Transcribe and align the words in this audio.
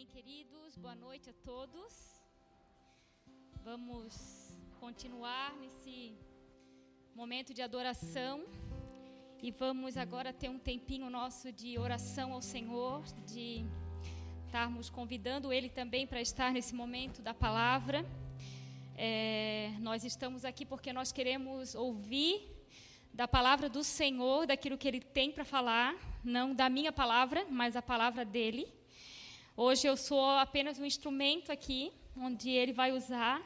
Amém, 0.00 0.08
queridos. 0.14 0.78
Boa 0.78 0.94
noite 0.94 1.28
a 1.28 1.32
todos. 1.44 2.22
Vamos 3.62 4.14
continuar 4.78 5.54
nesse 5.58 6.14
momento 7.14 7.52
de 7.52 7.60
adoração 7.60 8.46
e 9.42 9.50
vamos 9.50 9.98
agora 9.98 10.32
ter 10.32 10.48
um 10.48 10.58
tempinho 10.58 11.10
nosso 11.10 11.52
de 11.52 11.78
oração 11.78 12.32
ao 12.32 12.40
Senhor, 12.40 13.02
de 13.26 13.62
estarmos 14.46 14.88
convidando 14.88 15.52
Ele 15.52 15.68
também 15.68 16.06
para 16.06 16.22
estar 16.22 16.50
nesse 16.50 16.74
momento 16.74 17.20
da 17.20 17.34
palavra. 17.34 18.02
É, 18.96 19.74
nós 19.80 20.02
estamos 20.02 20.46
aqui 20.46 20.64
porque 20.64 20.94
nós 20.94 21.12
queremos 21.12 21.74
ouvir 21.74 22.50
da 23.12 23.28
palavra 23.28 23.68
do 23.68 23.84
Senhor, 23.84 24.46
daquilo 24.46 24.78
que 24.78 24.88
Ele 24.88 25.02
tem 25.02 25.30
para 25.30 25.44
falar, 25.44 25.94
não 26.24 26.54
da 26.54 26.70
minha 26.70 26.90
palavra, 26.90 27.46
mas 27.50 27.76
a 27.76 27.82
palavra 27.82 28.24
dele. 28.24 28.79
Hoje 29.62 29.86
eu 29.86 29.94
sou 29.94 30.24
apenas 30.46 30.78
um 30.78 30.86
instrumento 30.86 31.52
aqui, 31.52 31.92
onde 32.16 32.48
ele 32.48 32.72
vai 32.72 32.92
usar. 32.92 33.42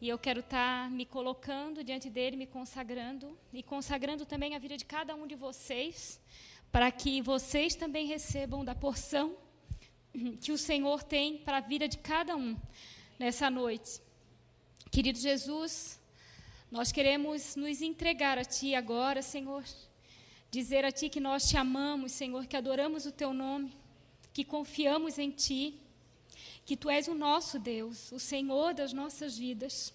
E 0.00 0.08
eu 0.08 0.16
quero 0.16 0.38
estar 0.38 0.84
tá 0.84 0.88
me 0.88 1.04
colocando 1.04 1.82
diante 1.82 2.08
dele, 2.08 2.36
me 2.36 2.46
consagrando 2.46 3.36
e 3.52 3.60
consagrando 3.60 4.24
também 4.24 4.54
a 4.54 4.60
vida 4.60 4.76
de 4.76 4.84
cada 4.84 5.16
um 5.16 5.26
de 5.26 5.34
vocês, 5.34 6.20
para 6.70 6.92
que 6.92 7.20
vocês 7.20 7.74
também 7.74 8.06
recebam 8.06 8.64
da 8.64 8.72
porção 8.72 9.34
que 10.40 10.52
o 10.52 10.56
Senhor 10.56 11.02
tem 11.02 11.38
para 11.38 11.56
a 11.56 11.60
vida 11.72 11.88
de 11.88 11.98
cada 11.98 12.36
um 12.36 12.56
nessa 13.18 13.50
noite. 13.50 14.00
Querido 14.92 15.18
Jesus, 15.18 16.00
nós 16.70 16.92
queremos 16.92 17.56
nos 17.56 17.82
entregar 17.82 18.38
a 18.38 18.44
Ti 18.44 18.76
agora, 18.76 19.22
Senhor, 19.22 19.64
dizer 20.52 20.84
a 20.84 20.92
Ti 20.92 21.08
que 21.08 21.18
nós 21.18 21.48
te 21.48 21.56
amamos, 21.56 22.12
Senhor, 22.12 22.46
que 22.46 22.56
adoramos 22.56 23.06
o 23.06 23.10
Teu 23.10 23.34
nome 23.34 23.85
que 24.36 24.44
confiamos 24.44 25.18
em 25.18 25.30
Ti, 25.30 25.80
que 26.66 26.76
Tu 26.76 26.90
és 26.90 27.08
o 27.08 27.14
nosso 27.14 27.58
Deus, 27.58 28.12
o 28.12 28.18
Senhor 28.18 28.74
das 28.74 28.92
nossas 28.92 29.38
vidas. 29.38 29.94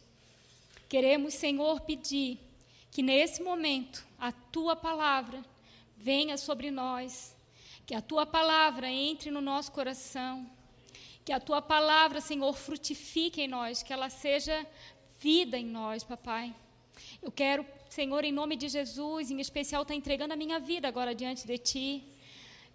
Queremos, 0.90 1.36
Senhor, 1.36 1.82
pedir 1.82 2.40
que 2.90 3.04
nesse 3.04 3.44
momento 3.44 4.04
a 4.18 4.32
Tua 4.32 4.76
palavra 4.76 5.46
venha 5.96 6.40
sobre 6.40 6.72
nós, 6.72 7.36
que 7.86 7.94
a 7.94 8.02
Tua 8.02 8.26
palavra 8.26 8.90
entre 8.90 9.30
no 9.30 9.42
nosso 9.42 9.72
coração, 9.72 10.50
que 11.24 11.32
a 11.32 11.40
Tua 11.40 11.62
palavra, 11.62 12.20
Senhor, 12.20 12.52
frutifique 12.58 13.44
em 13.44 13.48
nós, 13.48 13.84
que 13.84 13.94
ela 13.94 14.10
seja 14.10 14.66
vida 15.20 15.56
em 15.56 15.68
nós, 15.68 16.04
Papai. 16.04 16.52
Eu 17.22 17.32
quero, 17.32 17.64
Senhor, 17.92 18.24
em 18.24 18.32
nome 18.32 18.56
de 18.56 18.68
Jesus, 18.70 19.30
em 19.30 19.40
especial, 19.40 19.84
estar 19.84 19.94
tá 19.94 19.98
entregando 20.00 20.34
a 20.34 20.36
minha 20.36 20.60
vida 20.60 20.88
agora 20.88 21.14
diante 21.14 21.46
de 21.46 21.60
Ti 21.60 22.11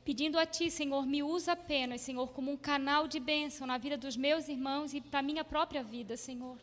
pedindo 0.06 0.38
a 0.38 0.46
Ti, 0.46 0.70
Senhor, 0.70 1.04
me 1.04 1.20
usa 1.20 1.52
apenas, 1.52 2.00
Senhor, 2.00 2.28
como 2.28 2.52
um 2.52 2.56
canal 2.56 3.08
de 3.08 3.18
bênção 3.18 3.66
na 3.66 3.76
vida 3.76 3.98
dos 3.98 4.16
meus 4.16 4.48
irmãos 4.48 4.94
e 4.94 5.00
para 5.00 5.20
minha 5.20 5.44
própria 5.44 5.82
vida, 5.82 6.16
Senhor. 6.16 6.56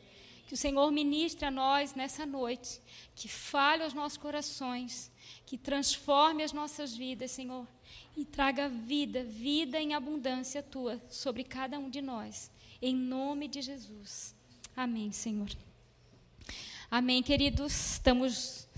Que 0.48 0.54
o 0.54 0.58
Senhor 0.58 0.90
ministre 0.94 1.46
a 1.46 1.52
nós 1.52 1.94
nessa 1.94 2.26
noite, 2.26 2.80
que 3.14 3.28
fale 3.28 3.84
aos 3.84 3.94
nossos 3.94 4.18
corações, 4.18 5.12
que 5.46 5.58
transforme 5.58 6.42
as 6.42 6.54
nossas 6.54 6.96
vidas, 6.96 7.32
Senhor, 7.32 7.68
e 8.16 8.24
traga 8.24 8.70
vida, 8.70 9.26
vida 9.26 9.78
em 9.78 9.94
abundância 9.94 10.64
Tua 10.64 11.02
sobre 11.10 11.44
cada 11.44 11.78
um 11.78 11.90
de 11.90 12.02
nós, 12.02 12.50
em 12.82 12.96
nome 12.96 13.50
de 13.50 13.62
Jesus. 13.62 14.34
Amém, 14.74 15.12
Senhor. 15.12 15.50
Amém, 16.90 17.22
queridos. 17.22 17.74
Estamos 17.92 18.70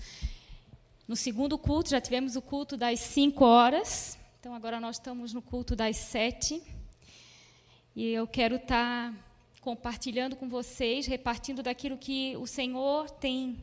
no 1.06 1.14
segundo 1.14 1.56
culto, 1.56 1.90
já 1.90 2.00
tivemos 2.00 2.34
o 2.34 2.42
culto 2.42 2.76
das 2.76 2.98
cinco 2.98 3.44
horas. 3.44 4.18
Então, 4.46 4.54
agora 4.54 4.78
nós 4.78 4.94
estamos 4.94 5.34
no 5.34 5.42
culto 5.42 5.74
das 5.74 5.96
sete. 5.96 6.62
E 7.96 8.12
eu 8.12 8.28
quero 8.28 8.54
estar 8.54 9.12
compartilhando 9.60 10.36
com 10.36 10.48
vocês, 10.48 11.04
repartindo 11.04 11.64
daquilo 11.64 11.98
que 11.98 12.36
o 12.36 12.46
Senhor 12.46 13.10
tem 13.10 13.58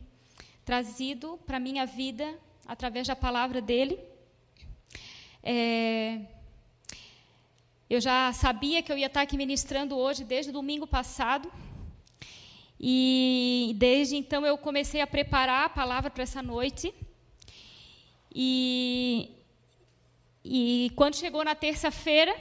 trazido 0.62 1.40
para 1.46 1.56
a 1.56 1.58
minha 1.58 1.86
vida 1.86 2.38
através 2.66 3.06
da 3.06 3.16
palavra 3.16 3.62
dele. 3.62 3.98
É, 5.42 6.20
eu 7.88 7.98
já 7.98 8.30
sabia 8.34 8.82
que 8.82 8.92
eu 8.92 8.98
ia 8.98 9.06
estar 9.06 9.22
aqui 9.22 9.38
ministrando 9.38 9.96
hoje, 9.96 10.22
desde 10.22 10.52
domingo 10.52 10.86
passado. 10.86 11.50
E 12.78 13.72
desde 13.78 14.16
então 14.16 14.44
eu 14.44 14.58
comecei 14.58 15.00
a 15.00 15.06
preparar 15.06 15.64
a 15.64 15.70
palavra 15.70 16.10
para 16.10 16.24
essa 16.24 16.42
noite. 16.42 16.92
E 18.34 19.43
e 20.44 20.92
quando 20.94 21.16
chegou 21.16 21.42
na 21.42 21.54
terça-feira, 21.54 22.36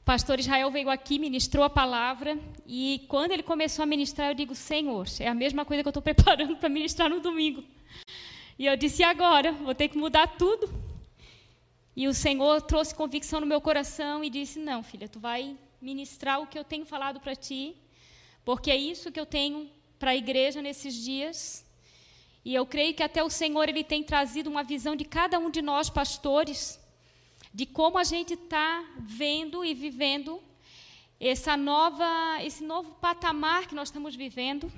o 0.00 0.04
pastor 0.04 0.40
Israel 0.40 0.68
veio 0.72 0.90
aqui, 0.90 1.16
ministrou 1.16 1.64
a 1.64 1.70
palavra, 1.70 2.36
e 2.66 3.04
quando 3.06 3.30
ele 3.30 3.42
começou 3.44 3.84
a 3.84 3.86
ministrar, 3.86 4.30
eu 4.30 4.34
digo: 4.34 4.52
Senhor, 4.52 5.06
é 5.20 5.28
a 5.28 5.34
mesma 5.34 5.64
coisa 5.64 5.82
que 5.82 5.86
eu 5.86 5.90
estou 5.90 6.02
preparando 6.12 6.56
para 6.56 6.68
ministrar 6.68 7.08
no 7.08 7.20
domingo. 7.20 7.62
E 8.58 8.66
eu 8.66 8.76
disse: 8.76 9.02
e 9.02 9.04
agora? 9.04 9.52
Vou 9.52 9.76
ter 9.76 9.88
que 9.88 9.96
mudar 9.96 10.26
tudo. 10.36 10.68
E 11.94 12.08
o 12.08 12.12
Senhor 12.12 12.60
trouxe 12.62 12.92
convicção 12.92 13.38
no 13.40 13.46
meu 13.46 13.60
coração 13.60 14.24
e 14.24 14.28
disse: 14.28 14.58
Não, 14.58 14.82
filha, 14.82 15.08
tu 15.08 15.20
vai 15.20 15.56
ministrar 15.80 16.40
o 16.40 16.48
que 16.48 16.58
eu 16.58 16.64
tenho 16.64 16.84
falado 16.84 17.20
para 17.20 17.36
ti, 17.36 17.76
porque 18.44 18.72
é 18.72 18.76
isso 18.76 19.12
que 19.12 19.20
eu 19.20 19.26
tenho 19.26 19.70
para 20.00 20.10
a 20.10 20.16
igreja 20.16 20.60
nesses 20.60 20.94
dias. 20.94 21.64
E 22.44 22.52
eu 22.52 22.66
creio 22.66 22.92
que 22.92 23.04
até 23.04 23.22
o 23.22 23.30
Senhor 23.30 23.68
ele 23.68 23.84
tem 23.84 24.02
trazido 24.02 24.50
uma 24.50 24.64
visão 24.64 24.96
de 24.96 25.04
cada 25.04 25.38
um 25.38 25.48
de 25.48 25.62
nós 25.62 25.88
pastores 25.88 26.83
de 27.54 27.64
como 27.64 27.98
a 27.98 28.02
gente 28.02 28.34
está 28.34 28.84
vendo 28.98 29.64
e 29.64 29.74
vivendo 29.74 30.42
essa 31.20 31.56
nova, 31.56 32.42
esse 32.42 32.64
novo 32.64 32.90
patamar 33.00 33.68
que 33.68 33.76
nós 33.76 33.86
estamos 33.86 34.16
vivendo. 34.16 34.72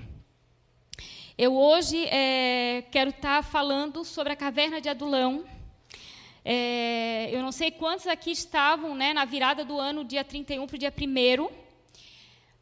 Eu 1.39 1.57
hoje 1.57 2.05
é, 2.09 2.85
quero 2.91 3.09
estar 3.09 3.43
tá 3.43 3.43
falando 3.43 4.05
sobre 4.05 4.35
a 4.35 4.37
caverna 4.37 4.79
de 4.79 4.91
Adulão. 4.91 5.47
É, 6.45 7.31
eu 7.33 7.41
não 7.41 7.51
sei 7.51 7.71
quantos 7.71 8.07
aqui 8.07 8.31
estavam 8.31 8.95
né, 8.95 9.15
na 9.15 9.25
virada 9.25 9.65
do 9.65 9.81
ano, 9.81 10.05
dia 10.05 10.23
31 10.23 10.67
para 10.67 10.77
o 10.77 10.79
dia 10.79 10.93
1. 10.93 11.49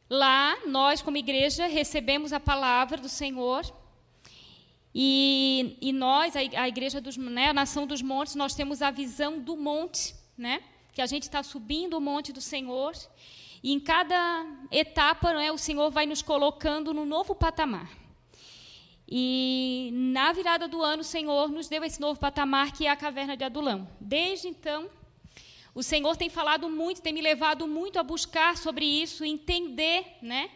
Lá, 0.08 0.56
nós, 0.64 1.02
como 1.02 1.16
igreja, 1.16 1.66
recebemos 1.66 2.32
a 2.32 2.38
palavra 2.38 2.98
do 2.98 3.08
Senhor 3.08 3.64
e, 4.94 5.77
e 5.81 5.93
nós, 5.93 6.37
a, 6.37 6.69
igreja 6.69 7.00
dos, 7.00 7.16
né, 7.16 7.49
a 7.49 7.53
nação 7.53 7.87
dos 7.87 8.00
montes, 8.00 8.37
nós 8.37 8.55
temos 8.55 8.81
a 8.81 8.93
visão 8.93 9.41
do 9.41 9.56
monte, 9.56 10.15
né? 10.38 10.62
Que 10.93 11.03
a 11.03 11.06
gente 11.06 11.25
está 11.25 11.43
subindo 11.43 11.99
o 11.99 12.00
monte 12.00 12.32
do 12.32 12.41
Senhor 12.41 12.94
e 13.60 13.72
em 13.72 13.81
cada 13.81 14.47
etapa, 14.71 15.32
né, 15.32 15.50
o 15.50 15.59
Senhor 15.59 15.91
vai 15.91 16.06
nos 16.06 16.22
colocando 16.22 16.94
no 16.94 17.05
novo 17.05 17.34
patamar. 17.34 17.91
E 19.09 19.91
na 19.93 20.32
virada 20.32 20.69
do 20.69 20.82
ano, 20.82 21.00
o 21.00 21.05
Senhor 21.05 21.50
nos 21.50 21.66
deu 21.66 21.82
esse 21.82 22.00
novo 22.00 22.21
patamar 22.21 22.72
que 22.72 22.87
é 22.87 22.91
a 22.91 22.97
caverna 22.97 23.37
de 23.37 23.43
Adulão. 23.43 23.88
Desde 24.00 24.49
então, 24.49 24.88
o 25.75 25.82
Senhor 25.82 26.16
tem 26.16 26.31
falado 26.31 26.71
muito, 26.71 27.03
tem 27.03 27.12
me 27.12 27.21
levado 27.21 27.66
muito 27.66 27.99
a 27.99 28.03
buscar 28.03 28.56
sobre 28.56 28.84
isso, 28.84 29.25
entender, 29.25 30.19
né? 30.22 30.50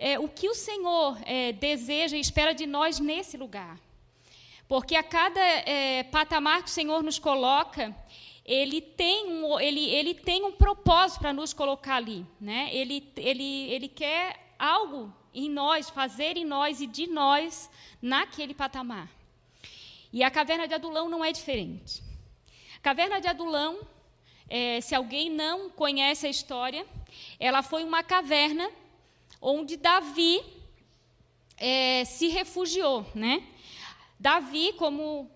É, 0.00 0.18
o 0.18 0.26
que 0.26 0.48
o 0.48 0.54
Senhor 0.54 1.18
é, 1.26 1.52
deseja 1.52 2.16
e 2.16 2.20
espera 2.20 2.54
de 2.54 2.66
nós 2.66 2.98
nesse 2.98 3.36
lugar. 3.36 3.78
Porque 4.66 4.96
a 4.96 5.02
cada 5.02 5.38
é, 5.40 6.04
patamar 6.04 6.62
que 6.62 6.70
o 6.70 6.72
Senhor 6.72 7.02
nos 7.02 7.18
coloca, 7.18 7.94
ele 8.46 8.80
tem 8.80 9.26
um, 9.26 9.60
ele, 9.60 9.90
ele 9.90 10.14
tem 10.14 10.42
um 10.42 10.52
propósito 10.52 11.20
para 11.20 11.34
nos 11.34 11.52
colocar 11.52 11.96
ali. 11.96 12.26
Né? 12.40 12.70
Ele, 12.72 13.12
ele, 13.14 13.70
ele 13.70 13.88
quer 13.88 14.54
algo 14.58 15.12
em 15.34 15.50
nós, 15.50 15.90
fazer 15.90 16.38
em 16.38 16.46
nós 16.46 16.80
e 16.80 16.86
de 16.86 17.06
nós 17.06 17.70
naquele 18.00 18.54
patamar. 18.54 19.10
E 20.10 20.24
a 20.24 20.30
caverna 20.30 20.66
de 20.66 20.72
Adulão 20.72 21.10
não 21.10 21.22
é 21.22 21.30
diferente. 21.30 22.02
A 22.76 22.80
caverna 22.80 23.20
de 23.20 23.28
Adulão, 23.28 23.80
é, 24.48 24.80
se 24.80 24.94
alguém 24.94 25.28
não 25.28 25.68
conhece 25.68 26.26
a 26.26 26.30
história, 26.30 26.86
ela 27.38 27.62
foi 27.62 27.84
uma 27.84 28.02
caverna 28.02 28.70
onde 29.40 29.76
Davi 29.76 30.42
é, 31.56 32.04
se 32.04 32.28
refugiou, 32.28 33.06
né? 33.14 33.42
Davi, 34.18 34.72
como 34.74 35.30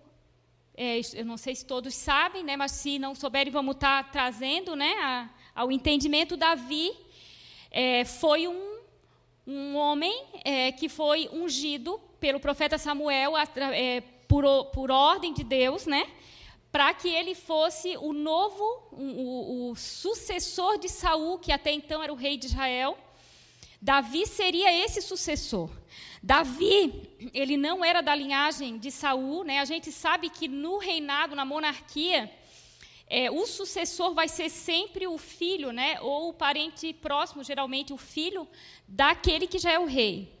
é, 0.77 0.99
eu 1.13 1.25
não 1.25 1.37
sei 1.37 1.55
se 1.55 1.65
todos 1.65 1.95
sabem, 1.95 2.43
né? 2.43 2.55
Mas 2.55 2.71
se 2.71 2.99
não 2.99 3.15
souberem, 3.15 3.51
vamos 3.51 3.75
estar 3.75 4.03
tá 4.03 4.09
trazendo, 4.09 4.75
né? 4.75 4.93
A, 5.01 5.29
ao 5.55 5.71
entendimento, 5.71 6.35
Davi 6.35 6.91
é, 7.71 8.03
foi 8.05 8.47
um, 8.47 8.79
um 9.47 9.75
homem 9.75 10.13
é, 10.43 10.71
que 10.71 10.89
foi 10.89 11.29
ungido 11.31 11.99
pelo 12.19 12.39
profeta 12.39 12.77
Samuel 12.77 13.33
é, 13.37 14.01
por, 14.27 14.65
por 14.65 14.91
ordem 14.91 15.33
de 15.33 15.43
Deus, 15.43 15.85
né? 15.85 16.07
para 16.71 16.93
que 16.93 17.07
ele 17.07 17.33
fosse 17.33 17.95
o 17.95 18.11
novo, 18.11 18.83
o, 18.91 19.69
o, 19.71 19.75
sucessor 19.77 20.77
de 20.77 20.89
Saul, 20.89 21.39
que 21.39 21.53
até 21.53 21.71
então 21.71 22.03
era 22.03 22.11
o 22.11 22.17
rei 22.17 22.35
de 22.35 22.47
Israel, 22.47 22.97
Davi 23.85 24.25
seria 24.25 24.73
esse 24.83 24.99
sucessor. 24.99 25.69
Davi, 26.21 27.07
ele 27.31 27.55
não 27.55 27.85
era 27.85 28.01
da 28.01 28.15
linhagem 28.15 28.79
de 28.79 28.89
Saul, 28.89 29.43
né? 29.43 29.59
A 29.59 29.65
gente 29.65 29.91
sabe 29.91 30.27
que 30.27 30.47
no 30.47 30.79
reinado, 30.79 31.35
na 31.35 31.45
monarquia, 31.45 32.33
é, 33.07 33.29
o 33.29 33.45
sucessor 33.45 34.15
vai 34.15 34.27
ser 34.27 34.49
sempre 34.49 35.05
o 35.05 35.19
filho, 35.19 35.71
né, 35.71 35.99
ou 36.01 36.29
o 36.29 36.33
parente 36.33 36.93
próximo, 36.93 37.43
geralmente 37.43 37.93
o 37.93 37.97
filho 37.97 38.47
daquele 38.87 39.45
que 39.45 39.59
já 39.59 39.73
é 39.73 39.77
o 39.77 39.85
rei. 39.85 40.33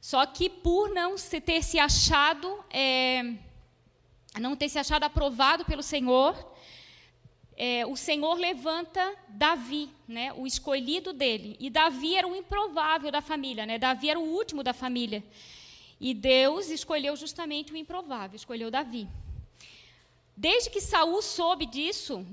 Só 0.00 0.24
que 0.24 0.48
por 0.48 0.88
não 0.90 1.18
se 1.18 1.40
ter 1.40 1.60
se 1.64 1.80
achado, 1.80 2.64
é, 2.70 3.34
não 4.38 4.54
ter 4.54 4.68
se 4.68 4.78
achado 4.78 5.02
aprovado 5.02 5.64
pelo 5.64 5.82
Senhor, 5.82 6.34
é, 7.56 7.84
o 7.86 7.96
Senhor 7.96 8.34
levanta 8.34 9.14
Davi, 9.28 9.90
né, 10.08 10.32
o 10.34 10.46
escolhido 10.46 11.12
dele. 11.12 11.56
E 11.60 11.68
Davi 11.68 12.16
era 12.16 12.26
o 12.26 12.34
improvável 12.34 13.10
da 13.10 13.20
família, 13.20 13.66
né? 13.66 13.78
Davi 13.78 14.10
era 14.10 14.18
o 14.18 14.22
último 14.22 14.62
da 14.62 14.72
família. 14.72 15.22
E 16.00 16.14
Deus 16.14 16.68
escolheu 16.70 17.14
justamente 17.16 17.72
o 17.72 17.76
improvável, 17.76 18.36
escolheu 18.36 18.70
Davi. 18.70 19.06
Desde 20.36 20.70
que 20.70 20.80
Saul 20.80 21.20
soube 21.22 21.66
disso, 21.66 22.26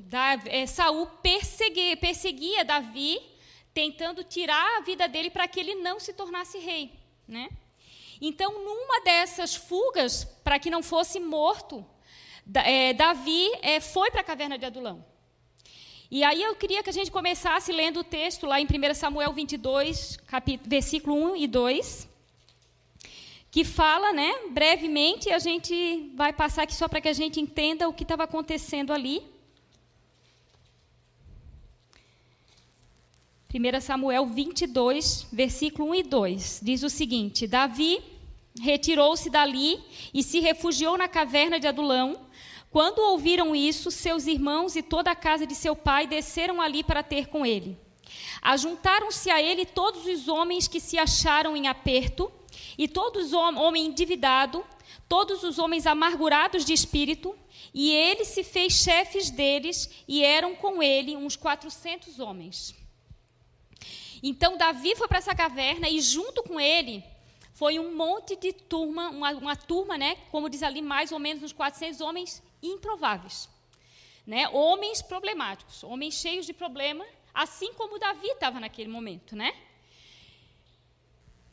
é, 0.45 0.65
Saul 0.65 1.05
perseguia, 1.21 1.95
perseguia 1.97 2.65
Davi, 2.65 3.21
tentando 3.73 4.23
tirar 4.23 4.77
a 4.77 4.81
vida 4.81 5.07
dele 5.07 5.29
para 5.29 5.47
que 5.47 5.59
ele 5.59 5.75
não 5.75 5.99
se 5.99 6.13
tornasse 6.13 6.57
rei. 6.57 6.91
Né? 7.27 7.49
Então, 8.21 8.63
numa 8.63 9.01
dessas 9.01 9.55
fugas, 9.55 10.23
para 10.43 10.57
que 10.57 10.69
não 10.69 10.81
fosse 10.81 11.19
morto, 11.19 11.85
é, 12.55 12.93
Davi 12.93 13.49
é, 13.61 13.79
foi 13.79 14.09
para 14.11 14.21
a 14.21 14.23
caverna 14.23 14.57
de 14.57 14.65
Adulão. 14.65 15.05
E 16.11 16.23
aí 16.23 16.41
eu 16.41 16.55
queria 16.55 16.81
que 16.81 16.89
a 16.89 16.93
gente 16.93 17.11
começasse 17.11 17.71
lendo 17.71 17.99
o 17.99 18.03
texto 18.03 18.45
lá 18.47 18.59
em 18.59 18.65
1 18.65 18.93
Samuel 18.95 19.31
22, 19.31 20.17
capítulo, 20.25 20.69
versículo 20.69 21.33
1 21.33 21.35
e 21.35 21.47
2 21.47 22.09
que 23.51 23.63
fala, 23.63 24.13
né, 24.13 24.31
brevemente, 24.51 25.31
a 25.31 25.39
gente 25.39 26.11
vai 26.15 26.31
passar 26.31 26.63
aqui 26.63 26.75
só 26.75 26.87
para 26.87 27.01
que 27.01 27.07
a 27.07 27.13
gente 27.13 27.39
entenda 27.39 27.89
o 27.89 27.93
que 27.93 28.03
estava 28.03 28.23
acontecendo 28.23 28.93
ali. 28.93 29.23
1 33.51 33.81
Samuel 33.81 34.27
22, 34.27 35.27
versículo 35.31 35.89
1 35.89 35.95
e 35.95 36.03
2, 36.03 36.59
diz 36.61 36.83
o 36.83 36.89
seguinte: 36.89 37.47
Davi 37.47 37.99
retirou-se 38.61 39.27
dali 39.29 39.79
e 40.13 40.21
se 40.21 40.39
refugiou 40.39 40.95
na 40.97 41.07
caverna 41.07 41.59
de 41.59 41.65
Adulão. 41.65 42.27
Quando 42.71 42.99
ouviram 42.99 43.55
isso, 43.55 43.89
seus 43.89 44.27
irmãos 44.27 44.75
e 44.75 44.83
toda 44.83 45.09
a 45.09 45.15
casa 45.15 45.45
de 45.45 45.55
seu 45.55 45.75
pai 45.75 46.05
desceram 46.05 46.61
ali 46.61 46.83
para 46.83 47.01
ter 47.01 47.27
com 47.27 47.45
ele. 47.45 47.77
Ajuntaram-se 48.41 49.29
a 49.29 49.41
ele 49.41 49.65
todos 49.65 50.05
os 50.05 50.27
homens 50.27 50.67
que 50.67 50.79
se 50.79 50.97
acharam 50.97 51.57
em 51.57 51.67
aperto 51.67 52.31
e 52.77 52.87
todos 52.87 53.33
homem 53.33 53.87
endividado, 53.87 54.63
todos 55.07 55.43
os 55.43 55.57
homens 55.57 55.87
amargurados 55.87 56.63
de 56.63 56.73
espírito, 56.73 57.35
e 57.73 57.91
ele 57.91 58.23
se 58.23 58.43
fez 58.43 58.73
chefes 58.73 59.29
deles, 59.29 59.89
e 60.07 60.23
eram 60.23 60.55
com 60.55 60.81
ele 60.81 61.15
uns 61.15 61.35
400 61.35 62.19
homens. 62.19 62.75
Então 64.21 64.57
Davi 64.57 64.95
foi 64.95 65.07
para 65.07 65.17
essa 65.17 65.35
caverna 65.35 65.89
e 65.89 66.01
junto 66.01 66.43
com 66.43 66.59
ele 66.59 67.03
foi 67.53 67.79
um 67.79 67.95
monte 67.95 68.35
de 68.35 68.53
turma, 68.53 69.09
uma, 69.09 69.31
uma, 69.31 69.55
turma, 69.55 69.97
né, 69.97 70.15
como 70.31 70.49
diz 70.49 70.63
ali, 70.63 70.81
mais 70.81 71.11
ou 71.11 71.19
menos 71.19 71.43
uns 71.43 71.53
400 71.53 71.99
homens 71.99 72.41
improváveis. 72.61 73.49
Né, 74.27 74.47
homens 74.49 75.01
problemáticos, 75.01 75.83
homens 75.83 76.13
cheios 76.13 76.45
de 76.45 76.53
problema, 76.53 77.03
assim 77.33 77.73
como 77.73 77.97
Davi 77.97 78.27
estava 78.27 78.59
naquele 78.59 78.89
momento, 78.89 79.35
né? 79.35 79.55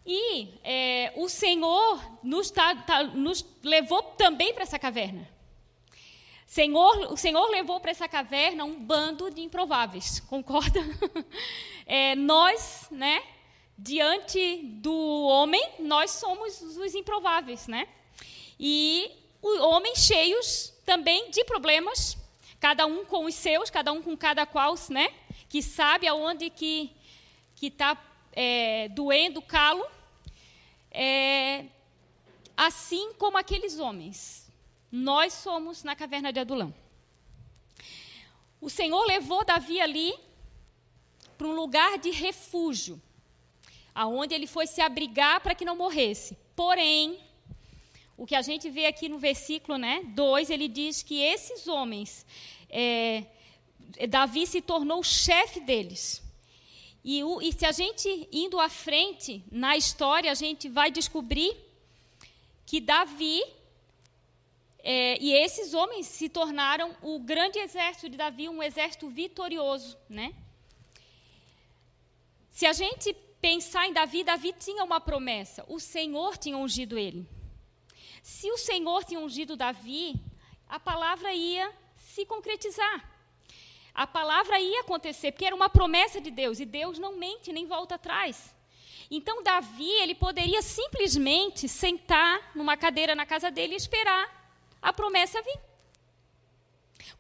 E 0.05 0.55
é, 0.63 1.13
o 1.17 1.29
Senhor 1.29 2.01
nos, 2.23 2.51
tá, 2.51 2.75
tá, 2.77 3.03
nos 3.03 3.45
levou 3.63 4.03
também 4.03 4.55
para 4.55 4.63
essa 4.63 4.79
caverna. 4.79 5.29
Senhor, 6.47 7.13
o 7.13 7.17
Senhor 7.17 7.45
levou 7.51 7.81
para 7.81 7.91
essa 7.91 8.09
caverna 8.09 8.65
um 8.65 8.79
bando 8.79 9.31
de 9.31 9.43
improváveis, 9.43 10.21
concorda? 10.31 10.81
É, 11.85 12.15
nós, 12.15 12.87
né, 12.91 13.23
diante 13.77 14.59
do 14.81 15.25
homem, 15.27 15.63
nós 15.81 16.13
somos 16.13 16.61
os 16.61 16.95
improváveis, 16.95 17.67
né? 17.67 17.89
E 18.59 19.11
homens 19.43 19.99
cheios 19.99 20.73
também 20.85 21.31
de 21.31 21.45
problemas, 21.45 22.17
cada 22.61 22.87
um 22.87 23.05
com 23.05 23.25
os 23.25 23.35
seus, 23.35 23.71
cada 23.71 23.93
um 23.93 24.03
com 24.03 24.17
cada 24.17 24.47
qual, 24.47 24.75
né? 24.91 25.13
Que 25.49 25.63
sabe 25.63 26.07
aonde 26.07 26.51
que 26.51 26.91
que 27.55 27.69
está 27.69 27.97
é, 28.33 28.89
doendo 28.91 29.41
o 29.41 29.43
calo 29.43 29.83
é, 30.91 31.67
assim 32.57 33.13
como 33.15 33.37
aqueles 33.37 33.79
homens, 33.79 34.51
nós 34.91 35.35
somos 35.35 35.83
na 35.83 35.95
caverna 35.95 36.33
de 36.33 36.41
Adulão. 36.41 36.75
O 38.61 38.71
Senhor 38.71 39.05
levou 39.05 39.45
Davi 39.45 39.79
ali 39.81 40.15
para 41.37 41.47
um 41.47 41.55
lugar 41.55 41.99
de 41.99 42.11
refúgio, 42.11 43.01
aonde 43.95 44.35
ele 44.35 44.47
foi 44.47 44.67
se 44.67 44.81
abrigar 44.81 45.41
para 45.41 45.55
que 45.55 45.67
não 45.67 45.77
morresse. 45.77 46.37
Porém, 46.55 47.21
o 48.17 48.27
que 48.27 48.35
a 48.35 48.43
gente 48.43 48.71
vê 48.71 48.87
aqui 48.87 49.09
no 49.09 49.19
versículo 49.19 49.77
né, 49.77 50.03
2, 50.09 50.51
ele 50.51 50.69
diz 50.69 51.03
que 51.03 51.21
esses 51.21 51.69
homens, 51.69 52.25
é, 52.71 53.25
Davi 54.09 54.47
se 54.47 54.61
tornou 54.61 55.03
chefe 55.03 55.61
deles. 55.61 56.23
E, 57.05 57.23
o, 57.23 57.41
e 57.41 57.53
se 57.53 57.65
a 57.65 57.73
gente 57.73 58.29
indo 58.33 58.59
à 58.59 58.69
frente 58.69 59.45
na 59.51 59.77
história, 59.77 60.31
a 60.31 60.35
gente 60.35 60.69
vai 60.69 60.91
descobrir 60.91 61.57
que 62.65 62.81
Davi 62.81 63.43
é, 64.89 65.21
e 65.21 65.33
esses 65.33 65.75
homens 65.75 66.07
se 66.07 66.29
tornaram 66.29 66.97
o 67.03 67.19
grande 67.19 67.59
exército 67.59 68.09
de 68.09 68.17
Davi, 68.17 68.49
um 68.49 68.63
exército 68.63 69.09
vitorioso, 69.09 69.99
né? 70.09 70.33
Se 72.53 72.65
a 72.65 72.73
gente 72.73 73.13
pensar 73.41 73.87
em 73.87 73.93
Davi, 73.93 74.25
Davi 74.25 74.53
tinha 74.53 74.85
uma 74.85 75.01
promessa: 75.01 75.65
o 75.69 75.79
Senhor 75.81 76.39
tinha 76.39 76.57
ungido 76.57 76.97
ele. 76.97 77.29
Se 78.29 78.49
o 78.51 78.59
Senhor 78.69 79.01
tinha 79.05 79.21
ungido 79.27 79.61
Davi, 79.65 80.07
a 80.69 80.79
palavra 80.91 81.33
ia 81.33 81.67
se 81.97 82.23
concretizar 82.33 82.99
a 83.97 84.07
palavra 84.07 84.61
ia 84.61 84.83
acontecer, 84.83 85.33
porque 85.33 85.47
era 85.47 85.57
uma 85.57 85.71
promessa 85.71 86.21
de 86.21 86.31
Deus, 86.31 86.61
e 86.61 86.67
Deus 86.67 86.99
não 86.99 87.17
mente 87.17 87.51
nem 87.51 87.67
volta 87.67 87.95
atrás. 87.95 88.55
Então, 89.11 89.43
Davi, 89.43 89.91
ele 90.03 90.15
poderia 90.15 90.61
simplesmente 90.61 91.67
sentar 91.67 92.53
numa 92.55 92.77
cadeira 92.77 93.15
na 93.15 93.25
casa 93.25 93.51
dele 93.51 93.73
e 93.73 93.77
esperar 93.77 94.25
a 94.83 94.93
promessa 94.93 95.41
vir. 95.41 95.59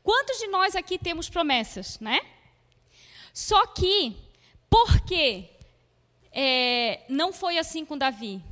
Quantos 0.02 0.38
de 0.38 0.48
nós 0.48 0.76
aqui 0.76 0.98
temos 0.98 1.30
promessas, 1.30 1.98
né? 1.98 2.20
Só 3.32 3.66
que, 3.68 4.14
por 4.68 5.00
que 5.00 5.48
é, 6.30 7.06
não 7.08 7.32
foi 7.32 7.56
assim 7.56 7.86
com 7.86 7.96
Davi? 7.96 8.42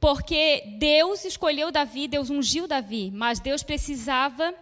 Porque 0.00 0.76
Deus 0.78 1.24
escolheu 1.24 1.72
Davi, 1.72 2.06
Deus 2.06 2.30
ungiu 2.30 2.66
Davi, 2.66 3.10
mas 3.10 3.40
Deus 3.40 3.62
precisava 3.62 4.54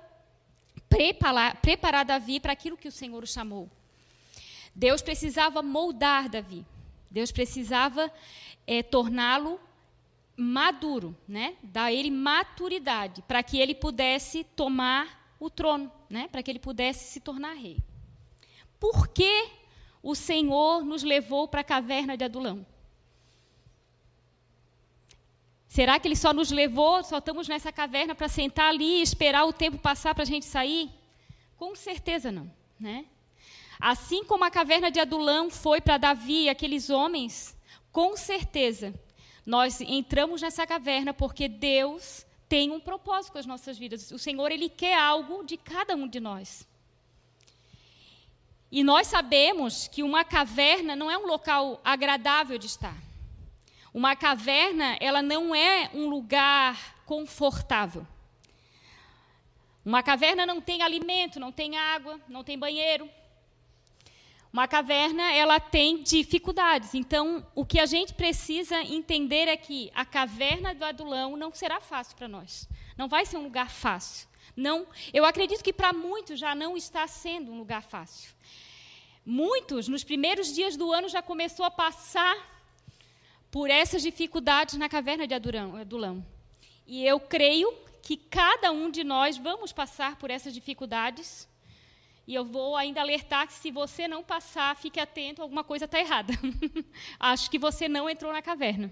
preparar, 0.89 1.57
preparar 1.57 2.05
Davi 2.05 2.39
para 2.39 2.53
aquilo 2.53 2.77
que 2.77 2.89
o 2.89 2.93
Senhor 2.93 3.23
o 3.23 3.27
chamou. 3.27 3.69
Deus 4.75 5.03
precisava 5.03 5.63
moldar 5.63 6.29
Davi. 6.29 6.65
Deus 7.11 7.31
precisava 7.31 8.11
é, 8.67 8.83
torná-lo 8.83 9.61
maduro, 10.37 11.17
né? 11.29 11.55
dar 11.63 11.85
a 11.85 11.93
ele 11.93 12.11
maturidade, 12.11 13.23
para 13.23 13.43
que 13.43 13.59
ele 13.59 13.75
pudesse 13.75 14.45
tomar 14.45 15.35
o 15.39 15.51
trono, 15.51 15.91
né? 16.09 16.29
para 16.29 16.43
que 16.43 16.51
ele 16.51 16.59
pudesse 16.59 17.13
se 17.13 17.21
tornar 17.21 17.55
rei. 17.55 17.79
Por 18.81 19.09
que 19.09 19.49
o 20.03 20.15
Senhor 20.15 20.85
nos 20.85 21.03
levou 21.03 21.47
para 21.47 21.61
a 21.61 21.65
caverna 21.65 22.17
de 22.17 22.25
Adulão? 22.25 22.67
Será 25.73 25.99
que 25.99 26.07
ele 26.07 26.17
só 26.17 26.35
nos 26.35 26.51
levou, 26.51 27.03
só 27.03 27.17
estamos 27.17 27.49
nessa 27.49 27.73
caverna 27.73 28.15
para 28.15 28.29
sentar 28.29 28.69
ali 28.69 28.99
e 28.99 29.03
esperar 29.03 29.47
o 29.47 29.55
tempo 29.55 29.79
passar 29.79 30.15
para 30.15 30.23
a 30.23 30.27
gente 30.27 30.45
sair? 30.45 30.91
Com 31.57 31.75
certeza 31.75 32.31
não, 32.31 32.53
né? 32.79 33.07
Assim 33.81 34.23
como 34.23 34.45
a 34.45 34.51
caverna 34.51 34.91
de 34.91 35.01
Adulão 35.01 35.49
foi 35.49 35.81
para 35.81 35.97
Davi 35.97 36.43
e 36.43 36.49
aqueles 36.51 36.91
homens, 36.91 37.57
com 37.91 38.19
certeza 38.19 38.93
nós 39.47 39.81
entramos 39.81 40.43
nessa 40.43 40.67
caverna 40.67 41.15
porque 41.15 41.49
Deus 41.49 42.27
tem 42.51 42.71
um 42.71 42.79
propósito 42.79 43.33
com 43.33 43.39
as 43.39 43.47
nossas 43.47 43.79
vidas. 43.79 44.11
O 44.11 44.19
Senhor 44.19 44.53
ele 44.53 44.69
quer 44.69 44.99
algo 44.99 45.43
de 45.43 45.57
cada 45.57 45.97
um 45.97 46.07
de 46.07 46.21
nós. 46.21 46.69
E 48.71 48.85
nós 48.85 49.07
sabemos 49.07 49.89
que 49.89 50.03
uma 50.03 50.23
caverna 50.23 50.95
não 50.95 51.11
é 51.11 51.17
um 51.17 51.27
local 51.27 51.81
agradável 51.83 52.59
de 52.59 52.67
estar. 52.67 53.12
Uma 53.95 54.17
caverna, 54.17 54.97
ela 55.01 55.21
não 55.21 55.55
é 55.55 55.91
um 55.93 56.09
lugar 56.09 56.97
confortável. 57.05 58.07
Uma 59.85 60.03
caverna 60.03 60.47
não 60.47 60.61
tem 60.61 60.81
alimento, 60.81 61.39
não 61.39 61.53
tem 61.53 61.77
água, 61.77 62.19
não 62.29 62.43
tem 62.43 62.59
banheiro. 62.59 63.11
Uma 64.53 64.69
caverna, 64.69 65.33
ela 65.33 65.59
tem 65.59 66.03
dificuldades. 66.03 66.95
Então, 66.95 67.47
o 67.55 67.67
que 67.67 67.81
a 67.81 67.87
gente 67.87 68.15
precisa 68.15 68.81
entender 68.83 69.49
é 69.49 69.57
que 69.57 69.91
a 69.95 70.05
caverna 70.05 70.75
do 70.75 70.85
Adulão 70.85 71.37
não 71.37 71.53
será 71.53 71.81
fácil 71.81 72.17
para 72.17 72.29
nós. 72.29 72.69
Não 72.97 73.09
vai 73.09 73.27
ser 73.27 73.37
um 73.39 73.45
lugar 73.45 73.71
fácil. 73.71 74.29
não, 74.55 74.87
eu 75.13 75.25
acredito 75.25 75.65
que 75.65 75.73
para 75.73 75.93
muitos 75.93 76.39
já 76.39 76.55
não 76.55 76.77
está 76.77 77.07
sendo 77.07 77.51
um 77.51 77.59
lugar 77.59 77.83
fácil. 77.83 78.31
Muitos, 79.25 79.89
nos 79.89 80.05
primeiros 80.05 80.53
dias 80.53 80.77
do 80.77 80.93
ano, 80.93 81.09
já 81.09 81.23
começou 81.23 81.65
a 81.65 81.71
passar 81.71 82.52
por 83.53 83.71
essas 83.71 84.01
dificuldades 84.01 84.79
na 84.79 84.89
caverna 84.89 85.27
de 85.27 85.35
Adulão. 85.35 86.27
E 86.87 87.05
eu 87.05 87.21
creio 87.21 87.71
que 88.03 88.17
cada 88.17 88.73
um 88.73 88.91
de 88.91 89.05
nós 89.05 89.37
vamos 89.37 89.73
passar 89.73 90.17
por 90.17 90.31
essas 90.31 90.55
dificuldades. 90.55 91.47
E 92.27 92.35
eu 92.35 92.47
vou 92.47 92.75
ainda 92.77 93.03
alertar 93.03 93.47
que 93.47 93.53
se 93.53 93.71
você 93.71 94.09
não 94.09 94.25
passar, 94.25 94.75
fique 94.75 94.99
atento, 94.99 95.43
alguma 95.43 95.63
coisa 95.63 95.85
está 95.85 96.01
errada. 96.01 96.33
Acho 97.21 97.51
que 97.51 97.59
você 97.59 97.91
não 97.91 98.09
entrou 98.09 98.33
na 98.33 98.41
caverna. 98.41 98.91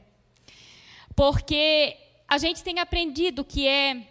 Porque 1.16 1.96
a 2.28 2.36
gente 2.36 2.62
tem 2.62 2.80
aprendido 2.80 3.42
que 3.42 3.66
é 3.66 4.06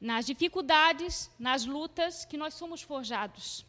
nas 0.00 0.24
dificuldades, 0.24 1.30
nas 1.38 1.66
lutas, 1.66 2.24
que 2.24 2.38
nós 2.38 2.54
somos 2.54 2.80
forjados. 2.80 3.66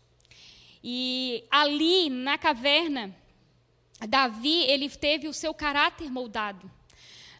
E 0.81 1.43
ali, 1.51 2.09
na 2.09 2.37
caverna, 2.37 3.13
Davi, 4.07 4.63
ele 4.63 4.89
teve 4.89 5.27
o 5.27 5.33
seu 5.33 5.53
caráter 5.53 6.09
moldado. 6.11 6.69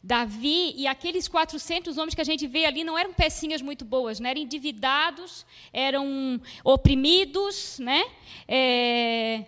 Davi 0.03 0.73
e 0.75 0.85
aqueles 0.85 1.29
400 1.29 1.97
homens 1.97 2.13
que 2.13 2.19
a 2.19 2.25
gente 2.25 2.45
vê 2.45 2.65
ali 2.65 2.83
não 2.83 2.97
eram 2.97 3.13
pecinhas 3.13 3.61
muito 3.61 3.85
boas, 3.85 4.19
né? 4.19 4.31
eram 4.31 4.41
endividados, 4.41 5.45
eram 5.71 6.41
oprimidos, 6.61 7.79
né? 7.79 8.03
É, 8.45 9.45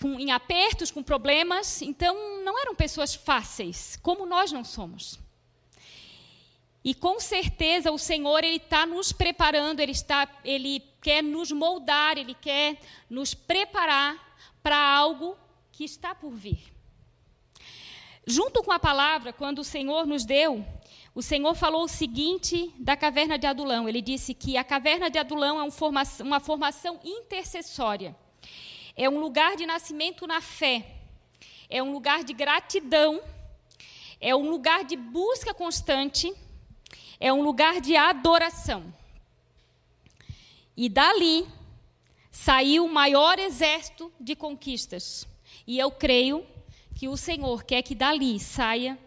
com, 0.00 0.18
em 0.18 0.32
apertos, 0.32 0.90
com 0.90 1.00
problemas. 1.00 1.80
Então, 1.80 2.42
não 2.42 2.58
eram 2.60 2.74
pessoas 2.74 3.14
fáceis, 3.14 3.96
como 4.02 4.26
nós 4.26 4.50
não 4.50 4.64
somos. 4.64 5.18
E 6.82 6.94
com 6.94 7.20
certeza 7.20 7.92
o 7.92 7.98
Senhor 7.98 8.42
ele 8.42 8.56
está 8.56 8.86
nos 8.86 9.12
preparando, 9.12 9.80
ele 9.80 9.92
está, 9.92 10.26
ele 10.44 10.82
quer 11.00 11.22
nos 11.22 11.52
moldar, 11.52 12.16
ele 12.16 12.34
quer 12.34 12.80
nos 13.08 13.34
preparar 13.34 14.16
para 14.62 14.76
algo 14.76 15.36
que 15.80 15.84
está 15.84 16.14
por 16.14 16.32
vir. 16.32 16.60
Junto 18.26 18.62
com 18.62 18.70
a 18.70 18.78
palavra, 18.78 19.32
quando 19.32 19.60
o 19.60 19.64
Senhor 19.64 20.06
nos 20.06 20.26
deu, 20.26 20.62
o 21.14 21.22
Senhor 21.22 21.54
falou 21.54 21.84
o 21.84 21.88
seguinte 21.88 22.70
da 22.78 22.94
caverna 22.94 23.38
de 23.38 23.46
Adulão. 23.46 23.88
Ele 23.88 24.02
disse 24.02 24.34
que 24.34 24.58
a 24.58 24.62
caverna 24.62 25.08
de 25.08 25.18
Adulão 25.18 25.58
é 25.58 25.66
uma 26.22 26.38
formação 26.38 27.00
intercessória. 27.02 28.14
É 28.94 29.08
um 29.08 29.18
lugar 29.18 29.56
de 29.56 29.64
nascimento 29.64 30.26
na 30.26 30.42
fé. 30.42 30.84
É 31.70 31.82
um 31.82 31.92
lugar 31.92 32.24
de 32.24 32.34
gratidão. 32.34 33.18
É 34.20 34.36
um 34.36 34.50
lugar 34.50 34.84
de 34.84 34.96
busca 34.96 35.54
constante 35.54 36.30
é 37.18 37.32
um 37.32 37.40
lugar 37.40 37.80
de 37.80 37.96
adoração. 37.96 38.92
E 40.76 40.90
dali 40.90 41.48
saiu 42.30 42.84
o 42.84 42.92
maior 42.92 43.38
exército 43.38 44.12
de 44.20 44.36
conquistas. 44.36 45.29
E 45.70 45.78
eu 45.78 45.88
creio 45.88 46.44
que 46.96 47.06
o 47.06 47.16
Senhor 47.16 47.62
quer 47.62 47.80
que 47.82 47.94
dali 47.94 48.40
saia 48.40 48.98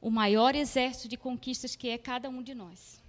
o 0.00 0.08
maior 0.08 0.54
exército 0.54 1.08
de 1.08 1.16
conquistas 1.16 1.74
que 1.74 1.88
é 1.88 1.98
cada 1.98 2.28
um 2.28 2.40
de 2.44 2.54
nós. 2.54 3.02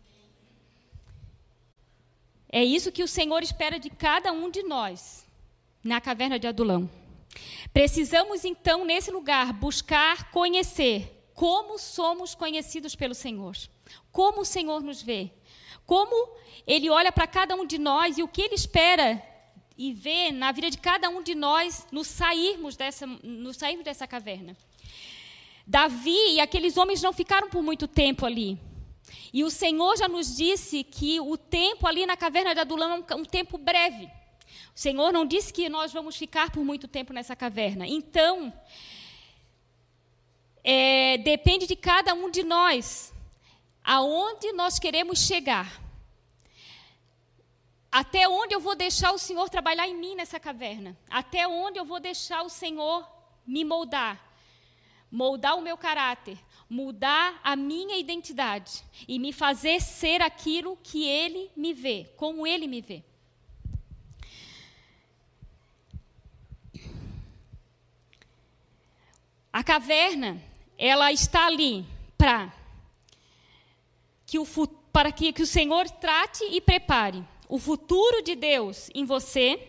É 2.51 2.63
isso 2.63 2.91
que 2.91 3.03
o 3.03 3.07
Senhor 3.07 3.43
espera 3.43 3.77
de 3.77 3.91
cada 3.91 4.31
um 4.31 4.49
de 4.49 4.63
nós 4.63 5.27
na 5.83 6.01
caverna 6.01 6.39
de 6.39 6.47
Adulão. 6.47 6.89
Precisamos 7.71 8.43
então, 8.43 8.83
nesse 8.83 9.11
lugar, 9.11 9.53
buscar 9.53 10.31
conhecer 10.31 11.29
como 11.35 11.77
somos 11.77 12.33
conhecidos 12.33 12.95
pelo 12.95 13.13
Senhor. 13.13 13.55
Como 14.11 14.41
o 14.41 14.45
Senhor 14.45 14.81
nos 14.81 15.03
vê? 15.03 15.29
Como 15.85 16.35
Ele 16.65 16.89
olha 16.89 17.11
para 17.11 17.27
cada 17.27 17.53
um 17.53 17.63
de 17.63 17.77
nós 17.77 18.17
e 18.17 18.23
o 18.23 18.27
que 18.27 18.41
Ele 18.41 18.55
espera 18.55 19.23
e 19.79 19.93
vê 19.93 20.29
na 20.29 20.51
vida 20.51 20.69
de 20.69 20.77
cada 20.77 21.09
um 21.09 21.23
de 21.23 21.33
nós 21.33 21.87
no 21.89 22.03
sairmos 22.03 22.75
dessa, 22.75 23.07
no 23.07 23.53
sairmos 23.53 23.85
dessa 23.85 24.05
caverna. 24.05 24.57
Davi 25.65 26.33
e 26.33 26.41
aqueles 26.41 26.75
homens 26.75 27.01
não 27.01 27.13
ficaram 27.13 27.49
por 27.49 27.63
muito 27.63 27.87
tempo 27.87 28.25
ali. 28.25 28.59
E 29.31 29.41
o 29.41 29.49
Senhor 29.49 29.95
já 29.95 30.09
nos 30.09 30.35
disse 30.35 30.83
que 30.83 31.21
o 31.21 31.37
tempo 31.37 31.87
ali 31.87 32.05
na 32.05 32.17
caverna 32.17 32.53
de 32.53 32.59
Adulão 32.59 32.91
é 32.91 33.15
um, 33.15 33.19
um 33.19 33.23
tempo 33.23 33.57
breve. 33.57 34.07
O 34.75 34.79
Senhor 34.79 35.13
não 35.13 35.25
disse 35.25 35.53
que 35.53 35.69
nós 35.69 35.93
vamos 35.93 36.17
ficar 36.17 36.51
por 36.51 36.65
muito 36.65 36.85
tempo 36.85 37.13
nessa 37.13 37.33
caverna. 37.33 37.87
Então, 37.87 38.51
é, 40.61 41.19
depende 41.19 41.65
de 41.65 41.77
cada 41.77 42.13
um 42.13 42.29
de 42.29 42.43
nós 42.43 43.13
aonde 43.81 44.51
nós 44.51 44.77
queremos 44.77 45.19
chegar. 45.19 45.88
Até 47.91 48.27
onde 48.27 48.53
eu 48.53 48.59
vou 48.59 48.75
deixar 48.75 49.11
o 49.11 49.17
Senhor 49.17 49.49
trabalhar 49.49 49.87
em 49.87 49.95
mim 49.95 50.15
nessa 50.15 50.39
caverna? 50.39 50.95
Até 51.09 51.47
onde 51.47 51.79
eu 51.79 51.85
vou 51.85 51.99
deixar 51.99 52.43
o 52.43 52.49
Senhor 52.49 53.09
me 53.45 53.65
moldar? 53.65 54.23
Moldar 55.11 55.57
o 55.57 55.61
meu 55.61 55.75
caráter, 55.75 56.37
mudar 56.69 57.39
a 57.43 57.55
minha 57.55 57.97
identidade 57.97 58.83
e 59.07 59.17
me 59.17 59.33
fazer 59.33 59.81
ser 59.81 60.21
aquilo 60.21 60.77
que 60.83 61.07
Ele 61.07 61.49
me 61.55 61.73
vê, 61.73 62.13
como 62.15 62.45
Ele 62.45 62.67
me 62.67 62.79
vê. 62.79 63.03
A 69.51 69.63
caverna, 69.63 70.39
ela 70.77 71.11
está 71.11 71.47
ali 71.47 71.83
para 72.15 72.53
que 74.27 74.37
o, 74.37 74.45
para 74.93 75.11
que, 75.11 75.33
que 75.33 75.41
o 75.41 75.47
Senhor 75.47 75.89
trate 75.89 76.43
e 76.51 76.61
prepare 76.61 77.25
o 77.49 77.57
futuro 77.57 78.21
de 78.21 78.35
Deus 78.35 78.91
em 78.93 79.03
você, 79.03 79.59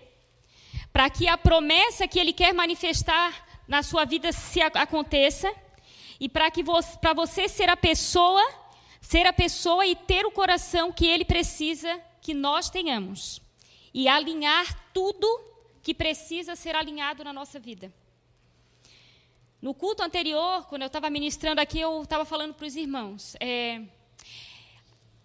para 0.93 1.09
que 1.09 1.27
a 1.27 1.39
promessa 1.39 2.07
que 2.07 2.21
Ele 2.21 2.33
quer 2.33 2.53
manifestar 2.53 3.65
na 3.67 3.83
sua 3.83 4.05
vida 4.05 4.31
se 4.33 4.61
aconteça, 4.61 5.51
e 6.21 6.29
para 6.29 6.51
que 6.51 6.63
para 7.01 7.15
você 7.15 7.49
ser 7.49 7.71
a 7.71 7.77
pessoa, 7.77 8.47
ser 9.01 9.27
a 9.27 9.33
pessoa 9.33 9.87
e 9.87 9.97
ter 9.97 10.27
o 10.27 10.31
coração 10.31 10.93
que 10.93 11.07
Ele 11.07 11.25
precisa 11.25 11.99
que 12.21 12.35
nós 12.35 12.69
tenhamos, 12.69 13.41
e 13.95 14.07
alinhar 14.07 14.93
tudo 14.93 15.27
que 15.83 15.95
precisa 15.95 16.55
ser 16.55 16.77
alinhado 16.77 17.25
na 17.25 17.33
nossa 17.33 17.59
vida. 17.59 17.91
No 19.63 19.73
culto 19.73 20.03
anterior, 20.03 20.67
quando 20.67 20.83
eu 20.83 20.87
estava 20.87 21.09
ministrando 21.09 21.63
aqui, 21.63 21.81
eu 21.81 22.03
estava 22.03 22.27
falando 22.27 22.53
para 22.53 22.67
os 22.67 22.77
irmãos. 22.77 23.37
É, 23.41 23.83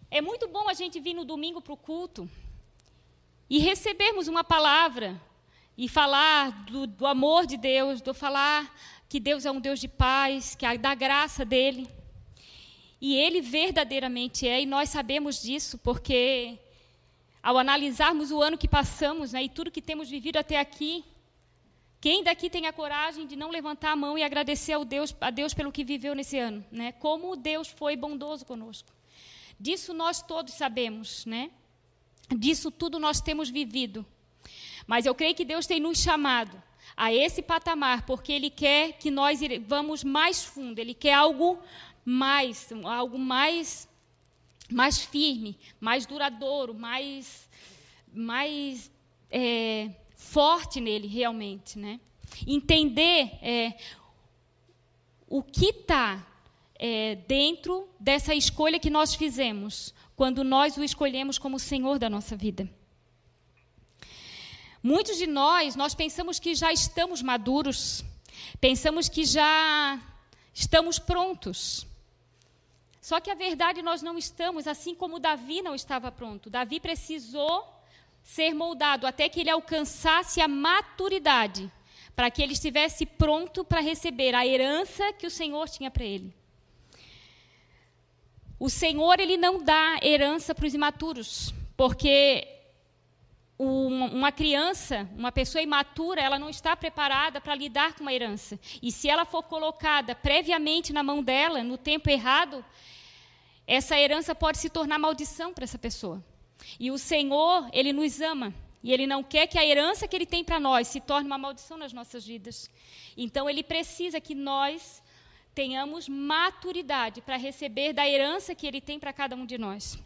é 0.10 0.22
muito 0.22 0.48
bom 0.48 0.70
a 0.70 0.74
gente 0.74 1.00
vir 1.02 1.14
no 1.14 1.26
domingo 1.26 1.62
para 1.62 1.74
o 1.74 1.78
culto 1.78 2.30
e 3.50 3.60
recebermos 3.60 4.28
uma 4.28 4.44
palavra 4.44 5.20
e 5.78 5.88
falar 5.88 6.66
do, 6.66 6.88
do, 6.88 7.06
amor 7.06 7.46
de 7.46 7.58
Deus, 7.58 8.02
do 8.02 8.14
falar 8.14 8.74
que 9.08 9.20
Deus 9.20 9.46
é 9.46 9.52
um 9.52 9.60
Deus 9.60 9.80
de 9.80 9.88
paz, 9.88 10.56
que 10.56 10.66
é 10.66 10.78
da 10.78 10.96
graça 10.96 11.46
dele. 11.46 11.88
E 13.00 13.16
ele 13.16 13.42
verdadeiramente 13.42 14.48
é, 14.48 14.62
e 14.62 14.66
nós 14.66 14.90
sabemos 14.90 15.42
disso, 15.42 15.78
porque 15.78 16.58
ao 17.44 17.58
analisarmos 17.58 18.32
o 18.32 18.42
ano 18.42 18.58
que 18.58 18.68
passamos 18.68 19.34
né, 19.34 19.44
e 19.44 19.50
tudo 19.50 19.70
que 19.70 19.82
temos 19.82 20.10
vivido 20.10 20.38
até 20.38 20.60
aqui, 20.60 21.04
quem 22.02 22.24
daqui 22.24 22.50
tem 22.50 22.68
a 22.68 22.74
coragem 22.74 23.28
de 23.28 23.36
não 23.36 23.50
levantar 23.50 23.92
a 23.92 23.96
mão 23.96 24.18
e 24.18 24.24
agradecer 24.24 24.74
ao 24.74 24.86
Deus, 24.86 25.16
a 25.20 25.30
Deus 25.30 25.54
pelo 25.54 25.72
que 25.72 25.84
viveu 25.84 26.16
nesse 26.16 26.38
ano? 26.38 26.66
Né? 26.72 26.92
Como 26.94 27.36
Deus 27.36 27.68
foi 27.68 27.96
bondoso 27.96 28.46
conosco. 28.46 28.90
Disso 29.60 29.94
nós 29.94 30.22
todos 30.22 30.54
sabemos, 30.54 31.26
né? 31.26 31.52
Disso 32.30 32.72
tudo 32.72 33.00
nós 33.00 33.22
temos 33.22 33.50
vivido. 33.50 34.06
Mas 34.88 35.06
eu 35.06 35.16
creio 35.16 35.36
que 35.36 35.46
Deus 35.46 35.66
tem 35.66 35.80
nos 35.80 36.00
chamado 36.00 36.62
a 36.96 37.14
esse 37.14 37.42
patamar, 37.42 38.06
porque 38.06 38.32
Ele 38.32 38.50
quer 38.50 38.94
que 38.94 39.12
nós 39.12 39.40
vamos 39.68 40.04
mais 40.04 40.44
fundo, 40.44 40.80
Ele 40.80 40.94
quer 40.94 41.14
algo 41.14 41.60
mais, 42.04 42.70
algo 42.84 43.18
mais, 43.18 43.90
mais 44.72 45.00
firme, 45.00 45.58
mais 45.80 46.06
duradouro, 46.06 46.74
mais, 46.74 47.50
mais 48.14 48.92
é, 49.32 49.90
forte 50.16 50.80
nele 50.80 51.08
realmente, 51.08 51.78
né? 51.80 52.00
Entender 52.46 53.32
é, 53.42 53.74
o 55.28 55.42
que 55.42 55.68
está 55.68 56.26
é, 56.78 57.16
dentro 57.28 57.90
dessa 58.00 58.36
escolha 58.36 58.80
que 58.80 58.90
nós 58.90 59.16
fizemos, 59.16 59.94
quando 60.16 60.44
nós 60.44 60.78
o 60.78 60.84
escolhemos 60.84 61.38
como 61.38 61.60
Senhor 61.60 62.00
da 62.00 62.10
nossa 62.10 62.36
vida. 62.36 62.70
Muitos 64.82 65.18
de 65.18 65.28
nós, 65.28 65.76
nós 65.76 65.96
pensamos 65.96 66.40
que 66.40 66.54
já 66.54 66.72
estamos 66.72 67.22
maduros, 67.22 68.06
pensamos 68.62 69.10
que 69.10 69.26
já 69.26 70.00
estamos 70.54 71.00
prontos. 71.00 71.88
Só 73.02 73.20
que 73.20 73.30
a 73.30 73.36
verdade 73.36 73.82
nós 73.82 74.02
não 74.02 74.18
estamos, 74.18 74.68
assim 74.68 74.96
como 74.96 75.20
Davi 75.20 75.62
não 75.62 75.76
estava 75.76 76.12
pronto. 76.12 76.50
Davi 76.50 76.80
precisou 76.80 77.68
ser 78.24 78.54
moldado 78.54 79.06
até 79.06 79.30
que 79.30 79.42
ele 79.42 79.50
alcançasse 79.50 80.42
a 80.42 80.48
maturidade, 80.48 81.72
para 82.16 82.32
que 82.32 82.42
ele 82.42 82.54
estivesse 82.54 83.06
pronto 83.06 83.64
para 83.64 83.82
receber 83.82 84.34
a 84.34 84.46
herança 84.46 85.14
que 85.14 85.28
o 85.28 85.32
Senhor 85.32 85.70
tinha 85.70 85.92
para 85.92 86.04
ele. 86.04 86.34
O 88.60 88.70
Senhor 88.70 89.20
ele 89.20 89.38
não 89.38 89.62
dá 89.62 90.00
herança 90.02 90.56
para 90.56 90.66
os 90.66 90.74
imaturos, 90.74 91.54
porque 91.76 92.48
uma 93.58 94.32
criança, 94.34 95.10
uma 95.16 95.32
pessoa 95.32 95.62
imatura, 95.62 96.22
ela 96.22 96.38
não 96.38 96.50
está 96.50 96.76
preparada 96.76 97.40
para 97.40 97.56
lidar 97.56 97.94
com 97.94 98.02
uma 98.02 98.14
herança. 98.14 98.60
E 98.82 98.92
se 98.92 99.10
ela 99.10 99.24
for 99.24 99.44
colocada 99.44 100.14
previamente 100.14 100.92
na 100.92 101.02
mão 101.02 101.24
dela, 101.24 101.64
no 101.64 101.78
tempo 101.78 102.10
errado, 102.10 102.64
essa 103.66 103.98
herança 103.98 104.36
pode 104.36 104.58
se 104.58 104.70
tornar 104.70 105.00
maldição 105.00 105.54
para 105.54 105.64
essa 105.64 105.78
pessoa. 105.78 106.22
E 106.80 106.92
o 106.92 106.98
Senhor, 106.98 107.70
ele 107.72 107.94
nos 107.94 108.20
ama. 108.20 108.54
E 108.84 108.94
ele 108.94 109.08
não 109.08 109.24
quer 109.24 109.48
que 109.48 109.58
a 109.58 109.66
herança 109.66 110.08
que 110.08 110.16
ele 110.16 110.28
tem 110.28 110.44
para 110.44 110.60
nós 110.60 110.90
se 110.90 111.00
torne 111.00 111.26
uma 111.26 111.38
maldição 111.38 111.78
nas 111.78 111.94
nossas 111.94 112.26
vidas. 112.26 112.70
Então 113.18 113.50
ele 113.50 113.64
precisa 113.64 114.20
que 114.22 114.36
nós 114.36 115.02
tenhamos 115.56 116.10
maturidade 116.10 117.22
para 117.22 117.38
receber 117.38 117.94
da 117.94 118.08
herança 118.08 118.54
que 118.54 118.68
ele 118.68 118.82
tem 118.82 119.00
para 119.00 119.14
cada 119.14 119.36
um 119.36 119.46
de 119.46 119.58
nós. 119.58 119.98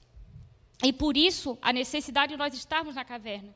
E 0.84 0.94
por 0.94 1.18
isso, 1.18 1.58
a 1.62 1.74
necessidade 1.74 2.34
de 2.34 2.38
nós 2.38 2.54
estarmos 2.54 2.96
na 2.96 3.04
caverna. 3.04 3.54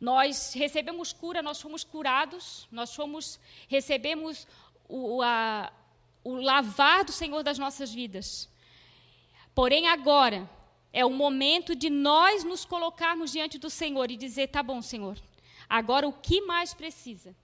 Nós 0.00 0.54
recebemos 0.54 1.12
cura, 1.12 1.42
nós 1.42 1.60
fomos 1.60 1.84
curados, 1.84 2.66
nós 2.72 2.94
fomos, 2.94 3.38
recebemos 3.68 4.46
o, 4.88 5.20
a, 5.22 5.72
o 6.24 6.36
lavar 6.36 7.04
do 7.04 7.12
Senhor 7.12 7.42
das 7.42 7.58
nossas 7.58 7.92
vidas. 7.92 8.48
Porém, 9.54 9.88
agora 9.88 10.48
é 10.92 11.04
o 11.04 11.10
momento 11.10 11.74
de 11.74 11.90
nós 11.90 12.42
nos 12.44 12.64
colocarmos 12.64 13.32
diante 13.32 13.58
do 13.58 13.68
Senhor 13.68 14.10
e 14.10 14.16
dizer: 14.16 14.48
tá 14.48 14.62
bom, 14.62 14.80
Senhor, 14.80 15.18
agora 15.68 16.08
o 16.08 16.12
que 16.12 16.40
mais 16.42 16.72
precisa? 16.72 17.34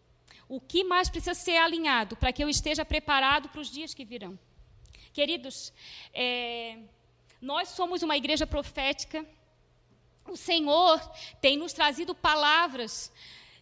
O 0.49 0.61
que 0.61 0.83
mais 0.83 1.11
precisa 1.11 1.35
ser 1.35 1.59
alinhado 1.59 2.17
para 2.17 2.33
que 2.33 2.43
eu 2.43 2.49
esteja 2.49 2.85
preparado 2.85 3.51
para 3.51 3.61
os 3.61 3.71
dias 3.71 3.93
que 3.93 4.05
virão? 4.05 4.39
Queridos, 5.13 5.73
é, 6.15 6.79
nós 7.41 7.69
somos 7.69 8.03
uma 8.03 8.17
igreja 8.17 8.47
profética. 8.47 9.27
O 10.27 10.37
Senhor 10.37 10.99
tem 11.41 11.57
nos 11.57 11.73
trazido 11.73 12.15
palavras 12.15 13.13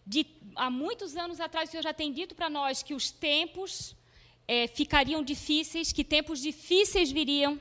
de 0.05 0.25
há 0.55 0.69
muitos 0.69 1.17
anos 1.17 1.41
atrás. 1.41 1.67
O 1.67 1.71
Senhor 1.71 1.83
já 1.83 1.93
tem 1.93 2.13
dito 2.13 2.33
para 2.35 2.49
nós 2.49 2.81
que 2.81 2.93
os 2.93 3.11
tempos 3.11 3.95
é, 4.47 4.67
ficariam 4.67 5.21
difíceis, 5.21 5.91
que 5.91 6.03
tempos 6.05 6.41
difíceis 6.41 7.11
viriam. 7.11 7.59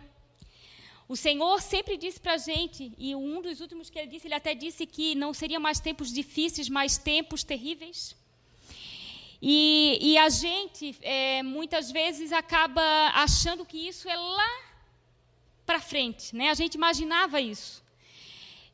O 1.09 1.17
Senhor 1.17 1.61
sempre 1.61 1.97
disse 1.97 2.21
para 2.21 2.35
a 2.35 2.39
gente, 2.39 2.93
e 2.97 3.15
um 3.15 3.41
dos 3.41 3.61
últimos 3.61 3.91
que 3.91 3.99
ele 3.99 4.09
disse, 4.09 4.27
ele 4.27 4.35
até 4.35 4.55
disse 4.55 4.87
que 4.87 5.15
não 5.15 5.33
seriam 5.33 5.61
mais 5.61 5.81
tempos 5.81 6.13
difíceis, 6.13 6.69
mas 6.69 6.97
tempos 6.99 7.43
terríveis. 7.43 8.17
E, 9.41 9.99
e 10.01 10.19
a 10.19 10.29
gente, 10.29 10.97
é, 11.03 11.43
muitas 11.43 11.91
vezes, 11.91 12.33
acaba 12.33 12.83
achando 13.15 13.65
que 13.65 13.89
isso 13.89 14.09
é 14.09 14.17
lá 14.17 14.63
para 15.65 15.81
frente, 15.81 16.35
né? 16.35 16.51
A 16.51 16.55
gente 16.55 16.75
imaginava 16.75 17.41
isso. 17.41 17.85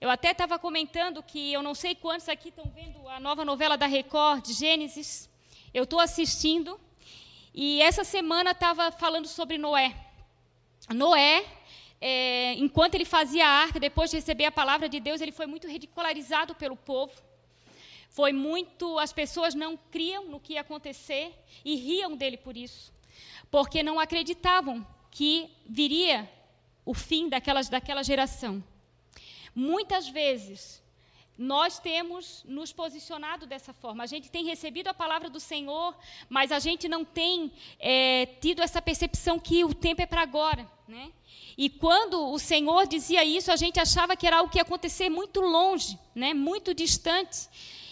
Eu 0.01 0.11
até 0.11 0.33
estava 0.33 0.59
comentando 0.59 1.23
que 1.23 1.53
eu 1.53 1.63
não 1.63 1.75
sei 1.75 1.95
quantos 1.95 2.29
aqui 2.29 2.49
estão 2.49 2.71
vendo 2.75 3.09
a 3.09 3.21
nova 3.21 3.45
novela 3.45 3.77
da 3.77 3.87
Record, 3.87 4.47
Gênesis. 4.47 5.31
Eu 5.73 5.85
estou 5.85 6.01
assistindo 6.01 6.79
e 7.55 7.81
essa 7.83 8.03
semana 8.05 8.51
estava 8.51 8.91
falando 8.91 9.29
sobre 9.29 9.59
Noé. 9.59 9.95
Noé, 10.89 11.45
é, 12.01 12.55
enquanto 12.55 12.97
ele 12.97 13.05
fazia 13.05 13.47
a 13.47 13.51
arca, 13.51 13.79
depois 13.79 14.11
de 14.11 14.17
receber 14.17 14.45
a 14.45 14.53
palavra 14.53 14.89
de 14.89 14.99
Deus, 14.99 15.21
ele 15.21 15.33
foi 15.33 15.47
muito 15.47 15.69
ridicularizado 15.69 16.55
pelo 16.55 16.77
povo. 16.77 17.13
Foi 18.13 18.33
muito, 18.33 18.99
as 18.99 19.13
pessoas 19.13 19.55
não 19.55 19.77
criam 19.91 20.27
no 20.27 20.39
que 20.39 20.53
ia 20.53 20.61
acontecer 20.61 21.35
e 21.65 21.77
riam 21.77 22.15
dele 22.15 22.37
por 22.37 22.57
isso, 22.57 22.93
porque 23.51 23.83
não 23.83 23.99
acreditavam 23.99 24.87
que 25.11 25.51
viria 25.67 26.31
o 26.85 26.93
fim 26.93 27.29
daquelas, 27.29 27.71
daquela 27.71 28.03
geração. 28.03 28.63
Muitas 29.55 30.09
vezes, 30.09 30.83
nós 31.39 31.79
temos 31.79 32.45
nos 32.47 32.71
posicionado 32.71 33.47
dessa 33.47 33.73
forma. 33.73 34.05
A 34.05 34.07
gente 34.07 34.31
tem 34.31 34.45
recebido 34.45 34.89
a 34.89 34.95
palavra 34.95 35.31
do 35.31 35.41
Senhor, 35.41 35.97
mas 36.29 36.53
a 36.53 36.59
gente 36.59 36.89
não 36.89 37.05
tem 37.07 37.51
é, 37.79 38.27
tido 38.41 38.63
essa 38.63 38.83
percepção 38.83 39.39
que 39.39 39.65
o 39.65 39.73
tempo 39.73 40.03
é 40.03 40.07
para 40.07 40.21
agora. 40.21 40.71
Né? 40.87 41.11
E 41.57 41.71
quando 41.71 42.31
o 42.31 42.39
Senhor 42.39 42.87
dizia 42.87 43.25
isso, 43.25 43.51
a 43.51 43.57
gente 43.57 43.81
achava 43.81 44.17
que 44.17 44.27
era 44.27 44.37
algo 44.39 44.51
que 44.51 44.59
ia 44.59 44.63
acontecer 44.63 45.09
muito 45.09 45.41
longe, 45.41 45.99
né? 46.15 46.35
muito 46.35 46.75
distante. 46.75 47.49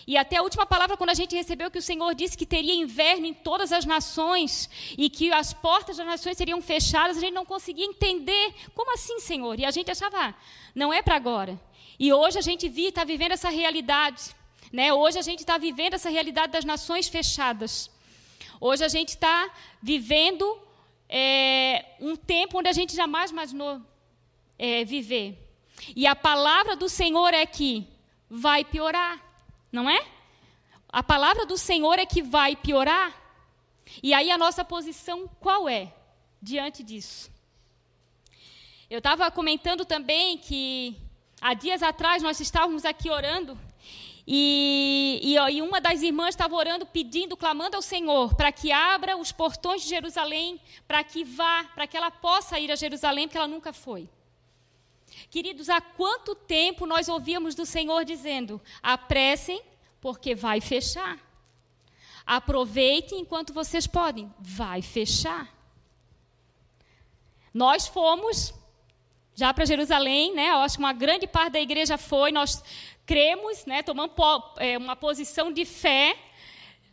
E 0.07 0.17
até 0.17 0.37
a 0.37 0.43
última 0.43 0.65
palavra, 0.67 0.97
quando 0.97 1.11
a 1.11 1.15
gente 1.15 1.35
recebeu 1.35 1.71
que 1.71 1.79
o 1.79 1.83
Senhor 1.83 2.15
disse 2.15 2.37
que 2.37 2.47
teria 2.47 2.75
inverno 2.75 3.27
em 3.27 3.35
todas 3.35 3.73
as 3.73 3.85
nações 3.85 4.69
e 4.97 5.11
que 5.11 5.33
as 5.33 5.53
portas 5.53 5.97
das 5.97 6.07
nações 6.07 6.37
seriam 6.37 6.61
fechadas, 6.63 7.17
a 7.17 7.21
gente 7.21 7.35
não 7.35 7.45
conseguia 7.45 7.85
entender. 7.85 8.55
Como 8.75 8.93
assim, 8.95 9.21
Senhor? 9.21 9.59
E 9.59 9.65
a 9.65 9.71
gente 9.71 9.91
achava, 9.91 10.17
ah, 10.19 10.35
não 10.75 10.93
é 10.93 11.03
para 11.03 11.17
agora. 11.17 11.61
E 11.99 12.13
hoje 12.13 12.39
a 12.39 12.43
gente 12.43 12.67
está 12.67 13.05
vivendo 13.05 13.33
essa 13.33 13.51
realidade. 13.51 14.35
Né? 14.73 14.93
Hoje 14.93 15.19
a 15.19 15.23
gente 15.23 15.41
está 15.41 15.59
vivendo 15.59 15.95
essa 15.95 16.09
realidade 16.09 16.53
das 16.53 16.65
nações 16.65 17.09
fechadas. 17.09 17.91
Hoje 18.61 18.85
a 18.85 18.89
gente 18.89 19.11
está 19.11 19.51
vivendo 19.83 20.59
é, 21.09 21.85
um 22.01 22.15
tempo 22.17 22.59
onde 22.59 22.69
a 22.69 22.73
gente 22.73 22.95
jamais 22.95 23.31
imaginou 23.31 23.81
é, 24.59 24.85
viver. 24.85 25.37
E 25.97 26.07
a 26.07 26.15
palavra 26.15 26.77
do 26.77 26.89
Senhor 26.89 27.33
é 27.35 27.45
que 27.47 27.87
vai 28.29 28.65
piorar 28.65 29.30
não 29.71 29.89
é? 29.89 30.07
A 30.89 31.03
palavra 31.03 31.47
do 31.47 31.57
Senhor 31.57 31.99
é 31.99 32.07
que 32.07 32.23
vai 32.23 32.57
piorar. 32.57 33.15
E 34.03 34.13
aí 34.13 34.31
a 34.31 34.39
nossa 34.39 34.65
posição 34.65 35.29
qual 35.41 35.69
é 35.69 35.93
diante 36.41 36.83
disso? 36.83 37.31
Eu 38.89 38.99
estava 38.99 39.31
comentando 39.31 39.85
também 39.85 40.39
que 40.39 40.97
há 41.41 41.55
dias 41.55 41.83
atrás 41.83 42.23
nós 42.23 42.41
estávamos 42.41 42.85
aqui 42.85 43.09
orando 43.11 43.57
e, 44.27 45.21
e, 45.23 45.35
e 45.35 45.63
uma 45.63 45.81
das 45.81 46.03
irmãs 46.03 46.31
estava 46.31 46.55
orando, 46.55 46.87
pedindo, 46.87 47.37
clamando 47.37 47.77
ao 47.77 47.83
Senhor 47.83 48.35
para 48.35 48.53
que 48.53 48.71
abra 48.71 49.17
os 49.17 49.33
portões 49.33 49.83
de 49.83 49.89
Jerusalém, 49.89 50.61
para 50.87 51.03
que 51.03 51.25
vá, 51.25 51.65
para 51.75 51.87
que 51.87 51.97
ela 51.97 52.11
possa 52.11 52.59
ir 52.59 52.71
a 52.71 52.77
Jerusalém, 52.77 53.27
porque 53.27 53.39
ela 53.39 53.49
nunca 53.49 53.73
foi. 53.73 54.09
Queridos, 55.31 55.71
há 55.71 55.81
quanto 55.81 56.35
tempo 56.35 56.87
nós 56.87 57.09
ouvíamos 57.09 57.55
do 57.55 57.65
Senhor 57.65 58.05
dizendo: 58.05 58.61
apressem, 58.83 59.63
porque 60.01 60.35
vai 60.35 60.61
fechar. 60.61 61.19
Aproveitem 62.27 63.21
enquanto 63.21 63.53
vocês 63.53 63.87
podem, 63.87 64.33
vai 64.41 64.83
fechar. 64.83 65.49
Nós 67.55 67.87
fomos 67.87 68.53
já 69.35 69.55
para 69.55 69.65
Jerusalém, 69.65 70.35
né? 70.35 70.51
Eu 70.51 70.59
acho 70.59 70.77
que 70.77 70.83
uma 70.83 70.93
grande 70.93 71.27
parte 71.27 71.53
da 71.53 71.61
igreja 71.61 71.97
foi. 71.97 72.33
Nós 72.33 72.63
cremos, 73.07 73.65
né? 73.65 73.83
Tomamos 73.83 74.15
é, 74.57 74.77
uma 74.77 74.97
posição 74.97 75.53
de 75.53 75.65
fé 75.65 76.17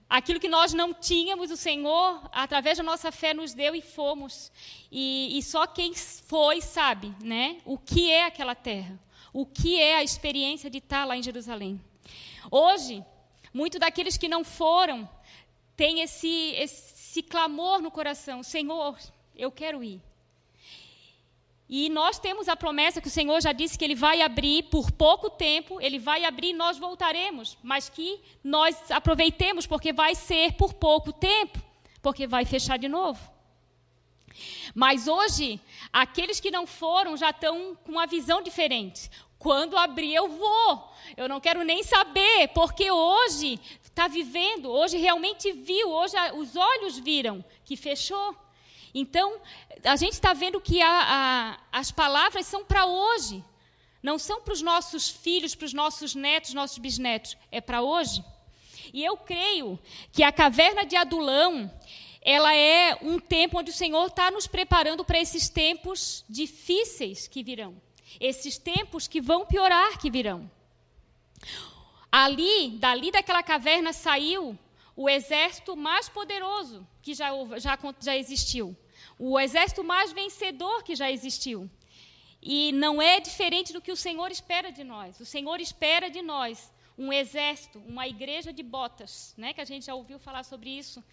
Aquilo 0.09 0.39
que 0.39 0.47
nós 0.47 0.73
não 0.73 0.93
tínhamos, 0.93 1.51
o 1.51 1.57
Senhor, 1.57 2.21
através 2.31 2.77
da 2.77 2.83
nossa 2.83 3.11
fé, 3.11 3.33
nos 3.33 3.53
deu 3.53 3.75
e 3.75 3.81
fomos. 3.81 4.51
E, 4.89 5.37
e, 5.37 5.43
só 5.43 5.67
quem 5.67 5.93
foi 5.93 6.61
sabe 6.61 7.13
né, 7.21 7.57
o 7.65 7.77
que 7.77 8.09
é 8.09 8.25
aquela 8.25 8.55
terra, 8.55 8.97
o 9.33 9.45
que 9.45 9.79
é 9.79 9.97
a 9.97 10.03
experiência 10.03 10.69
de 10.69 10.77
estar 10.77 11.03
lá 11.03 11.17
em 11.17 11.23
Jerusalém. 11.23 11.81
Hoje, 12.49 13.03
muitos 13.53 13.81
daqueles 13.81 14.17
que 14.17 14.29
não 14.29 14.45
foram 14.45 15.09
têm 15.75 15.99
esse, 15.99 16.53
esse 16.55 17.21
clamor 17.21 17.81
no 17.81 17.91
coração: 17.91 18.41
Senhor, 18.43 18.97
eu 19.35 19.51
quero 19.51 19.83
ir. 19.83 20.01
E 21.69 21.89
nós 21.89 22.17
temos 22.17 22.47
a 22.47 22.55
promessa 22.55 23.01
que 23.01 23.09
o 23.09 23.11
Senhor 23.11 23.41
já 23.41 23.51
disse 23.51 23.77
que 23.77 23.83
Ele 23.83 23.95
vai 23.95 24.21
abrir 24.21 24.63
por 24.63 24.89
pouco 24.91 25.29
tempo, 25.29 25.81
Ele 25.81 25.99
vai 25.99 26.23
abrir 26.23 26.49
e 26.49 26.53
nós 26.53 26.77
voltaremos, 26.77 27.57
mas 27.61 27.89
que 27.89 28.21
nós 28.41 28.89
aproveitemos, 28.89 29.67
porque 29.67 29.91
vai 29.91 30.15
ser 30.15 30.53
por 30.53 30.73
pouco 30.73 31.11
tempo, 31.11 31.61
porque 32.01 32.25
vai 32.25 32.45
fechar 32.45 32.77
de 32.77 32.87
novo. 32.87 33.19
Mas 34.73 35.07
hoje, 35.07 35.59
aqueles 35.91 36.39
que 36.39 36.51
não 36.51 36.65
foram 36.65 37.17
já 37.17 37.31
estão 37.31 37.75
com 37.83 37.91
uma 37.91 38.07
visão 38.07 38.41
diferente. 38.41 39.09
Quando 39.37 39.77
abrir, 39.77 40.13
eu 40.13 40.27
vou. 40.27 40.91
Eu 41.15 41.27
não 41.27 41.39
quero 41.39 41.63
nem 41.63 41.83
saber, 41.83 42.49
porque 42.49 42.89
hoje 42.89 43.59
está 43.83 44.07
vivendo, 44.07 44.69
hoje 44.69 44.97
realmente 44.97 45.51
viu, 45.51 45.89
hoje 45.89 46.15
os 46.35 46.55
olhos 46.55 46.97
viram 46.99 47.43
que 47.65 47.75
fechou. 47.75 48.35
Então, 48.93 49.39
a 49.83 49.95
gente 49.95 50.13
está 50.13 50.33
vendo 50.33 50.61
que 50.61 50.81
a, 50.81 50.87
a, 50.89 51.79
as 51.79 51.91
palavras 51.91 52.45
são 52.45 52.63
para 52.63 52.85
hoje, 52.85 53.43
não 54.01 54.17
são 54.17 54.41
para 54.41 54.53
os 54.53 54.61
nossos 54.61 55.09
filhos, 55.09 55.55
para 55.55 55.65
os 55.65 55.73
nossos 55.73 56.15
netos, 56.15 56.53
nossos 56.53 56.77
bisnetos, 56.77 57.37
é 57.51 57.59
para 57.59 57.81
hoje. 57.81 58.23
E 58.93 59.03
eu 59.03 59.17
creio 59.17 59.77
que 60.11 60.23
a 60.23 60.31
caverna 60.31 60.85
de 60.85 60.95
Adulão, 60.95 61.71
ela 62.21 62.55
é 62.55 62.97
um 63.01 63.19
tempo 63.19 63.59
onde 63.59 63.71
o 63.71 63.73
Senhor 63.73 64.07
está 64.07 64.31
nos 64.31 64.47
preparando 64.47 65.03
para 65.03 65.19
esses 65.19 65.49
tempos 65.49 66.23
difíceis 66.29 67.27
que 67.27 67.43
virão, 67.43 67.81
esses 68.19 68.57
tempos 68.57 69.07
que 69.07 69.19
vão 69.19 69.45
piorar 69.45 69.97
que 69.97 70.09
virão. 70.09 70.49
Ali, 72.11 72.71
dali 72.77 73.11
daquela 73.11 73.43
caverna 73.43 73.91
saiu 73.91 74.57
o 74.97 75.07
exército 75.07 75.77
mais 75.77 76.09
poderoso 76.09 76.85
que 77.01 77.13
já, 77.13 77.29
já, 77.57 77.79
já 78.01 78.17
existiu 78.17 78.75
o 79.17 79.39
exército 79.39 79.83
mais 79.83 80.11
vencedor 80.11 80.83
que 80.83 80.95
já 80.95 81.11
existiu. 81.11 81.69
E 82.41 82.71
não 82.73 83.01
é 83.01 83.19
diferente 83.19 83.73
do 83.73 83.81
que 83.81 83.91
o 83.91 83.95
Senhor 83.95 84.31
espera 84.31 84.71
de 84.71 84.83
nós. 84.83 85.19
O 85.19 85.25
Senhor 85.25 85.59
espera 85.59 86.09
de 86.09 86.21
nós 86.21 86.71
um 86.97 87.11
exército, 87.11 87.79
uma 87.87 88.07
igreja 88.07 88.51
de 88.51 88.63
botas, 88.63 89.33
né, 89.37 89.53
que 89.53 89.61
a 89.61 89.65
gente 89.65 89.85
já 89.85 89.93
ouviu 89.93 90.17
falar 90.17 90.43
sobre 90.43 90.69
isso, 90.69 91.03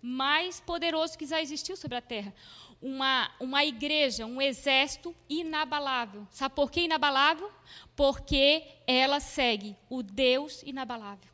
mais 0.00 0.60
poderoso 0.60 1.18
que 1.18 1.26
já 1.26 1.40
existiu 1.40 1.76
sobre 1.76 1.96
a 1.96 2.00
terra. 2.00 2.34
Uma, 2.80 3.30
uma 3.40 3.64
igreja, 3.64 4.26
um 4.26 4.42
exército 4.42 5.14
inabalável. 5.28 6.26
Sabe 6.30 6.54
por 6.54 6.70
que 6.70 6.82
inabalável? 6.82 7.50
Porque 7.94 8.64
ela 8.86 9.20
segue 9.20 9.76
o 9.88 10.02
Deus 10.02 10.62
inabalável. 10.64 11.31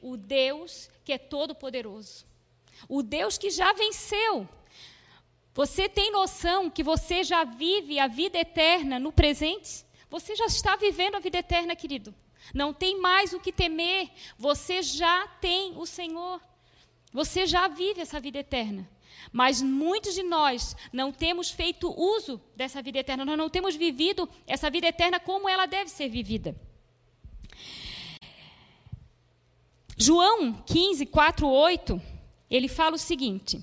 O 0.00 0.16
Deus 0.16 0.90
que 1.04 1.12
é 1.12 1.18
todo-poderoso. 1.18 2.26
O 2.88 3.02
Deus 3.02 3.36
que 3.36 3.50
já 3.50 3.72
venceu. 3.72 4.48
Você 5.52 5.88
tem 5.88 6.10
noção 6.12 6.70
que 6.70 6.82
você 6.82 7.24
já 7.24 7.44
vive 7.44 7.98
a 7.98 8.06
vida 8.06 8.38
eterna 8.38 8.98
no 8.98 9.12
presente? 9.12 9.84
Você 10.08 10.34
já 10.34 10.46
está 10.46 10.76
vivendo 10.76 11.16
a 11.16 11.20
vida 11.20 11.38
eterna, 11.38 11.76
querido. 11.76 12.14
Não 12.54 12.72
tem 12.72 13.00
mais 13.00 13.32
o 13.32 13.40
que 13.40 13.52
temer. 13.52 14.10
Você 14.38 14.82
já 14.82 15.26
tem 15.40 15.76
o 15.76 15.86
Senhor. 15.86 16.40
Você 17.12 17.46
já 17.46 17.68
vive 17.68 18.00
essa 18.00 18.20
vida 18.20 18.38
eterna. 18.38 18.88
Mas 19.32 19.60
muitos 19.60 20.14
de 20.14 20.22
nós 20.22 20.76
não 20.92 21.12
temos 21.12 21.50
feito 21.50 21.92
uso 21.92 22.40
dessa 22.56 22.80
vida 22.82 22.98
eterna, 22.98 23.24
nós 23.24 23.38
não 23.38 23.50
temos 23.50 23.76
vivido 23.76 24.28
essa 24.46 24.70
vida 24.70 24.86
eterna 24.88 25.20
como 25.20 25.48
ela 25.48 25.66
deve 25.66 25.90
ser 25.90 26.08
vivida. 26.08 26.56
João 30.02 30.54
15, 30.64 31.04
4, 31.04 31.46
8, 31.46 32.00
ele 32.50 32.68
fala 32.68 32.96
o 32.96 32.98
seguinte: 32.98 33.62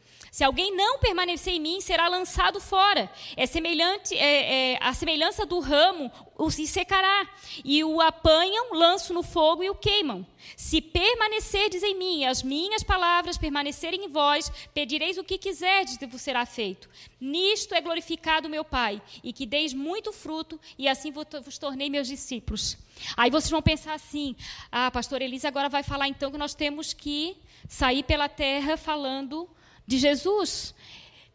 Se 0.31 0.45
alguém 0.45 0.73
não 0.73 0.97
permanecer 0.97 1.53
em 1.53 1.59
mim, 1.59 1.81
será 1.81 2.07
lançado 2.07 2.61
fora. 2.61 3.11
É 3.35 3.45
semelhante, 3.45 4.15
é, 4.15 4.75
é, 4.75 4.77
a 4.79 4.93
semelhança 4.93 5.45
do 5.45 5.59
ramo 5.59 6.09
o 6.37 6.49
se 6.49 6.65
secará. 6.65 7.27
E 7.65 7.83
o 7.83 7.99
apanham, 7.99 8.73
lançam 8.73 9.13
no 9.13 9.23
fogo 9.23 9.61
e 9.61 9.69
o 9.69 9.75
queimam. 9.75 10.25
Se 10.55 10.79
permanecerdes 10.79 11.83
em 11.83 11.97
mim 11.97 12.23
as 12.23 12.43
minhas 12.43 12.81
palavras 12.81 13.37
permanecerem 13.37 14.05
em 14.05 14.07
vós, 14.07 14.49
pedireis 14.73 15.17
o 15.17 15.23
que 15.23 15.37
quiserdes 15.37 16.01
e 16.01 16.05
vos 16.05 16.21
será 16.21 16.45
feito. 16.45 16.89
Nisto 17.19 17.75
é 17.75 17.81
glorificado 17.81 18.47
meu 18.47 18.63
Pai, 18.63 19.01
e 19.21 19.33
que 19.33 19.45
deis 19.45 19.73
muito 19.73 20.13
fruto, 20.13 20.57
e 20.77 20.87
assim 20.87 21.11
vos 21.11 21.57
tornei 21.57 21.89
meus 21.89 22.07
discípulos. 22.07 22.77
Aí 23.17 23.29
vocês 23.29 23.51
vão 23.51 23.61
pensar 23.61 23.95
assim: 23.95 24.33
ah, 24.71 24.89
pastor 24.91 25.21
Elisa 25.21 25.49
agora 25.49 25.67
vai 25.67 25.83
falar 25.83 26.07
então 26.07 26.31
que 26.31 26.37
nós 26.37 26.55
temos 26.55 26.93
que 26.93 27.35
sair 27.67 28.03
pela 28.03 28.29
terra 28.29 28.77
falando 28.77 29.49
de 29.85 29.97
Jesus, 29.97 30.73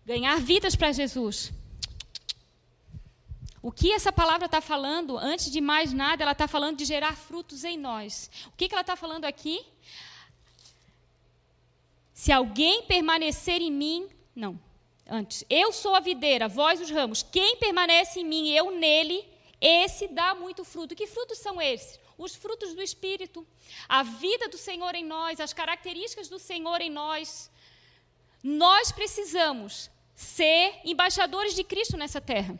ganhar 0.04 0.40
vidas 0.40 0.76
para 0.76 0.92
Jesus. 0.92 1.52
O 3.66 3.72
que 3.72 3.90
essa 3.92 4.12
palavra 4.12 4.46
está 4.46 4.60
falando, 4.60 5.18
antes 5.18 5.50
de 5.50 5.60
mais 5.60 5.92
nada, 5.92 6.22
ela 6.22 6.30
está 6.30 6.46
falando 6.46 6.76
de 6.76 6.84
gerar 6.84 7.16
frutos 7.16 7.64
em 7.64 7.76
nós. 7.76 8.30
O 8.46 8.52
que, 8.52 8.68
que 8.68 8.74
ela 8.74 8.82
está 8.82 8.94
falando 8.94 9.24
aqui? 9.24 9.60
Se 12.14 12.30
alguém 12.30 12.84
permanecer 12.84 13.60
em 13.60 13.72
mim, 13.72 14.08
não, 14.34 14.58
antes, 15.08 15.44
eu 15.50 15.72
sou 15.72 15.96
a 15.96 16.00
videira, 16.00 16.46
vós 16.46 16.80
os 16.80 16.90
ramos. 16.90 17.24
Quem 17.24 17.56
permanece 17.56 18.20
em 18.20 18.24
mim, 18.24 18.50
eu 18.50 18.70
nele, 18.70 19.28
esse 19.60 20.06
dá 20.08 20.32
muito 20.32 20.64
fruto. 20.64 20.94
Que 20.94 21.06
frutos 21.06 21.38
são 21.38 21.60
esses? 21.60 21.98
Os 22.16 22.34
frutos 22.34 22.72
do 22.72 22.80
Espírito, 22.80 23.46
a 23.88 24.02
vida 24.02 24.48
do 24.48 24.56
Senhor 24.56 24.94
em 24.94 25.04
nós, 25.04 25.40
as 25.40 25.52
características 25.52 26.28
do 26.28 26.38
Senhor 26.38 26.80
em 26.80 26.88
nós. 26.88 27.50
Nós 28.46 28.92
precisamos 28.92 29.90
ser 30.14 30.80
embaixadores 30.84 31.52
de 31.52 31.64
Cristo 31.64 31.96
nessa 31.96 32.20
terra. 32.20 32.56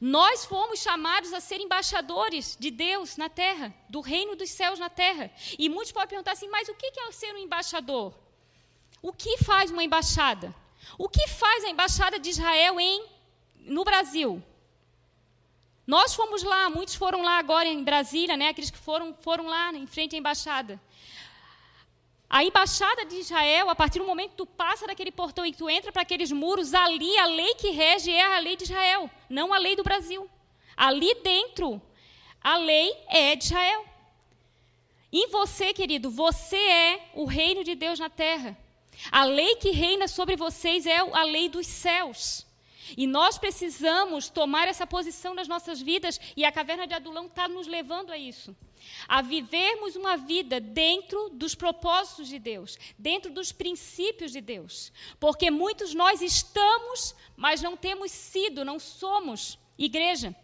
Nós 0.00 0.44
fomos 0.44 0.80
chamados 0.80 1.32
a 1.32 1.38
ser 1.38 1.60
embaixadores 1.60 2.56
de 2.58 2.72
Deus 2.72 3.16
na 3.16 3.28
terra, 3.28 3.72
do 3.88 4.00
reino 4.00 4.34
dos 4.34 4.50
céus 4.50 4.80
na 4.80 4.90
terra. 4.90 5.30
E 5.56 5.68
muitos 5.68 5.92
podem 5.92 6.08
perguntar 6.08 6.32
assim: 6.32 6.48
mas 6.48 6.68
o 6.68 6.74
que 6.74 6.90
é 6.98 7.12
ser 7.12 7.32
um 7.32 7.38
embaixador? 7.38 8.12
O 9.00 9.12
que 9.12 9.38
faz 9.38 9.70
uma 9.70 9.84
embaixada? 9.84 10.52
O 10.98 11.08
que 11.08 11.28
faz 11.28 11.62
a 11.62 11.68
embaixada 11.68 12.18
de 12.18 12.30
Israel 12.30 12.80
em, 12.80 13.06
no 13.60 13.84
Brasil? 13.84 14.42
Nós 15.86 16.12
fomos 16.12 16.42
lá, 16.42 16.68
muitos 16.68 16.96
foram 16.96 17.22
lá 17.22 17.38
agora 17.38 17.68
em 17.68 17.84
Brasília, 17.84 18.36
né? 18.36 18.48
aqueles 18.48 18.72
que 18.72 18.78
foram, 18.78 19.14
foram 19.20 19.46
lá 19.46 19.72
em 19.72 19.86
frente 19.86 20.16
à 20.16 20.18
embaixada. 20.18 20.80
A 22.28 22.42
embaixada 22.42 23.04
de 23.04 23.16
Israel, 23.16 23.70
a 23.70 23.74
partir 23.74 24.00
do 24.00 24.04
momento 24.04 24.30
que 24.30 24.36
tu 24.38 24.46
passa 24.46 24.86
daquele 24.86 25.12
portão 25.12 25.46
e 25.46 25.52
tu 25.52 25.70
entra 25.70 25.92
para 25.92 26.02
aqueles 26.02 26.32
muros, 26.32 26.74
ali 26.74 27.16
a 27.18 27.26
lei 27.26 27.54
que 27.54 27.70
rege 27.70 28.10
é 28.10 28.36
a 28.36 28.40
lei 28.40 28.56
de 28.56 28.64
Israel, 28.64 29.08
não 29.30 29.54
a 29.54 29.58
lei 29.58 29.76
do 29.76 29.84
Brasil. 29.84 30.28
Ali 30.76 31.14
dentro, 31.22 31.80
a 32.42 32.56
lei 32.56 32.92
é 33.08 33.36
de 33.36 33.44
Israel. 33.44 33.86
Em 35.12 35.28
você, 35.28 35.72
querido, 35.72 36.10
você 36.10 36.56
é 36.56 37.10
o 37.14 37.24
reino 37.24 37.62
de 37.62 37.76
Deus 37.76 38.00
na 38.00 38.10
terra. 38.10 38.58
A 39.10 39.24
lei 39.24 39.56
que 39.56 39.70
reina 39.70 40.08
sobre 40.08 40.34
vocês 40.34 40.84
é 40.84 40.98
a 40.98 41.22
lei 41.22 41.48
dos 41.48 41.66
céus. 41.66 42.44
E 42.96 43.06
nós 43.06 43.38
precisamos 43.38 44.28
tomar 44.28 44.66
essa 44.66 44.86
posição 44.86 45.32
nas 45.32 45.46
nossas 45.46 45.80
vidas, 45.80 46.20
e 46.36 46.44
a 46.44 46.52
caverna 46.52 46.86
de 46.86 46.94
Adulão 46.94 47.26
está 47.26 47.48
nos 47.48 47.68
levando 47.68 48.10
a 48.10 48.18
isso 48.18 48.54
a 49.08 49.22
vivermos 49.22 49.96
uma 49.96 50.16
vida 50.16 50.60
dentro 50.60 51.30
dos 51.30 51.54
propósitos 51.54 52.28
de 52.28 52.38
Deus, 52.38 52.78
dentro 52.98 53.32
dos 53.32 53.52
princípios 53.52 54.32
de 54.32 54.40
Deus. 54.40 54.92
Porque 55.18 55.50
muitos 55.50 55.94
nós 55.94 56.22
estamos, 56.22 57.14
mas 57.36 57.62
não 57.62 57.76
temos 57.76 58.10
sido, 58.12 58.64
não 58.64 58.78
somos 58.78 59.58
igreja. 59.78 60.34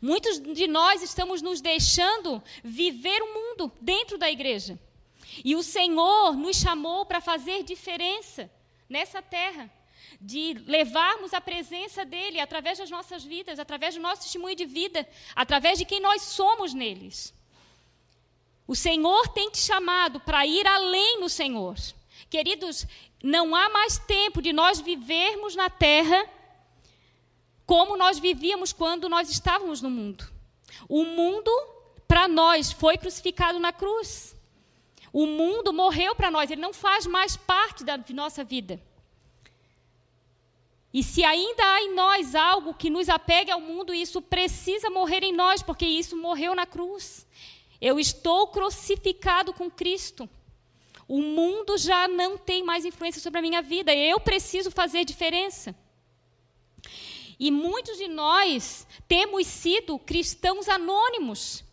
Muitos 0.00 0.40
de 0.40 0.66
nós 0.66 1.02
estamos 1.02 1.40
nos 1.40 1.60
deixando 1.60 2.42
viver 2.62 3.22
o 3.22 3.34
mundo 3.34 3.72
dentro 3.80 4.18
da 4.18 4.30
igreja. 4.30 4.78
E 5.44 5.54
o 5.54 5.62
Senhor 5.62 6.36
nos 6.36 6.56
chamou 6.56 7.06
para 7.06 7.20
fazer 7.20 7.62
diferença 7.62 8.50
nessa 8.88 9.22
terra 9.22 9.70
de 10.20 10.54
levarmos 10.66 11.34
a 11.34 11.40
presença 11.40 12.04
dele 12.04 12.40
através 12.40 12.78
das 12.78 12.90
nossas 12.90 13.22
vidas, 13.22 13.58
através 13.58 13.94
do 13.94 14.00
nosso 14.00 14.22
testemunho 14.22 14.56
de 14.56 14.64
vida, 14.64 15.06
através 15.34 15.78
de 15.78 15.84
quem 15.84 16.00
nós 16.00 16.22
somos 16.22 16.72
neles. 16.72 17.34
O 18.66 18.74
Senhor 18.74 19.28
tem 19.28 19.50
te 19.50 19.58
chamado 19.58 20.20
para 20.20 20.46
ir 20.46 20.66
além 20.66 21.20
no 21.20 21.28
Senhor. 21.28 21.76
Queridos, 22.30 22.86
não 23.22 23.54
há 23.54 23.68
mais 23.68 23.98
tempo 23.98 24.40
de 24.40 24.52
nós 24.52 24.80
vivermos 24.80 25.54
na 25.56 25.68
terra 25.68 26.28
como 27.66 27.96
nós 27.96 28.18
vivíamos 28.18 28.72
quando 28.72 29.08
nós 29.08 29.30
estávamos 29.30 29.80
no 29.80 29.90
mundo. 29.90 30.28
O 30.88 31.04
mundo, 31.04 31.50
para 32.08 32.26
nós, 32.26 32.72
foi 32.72 32.98
crucificado 32.98 33.58
na 33.58 33.72
cruz. 33.72 34.34
O 35.12 35.26
mundo 35.26 35.72
morreu 35.72 36.14
para 36.14 36.30
nós, 36.30 36.50
ele 36.50 36.60
não 36.60 36.72
faz 36.72 37.06
mais 37.06 37.36
parte 37.36 37.84
da 37.84 37.98
nossa 38.10 38.42
vida. 38.44 38.80
E 40.92 41.02
se 41.02 41.24
ainda 41.24 41.62
há 41.62 41.82
em 41.82 41.94
nós 41.94 42.34
algo 42.34 42.74
que 42.74 42.90
nos 42.90 43.08
apegue 43.08 43.50
ao 43.50 43.60
mundo, 43.60 43.94
isso 43.94 44.20
precisa 44.20 44.90
morrer 44.90 45.22
em 45.22 45.32
nós, 45.32 45.62
porque 45.62 45.86
isso 45.86 46.16
morreu 46.16 46.54
na 46.54 46.66
cruz. 46.66 47.26
Eu 47.80 47.98
estou 47.98 48.48
crucificado 48.48 49.52
com 49.52 49.70
Cristo. 49.70 50.28
O 51.08 51.22
mundo 51.22 51.78
já 51.78 52.06
não 52.06 52.36
tem 52.36 52.62
mais 52.62 52.84
influência 52.84 53.20
sobre 53.20 53.38
a 53.38 53.42
minha 53.42 53.62
vida. 53.62 53.94
Eu 53.94 54.20
preciso 54.20 54.70
fazer 54.70 55.04
diferença. 55.04 55.74
E 57.38 57.50
muitos 57.50 57.96
de 57.96 58.06
nós 58.06 58.86
temos 59.08 59.46
sido 59.46 59.98
cristãos 59.98 60.68
anônimos 60.68 61.64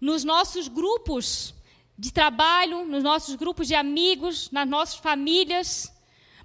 nos 0.00 0.24
nossos 0.24 0.68
grupos 0.68 1.54
de 1.98 2.12
trabalho, 2.12 2.84
nos 2.86 3.02
nossos 3.02 3.34
grupos 3.34 3.68
de 3.68 3.74
amigos, 3.74 4.50
nas 4.50 4.68
nossas 4.68 4.96
famílias. 4.96 5.92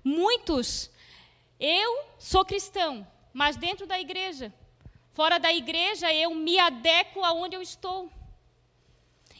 Muitos 0.03 0.90
eu 1.61 2.03
sou 2.17 2.43
cristão, 2.43 3.07
mas 3.31 3.55
dentro 3.55 3.85
da 3.85 3.99
igreja. 3.99 4.51
Fora 5.13 5.37
da 5.37 5.53
igreja, 5.53 6.11
eu 6.11 6.33
me 6.33 6.57
adequo 6.57 7.23
aonde 7.23 7.55
eu 7.55 7.61
estou. 7.61 8.09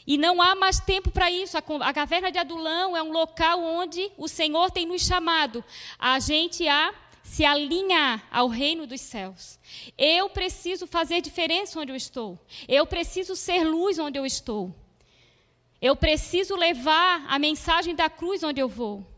E 0.06 0.18
não 0.18 0.42
há 0.42 0.54
mais 0.54 0.80
tempo 0.80 1.10
para 1.10 1.32
isso. 1.32 1.58
A, 1.58 1.94
caverna 1.94 2.32
de 2.32 2.38
Adulão 2.38 2.96
é 2.96 3.02
um 3.02 3.12
local 3.12 3.64
onde 3.64 4.12
o 4.18 4.28
Senhor 4.28 4.70
tem 4.70 4.86
nos 4.86 5.02
chamado 5.02 5.64
a 5.98 6.20
gente 6.20 6.68
a 6.68 6.94
se 7.24 7.46
alinhar 7.46 8.28
ao 8.32 8.48
reino 8.48 8.86
dos 8.86 9.02
céus. 9.02 9.60
Eu 9.98 10.30
preciso 10.30 10.86
fazer 10.86 11.22
diferença 11.22 11.80
onde 11.80 11.92
eu 11.92 11.96
estou. 11.96 12.38
Eu 12.68 12.86
preciso 12.86 13.36
ser 13.36 13.64
luz 13.64 14.00
onde 14.00 14.20
eu 14.20 14.26
estou. 14.26 14.74
Eu 15.82 15.96
preciso 15.96 16.56
levar 16.56 17.26
a 17.28 17.40
mensagem 17.40 17.96
da 17.96 18.10
cruz 18.10 18.44
onde 18.44 18.60
eu 18.60 18.68
vou. 18.68 19.11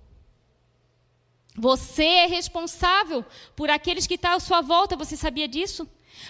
Você 1.56 2.04
é 2.04 2.26
responsável 2.26 3.24
por 3.56 3.70
aqueles 3.70 4.08
que 4.08 4.16
estão 4.16 4.34
à 4.34 4.40
sua 4.40 4.62
volta, 4.62 4.96
você 4.96 5.16
sabia 5.16 5.48
disso? 5.48 5.88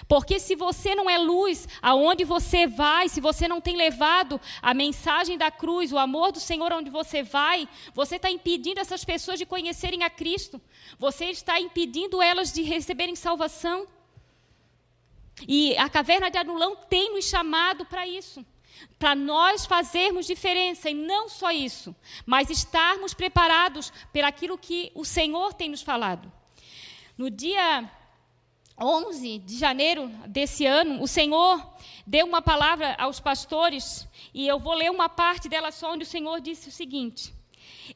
Porque 0.08 0.38
se 0.38 0.54
você 0.54 0.94
não 0.94 1.08
é 1.08 1.18
luz, 1.18 1.68
aonde 1.80 2.24
você 2.24 2.66
vai, 2.66 3.08
se 3.08 3.20
você 3.20 3.46
não 3.46 3.60
tem 3.60 3.76
levado 3.76 4.40
a 4.60 4.74
mensagem 4.74 5.38
da 5.38 5.50
cruz, 5.50 5.92
o 5.92 5.98
amor 5.98 6.32
do 6.32 6.40
Senhor 6.40 6.72
aonde 6.72 6.90
você 6.90 7.22
vai, 7.22 7.68
você 7.94 8.16
está 8.16 8.30
impedindo 8.30 8.80
essas 8.80 9.04
pessoas 9.04 9.38
de 9.38 9.46
conhecerem 9.46 10.02
a 10.02 10.10
Cristo. 10.10 10.60
Você 10.98 11.26
está 11.26 11.60
impedindo 11.60 12.20
elas 12.20 12.52
de 12.52 12.62
receberem 12.62 13.14
salvação. 13.14 13.86
E 15.46 15.76
a 15.76 15.88
caverna 15.88 16.30
de 16.30 16.38
Adulão 16.38 16.76
tem 16.88 17.14
nos 17.14 17.24
chamado 17.24 17.84
para 17.84 18.06
isso. 18.06 18.44
Para 18.98 19.14
nós 19.14 19.66
fazermos 19.66 20.26
diferença, 20.26 20.90
e 20.90 20.94
não 20.94 21.28
só 21.28 21.50
isso, 21.50 21.94
mas 22.24 22.50
estarmos 22.50 23.14
preparados 23.14 23.92
por 24.12 24.24
aquilo 24.24 24.58
que 24.58 24.90
o 24.94 25.04
Senhor 25.04 25.52
tem 25.54 25.68
nos 25.68 25.82
falado. 25.82 26.32
No 27.16 27.30
dia 27.30 27.90
11 28.80 29.38
de 29.38 29.56
janeiro 29.56 30.08
desse 30.26 30.66
ano, 30.66 31.02
o 31.02 31.06
Senhor 31.06 31.64
deu 32.06 32.26
uma 32.26 32.42
palavra 32.42 32.94
aos 32.98 33.20
pastores, 33.20 34.06
e 34.32 34.46
eu 34.46 34.58
vou 34.58 34.74
ler 34.74 34.90
uma 34.90 35.08
parte 35.08 35.48
dela 35.48 35.70
só, 35.70 35.92
onde 35.92 36.02
o 36.04 36.06
Senhor 36.06 36.40
disse 36.40 36.68
o 36.68 36.72
seguinte: 36.72 37.32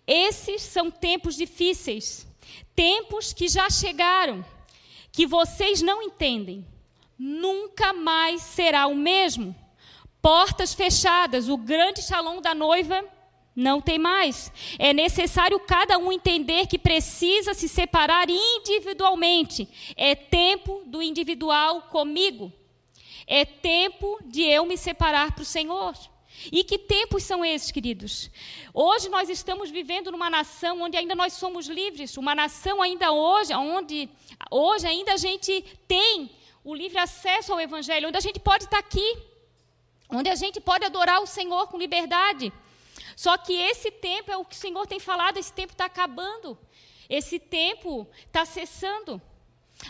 Esses 0.07 0.63
são 0.63 0.91
tempos 0.91 1.35
difíceis, 1.35 2.27
tempos 2.77 3.33
que 3.33 3.49
já 3.49 3.69
chegaram, 3.69 4.45
que 5.11 5.27
vocês 5.27 5.83
não 5.83 6.03
entendem. 6.03 6.65
Nunca 7.19 7.93
mais 7.93 8.43
será 8.43 8.87
o 8.87 8.95
mesmo. 8.95 9.55
Portas 10.21 10.75
fechadas, 10.75 11.49
o 11.49 11.57
grande 11.57 12.03
salão 12.03 12.41
da 12.41 12.55
noiva 12.55 13.05
não 13.55 13.81
tem 13.81 13.99
mais. 13.99 14.53
É 14.79 14.93
necessário 14.93 15.59
cada 15.59 15.99
um 15.99 16.13
entender 16.13 16.67
que 16.67 16.79
precisa 16.79 17.55
se 17.55 17.69
separar 17.69 18.29
individualmente. 18.31 19.69
É 19.97 20.15
tempo 20.15 20.83
do 20.87 21.03
individual 21.03 21.83
comigo. 21.83 22.53
É 23.27 23.45
tempo 23.45 24.19
de 24.25 24.43
eu 24.43 24.65
me 24.65 24.77
separar 24.77 25.33
para 25.33 25.43
o 25.43 25.45
Senhor. 25.45 25.95
E 26.53 26.63
que 26.63 26.79
tempos 26.79 27.25
são 27.25 27.45
esses, 27.45 27.73
queridos? 27.73 28.31
Hoje 28.73 29.09
nós 29.09 29.29
estamos 29.29 29.71
vivendo 29.71 30.13
numa 30.13 30.31
nação 30.31 30.83
onde 30.83 30.97
ainda 30.97 31.15
nós 31.15 31.33
somos 31.33 31.67
livres, 31.67 32.17
uma 32.17 32.35
nação 32.35 32.81
ainda 32.81 33.11
hoje, 33.11 33.53
onde 33.55 34.09
hoje 34.51 34.87
ainda 34.87 35.15
a 35.15 35.17
gente 35.17 35.65
tem 35.89 36.31
o 36.63 36.75
livre 36.75 36.99
acesso 36.99 37.53
ao 37.53 37.61
Evangelho, 37.61 38.09
onde 38.09 38.19
a 38.19 38.21
gente 38.21 38.39
pode 38.39 38.65
estar 38.65 38.79
aqui, 38.79 39.17
onde 40.09 40.29
a 40.29 40.35
gente 40.35 40.61
pode 40.61 40.85
adorar 40.85 41.23
o 41.23 41.27
Senhor 41.27 41.67
com 41.69 41.79
liberdade. 41.79 42.53
Só 43.17 43.37
que 43.37 43.53
esse 43.53 43.91
tempo 43.91 44.31
é 44.31 44.37
o 44.37 44.45
que 44.45 44.55
o 44.55 44.59
Senhor 44.59 44.87
tem 44.87 45.01
falado, 45.01 45.39
esse 45.39 45.53
tempo 45.53 45.73
está 45.73 45.87
acabando. 45.87 46.57
Esse 47.09 47.39
tempo 47.39 48.07
está 48.27 48.45
cessando. 48.45 49.21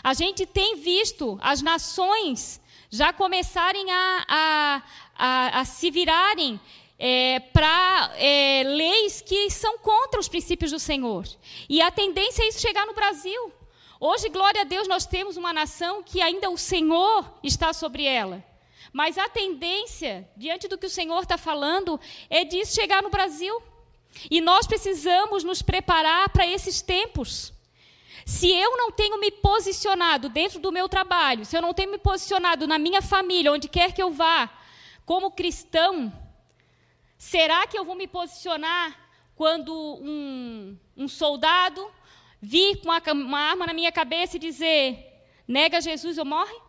A 0.03 0.13
gente 0.13 0.45
tem 0.45 0.77
visto 0.77 1.37
as 1.41 1.61
nações 1.61 2.61
já 2.89 3.11
começarem 3.11 3.91
a, 3.91 4.25
a, 4.27 4.83
a, 5.15 5.59
a 5.59 5.65
se 5.65 5.91
virarem 5.91 6.59
é, 6.97 7.39
para 7.39 8.11
é, 8.15 8.63
leis 8.65 9.21
que 9.21 9.49
são 9.49 9.77
contra 9.79 10.19
os 10.19 10.27
princípios 10.27 10.71
do 10.71 10.79
Senhor. 10.79 11.25
E 11.67 11.81
a 11.81 11.91
tendência 11.91 12.43
é 12.43 12.47
isso 12.47 12.59
chegar 12.59 12.85
no 12.85 12.93
Brasil. 12.93 13.53
Hoje, 13.99 14.29
glória 14.29 14.61
a 14.61 14.65
Deus, 14.65 14.87
nós 14.87 15.05
temos 15.05 15.35
uma 15.35 15.51
nação 15.51 16.01
que 16.01 16.21
ainda 16.21 16.49
o 16.49 16.57
Senhor 16.57 17.31
está 17.43 17.73
sobre 17.73 18.05
ela. 18.05 18.43
Mas 18.91 19.17
a 19.17 19.29
tendência, 19.29 20.27
diante 20.35 20.67
do 20.67 20.77
que 20.77 20.87
o 20.87 20.89
Senhor 20.89 21.21
está 21.21 21.37
falando, 21.37 21.99
é 22.29 22.43
disso 22.43 22.75
chegar 22.75 23.03
no 23.03 23.09
Brasil. 23.09 23.61
E 24.29 24.41
nós 24.41 24.65
precisamos 24.65 25.43
nos 25.43 25.61
preparar 25.61 26.29
para 26.29 26.47
esses 26.47 26.81
tempos. 26.81 27.53
Se 28.25 28.51
eu 28.51 28.77
não 28.77 28.91
tenho 28.91 29.19
me 29.19 29.31
posicionado 29.31 30.29
dentro 30.29 30.59
do 30.59 30.71
meu 30.71 30.89
trabalho, 30.89 31.45
se 31.45 31.55
eu 31.55 31.61
não 31.61 31.73
tenho 31.73 31.91
me 31.91 31.97
posicionado 31.97 32.67
na 32.67 32.77
minha 32.77 33.01
família, 33.01 33.51
onde 33.51 33.67
quer 33.67 33.93
que 33.93 34.01
eu 34.01 34.11
vá, 34.11 34.49
como 35.05 35.31
cristão, 35.31 36.11
será 37.17 37.65
que 37.65 37.77
eu 37.77 37.85
vou 37.85 37.95
me 37.95 38.07
posicionar 38.07 38.95
quando 39.35 39.73
um, 39.73 40.77
um 40.95 41.07
soldado 41.07 41.89
vir 42.41 42.77
com 42.81 42.89
uma, 42.89 43.01
uma 43.13 43.39
arma 43.39 43.65
na 43.67 43.73
minha 43.73 43.91
cabeça 43.91 44.35
e 44.35 44.39
dizer: 44.39 45.23
nega 45.47 45.81
Jesus 45.81 46.17
ou 46.17 46.25
morre? 46.25 46.68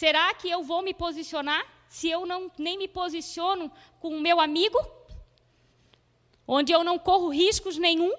Será 0.00 0.32
que 0.32 0.48
eu 0.48 0.62
vou 0.62 0.80
me 0.80 0.94
posicionar 0.94 1.62
se 1.86 2.08
eu 2.08 2.24
não 2.24 2.50
nem 2.56 2.78
me 2.78 2.88
posiciono 2.88 3.70
com 4.00 4.16
o 4.16 4.20
meu 4.22 4.40
amigo? 4.40 4.78
Onde 6.48 6.72
eu 6.72 6.82
não 6.82 6.98
corro 6.98 7.28
riscos 7.28 7.76
nenhum? 7.76 8.10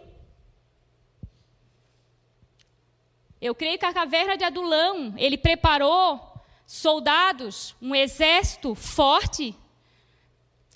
Eu 3.41 3.55
creio 3.55 3.79
que 3.79 3.85
a 3.87 3.91
caverna 3.91 4.37
de 4.37 4.43
Adulão, 4.43 5.15
ele 5.17 5.39
preparou 5.39 6.21
soldados, 6.67 7.75
um 7.81 7.95
exército 7.95 8.75
forte, 8.75 9.55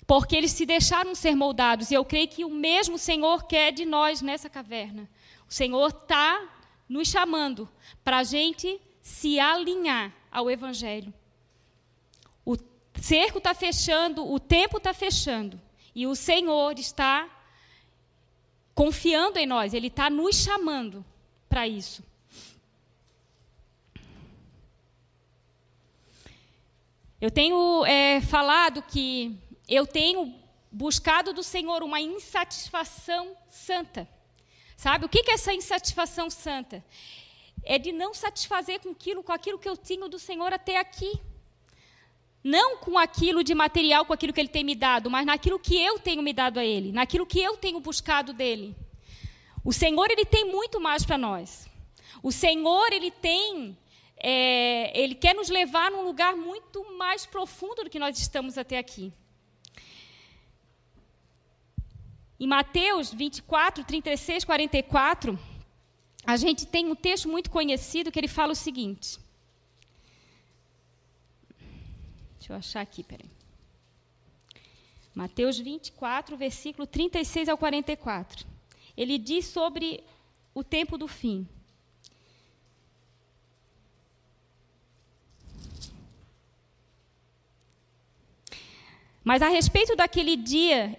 porque 0.08 0.34
eles 0.34 0.50
se 0.50 0.66
deixaram 0.66 1.14
ser 1.14 1.36
moldados. 1.36 1.92
E 1.92 1.94
eu 1.94 2.04
creio 2.04 2.26
que 2.26 2.44
o 2.44 2.50
mesmo 2.50 2.98
Senhor 2.98 3.44
quer 3.44 3.70
de 3.70 3.84
nós 3.84 4.20
nessa 4.20 4.50
caverna. 4.50 5.08
O 5.48 5.54
Senhor 5.54 5.86
está 5.86 6.48
nos 6.88 7.06
chamando 7.06 7.68
para 8.02 8.18
a 8.18 8.24
gente 8.24 8.80
se 9.00 9.38
alinhar 9.38 10.12
ao 10.36 10.50
Evangelho. 10.50 11.14
O 12.44 12.58
cerco 13.00 13.38
está 13.38 13.54
fechando, 13.54 14.30
o 14.30 14.38
tempo 14.38 14.76
está 14.76 14.92
fechando. 14.92 15.58
E 15.94 16.06
o 16.06 16.14
Senhor 16.14 16.78
está 16.78 17.26
confiando 18.74 19.38
em 19.38 19.46
nós, 19.46 19.72
Ele 19.72 19.86
está 19.86 20.10
nos 20.10 20.36
chamando 20.36 21.02
para 21.48 21.66
isso. 21.66 22.04
Eu 27.18 27.30
tenho 27.30 27.86
é, 27.86 28.20
falado 28.20 28.82
que 28.82 29.34
eu 29.66 29.86
tenho 29.86 30.34
buscado 30.70 31.32
do 31.32 31.42
Senhor 31.42 31.82
uma 31.82 31.98
insatisfação 31.98 33.34
santa. 33.48 34.06
Sabe 34.76 35.06
o 35.06 35.08
que 35.08 35.30
é 35.30 35.32
essa 35.32 35.54
insatisfação 35.54 36.28
santa? 36.28 36.84
É 37.66 37.78
de 37.78 37.90
não 37.90 38.14
satisfazer 38.14 38.80
com 38.80 38.90
aquilo, 38.90 39.24
com 39.24 39.32
aquilo 39.32 39.58
que 39.58 39.68
eu 39.68 39.76
tinha 39.76 40.08
do 40.08 40.20
Senhor 40.20 40.52
até 40.52 40.78
aqui. 40.78 41.20
Não 42.42 42.78
com 42.78 42.96
aquilo 42.96 43.42
de 43.42 43.56
material, 43.56 44.06
com 44.06 44.12
aquilo 44.12 44.32
que 44.32 44.40
Ele 44.40 44.48
tem 44.48 44.62
me 44.62 44.76
dado, 44.76 45.10
mas 45.10 45.26
naquilo 45.26 45.58
que 45.58 45.76
eu 45.76 45.98
tenho 45.98 46.22
me 46.22 46.32
dado 46.32 46.60
a 46.60 46.64
Ele, 46.64 46.92
naquilo 46.92 47.26
que 47.26 47.40
eu 47.40 47.56
tenho 47.56 47.80
buscado 47.80 48.32
dele. 48.32 48.76
O 49.64 49.72
Senhor, 49.72 50.08
Ele 50.08 50.24
tem 50.24 50.44
muito 50.44 50.80
mais 50.80 51.04
para 51.04 51.18
nós. 51.18 51.68
O 52.22 52.30
Senhor, 52.30 52.92
Ele 52.92 53.10
tem, 53.10 53.76
é, 54.16 54.92
Ele 54.96 55.16
quer 55.16 55.34
nos 55.34 55.48
levar 55.48 55.90
num 55.90 56.04
lugar 56.04 56.36
muito 56.36 56.96
mais 56.96 57.26
profundo 57.26 57.82
do 57.82 57.90
que 57.90 57.98
nós 57.98 58.16
estamos 58.16 58.56
até 58.56 58.78
aqui. 58.78 59.12
Em 62.38 62.46
Mateus 62.46 63.12
24, 63.12 63.82
36, 63.82 64.44
44 64.44 65.55
a 66.26 66.36
gente 66.36 66.66
tem 66.66 66.90
um 66.90 66.96
texto 66.96 67.28
muito 67.28 67.48
conhecido 67.48 68.10
que 68.10 68.18
ele 68.18 68.26
fala 68.26 68.52
o 68.52 68.56
seguinte. 68.56 69.20
Deixa 72.36 72.52
eu 72.52 72.56
achar 72.56 72.80
aqui, 72.80 73.04
peraí. 73.04 73.30
Mateus 75.14 75.56
24, 75.58 76.36
versículo 76.36 76.84
36 76.86 77.48
ao 77.48 77.56
44. 77.56 78.44
Ele 78.96 79.18
diz 79.18 79.46
sobre 79.46 80.02
o 80.52 80.64
tempo 80.64 80.98
do 80.98 81.06
fim. 81.06 81.46
Mas 89.22 89.42
a 89.42 89.48
respeito 89.48 89.96
daquele 89.96 90.36
dia 90.36 90.94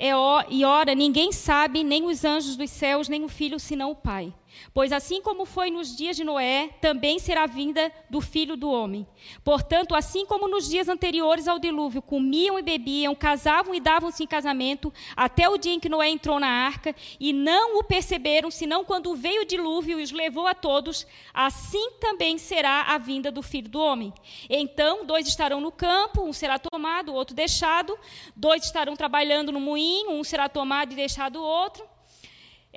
e 0.50 0.66
hora, 0.66 0.96
ninguém 0.96 1.32
sabe, 1.32 1.84
nem 1.84 2.06
os 2.06 2.26
anjos 2.26 2.56
dos 2.56 2.70
céus, 2.70 3.08
nem 3.08 3.24
o 3.24 3.30
filho, 3.30 3.60
senão 3.60 3.92
o 3.92 3.96
Pai 3.96 4.34
Pois 4.74 4.92
assim 4.92 5.22
como 5.22 5.46
foi 5.46 5.70
nos 5.70 5.96
dias 5.96 6.16
de 6.16 6.24
Noé, 6.24 6.70
também 6.82 7.20
será 7.20 7.44
a 7.44 7.48
vinda 7.48 7.92
do 8.10 8.22
filho 8.22 8.56
do 8.56 8.70
homem. 8.70 9.08
Portanto, 9.44 9.96
assim 9.96 10.26
como 10.26 10.48
nos 10.48 10.70
dias 10.70 10.88
anteriores 10.88 11.48
ao 11.48 11.60
dilúvio, 11.60 12.02
comiam 12.02 12.58
e 12.58 12.62
bebiam, 12.62 13.16
casavam 13.16 13.74
e 13.74 13.80
davam-se 13.80 14.24
em 14.24 14.28
casamento, 14.28 14.94
até 15.16 15.50
o 15.50 15.58
dia 15.58 15.74
em 15.74 15.80
que 15.80 15.90
Noé 15.90 16.10
entrou 16.10 16.40
na 16.40 16.48
arca, 16.48 16.96
e 17.20 17.34
não 17.34 17.80
o 17.80 17.84
perceberam, 17.84 18.50
senão 18.52 18.84
quando 18.84 19.16
veio 19.16 19.42
o 19.42 19.46
dilúvio 19.46 20.00
e 20.00 20.04
os 20.04 20.12
levou 20.12 20.48
a 20.48 20.54
todos, 20.54 21.06
assim 21.34 21.92
também 22.00 22.38
será 22.38 22.84
a 22.84 22.98
vinda 22.98 23.32
do 23.32 23.42
filho 23.42 23.70
do 23.70 23.80
homem. 23.80 24.14
Então, 24.50 25.06
dois 25.06 25.28
estarão 25.28 25.60
no 25.60 25.72
campo, 25.72 26.24
um 26.24 26.34
será 26.34 26.58
tomado, 26.60 27.12
o 27.12 27.16
outro 27.16 27.36
deixado, 27.36 27.98
dois 28.36 28.64
estarão 28.64 28.96
trabalhando 28.96 29.52
no 29.52 29.60
moinho, 29.60 30.12
um 30.12 30.24
será 30.24 30.50
tomado 30.50 30.94
e 30.94 30.96
deixado 30.96 31.38
o 31.38 31.44
outro. 31.44 31.97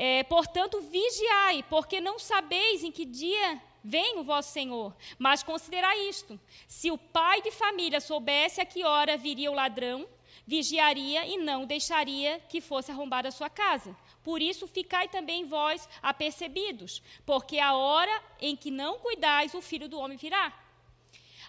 É, 0.02 0.22
portanto, 0.22 0.80
vigiai, 0.80 1.62
porque 1.68 2.00
não 2.00 2.18
sabeis 2.18 2.82
em 2.82 2.90
que 2.90 3.04
dia 3.04 3.60
vem 3.84 4.18
o 4.18 4.24
vosso 4.24 4.50
Senhor. 4.50 4.96
Mas 5.18 5.42
considerai 5.42 6.08
isto: 6.08 6.40
se 6.66 6.90
o 6.90 6.96
pai 6.96 7.42
de 7.42 7.50
família 7.50 8.00
soubesse 8.00 8.62
a 8.62 8.64
que 8.64 8.82
hora 8.82 9.18
viria 9.18 9.50
o 9.50 9.54
ladrão, 9.54 10.08
vigiaria 10.46 11.26
e 11.26 11.36
não 11.36 11.66
deixaria 11.66 12.40
que 12.48 12.62
fosse 12.62 12.90
arrombada 12.90 13.28
a 13.28 13.30
sua 13.30 13.50
casa. 13.50 13.94
Por 14.24 14.40
isso, 14.40 14.66
ficai 14.66 15.06
também 15.06 15.44
vós 15.44 15.86
apercebidos, 16.02 17.02
porque 17.26 17.58
a 17.58 17.74
hora 17.74 18.22
em 18.40 18.56
que 18.56 18.70
não 18.70 19.00
cuidais, 19.00 19.52
o 19.52 19.60
filho 19.60 19.86
do 19.86 19.98
homem 19.98 20.16
virá. 20.16 20.50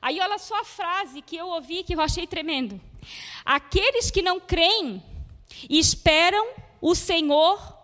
Aí, 0.01 0.19
olha 0.19 0.37
só 0.37 0.59
a 0.59 0.65
frase 0.65 1.21
que 1.21 1.37
eu 1.37 1.47
ouvi 1.47 1.85
que 1.85 1.95
eu 1.95 2.01
achei 2.01 2.27
tremendo. 2.27 2.81
Aqueles 3.45 4.11
que 4.11 4.21
não 4.21 4.41
creem 4.41 5.01
esperam 5.69 6.49
o 6.81 6.93
Senhor 6.93 7.79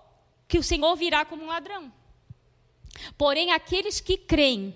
que 0.48 0.58
o 0.58 0.64
Senhor 0.64 0.96
virá 0.96 1.26
como 1.26 1.44
um 1.44 1.48
ladrão. 1.48 1.92
Porém, 3.18 3.52
aqueles 3.52 4.00
que 4.00 4.18
creem 4.18 4.76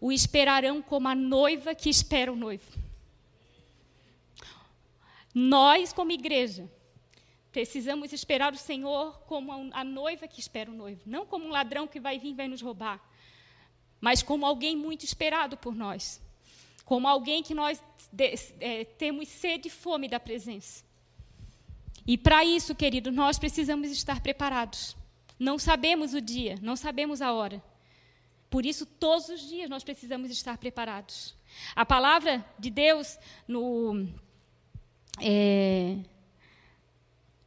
o 0.00 0.12
esperarão 0.12 0.80
como 0.80 1.08
a 1.08 1.14
noiva 1.14 1.74
que 1.74 1.90
espera 1.90 2.32
o 2.32 2.36
noivo. 2.36 2.78
Nós, 5.34 5.92
como 5.92 6.10
igreja, 6.10 6.68
precisamos 7.52 8.12
esperar 8.12 8.52
o 8.52 8.58
Senhor 8.58 9.18
como 9.20 9.52
a 9.72 9.84
noiva 9.84 10.26
que 10.26 10.40
espera 10.40 10.70
o 10.70 10.74
noivo, 10.74 11.02
não 11.06 11.26
como 11.26 11.46
um 11.46 11.50
ladrão 11.50 11.86
que 11.86 12.00
vai 12.00 12.18
vir 12.18 12.30
e 12.30 12.34
vai 12.34 12.48
nos 12.48 12.62
roubar, 12.62 13.00
mas 14.00 14.22
como 14.22 14.46
alguém 14.46 14.76
muito 14.76 15.04
esperado 15.04 15.56
por 15.56 15.74
nós, 15.74 16.20
como 16.84 17.06
alguém 17.06 17.42
que 17.42 17.54
nós 17.54 17.82
é, 18.60 18.84
temos 18.84 19.28
sede 19.28 19.68
e 19.68 19.70
fome 19.70 20.08
da 20.08 20.18
presença. 20.18 20.87
E 22.08 22.16
para 22.16 22.42
isso, 22.42 22.74
querido, 22.74 23.12
nós 23.12 23.38
precisamos 23.38 23.90
estar 23.90 24.20
preparados. 24.20 24.96
Não 25.38 25.58
sabemos 25.58 26.14
o 26.14 26.20
dia, 26.20 26.56
não 26.62 26.74
sabemos 26.74 27.20
a 27.20 27.32
hora. 27.32 27.62
Por 28.48 28.64
isso, 28.64 28.86
todos 28.86 29.28
os 29.28 29.46
dias 29.46 29.68
nós 29.68 29.84
precisamos 29.84 30.30
estar 30.30 30.56
preparados. 30.56 31.36
A 31.76 31.84
palavra 31.84 32.42
de 32.58 32.70
Deus 32.70 33.18
no, 33.46 34.08
é, 35.20 35.98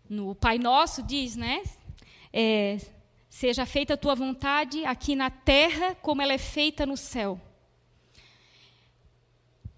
no 0.08 0.36
Pai 0.36 0.60
Nosso 0.60 1.02
diz, 1.02 1.36
né? 1.36 1.64
É, 2.32 2.78
Seja 3.32 3.66
feita 3.66 3.94
a 3.94 3.98
tua 3.98 4.14
vontade 4.14 4.84
aqui 4.84 5.16
na 5.16 5.30
terra, 5.30 5.96
como 5.96 6.22
ela 6.22 6.34
é 6.34 6.38
feita 6.38 6.86
no 6.86 6.98
céu. 6.98 7.40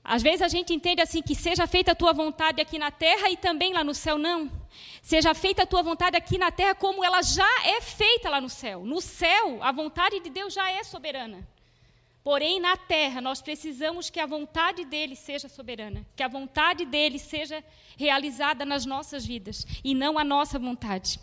Às 0.03 0.21
vezes 0.21 0.41
a 0.41 0.49
gente 0.49 0.73
entende 0.73 1.01
assim 1.01 1.21
que 1.21 1.33
seja 1.33 1.65
feita 1.65 1.93
a 1.93 1.95
tua 1.95 2.11
vontade 2.11 2.61
aqui 2.61 2.77
na 2.77 2.91
terra 2.91 3.29
e 3.29 3.37
também 3.37 3.71
lá 3.71 3.83
no 3.83 3.93
céu, 3.93 4.17
não. 4.17 4.51
Seja 5.01 5.33
feita 5.33 5.63
a 5.63 5.65
tua 5.65 5.81
vontade 5.81 6.17
aqui 6.17 6.37
na 6.37 6.51
terra 6.51 6.75
como 6.75 7.03
ela 7.03 7.21
já 7.21 7.49
é 7.65 7.79
feita 7.79 8.29
lá 8.29 8.41
no 8.41 8.49
céu. 8.49 8.83
No 8.83 8.99
céu, 8.99 9.63
a 9.63 9.71
vontade 9.71 10.19
de 10.19 10.29
Deus 10.29 10.53
já 10.53 10.69
é 10.69 10.83
soberana. 10.83 11.47
Porém, 12.21 12.59
na 12.59 12.75
terra, 12.75 13.21
nós 13.21 13.41
precisamos 13.41 14.09
que 14.09 14.19
a 14.19 14.25
vontade 14.25 14.85
dele 14.85 15.15
seja 15.15 15.47
soberana, 15.49 16.05
que 16.15 16.23
a 16.23 16.27
vontade 16.27 16.85
dele 16.85 17.19
seja 17.19 17.63
realizada 17.97 18.65
nas 18.65 18.85
nossas 18.85 19.25
vidas 19.25 19.65
e 19.83 19.93
não 19.93 20.17
a 20.17 20.23
nossa 20.23 20.59
vontade. 20.59 21.19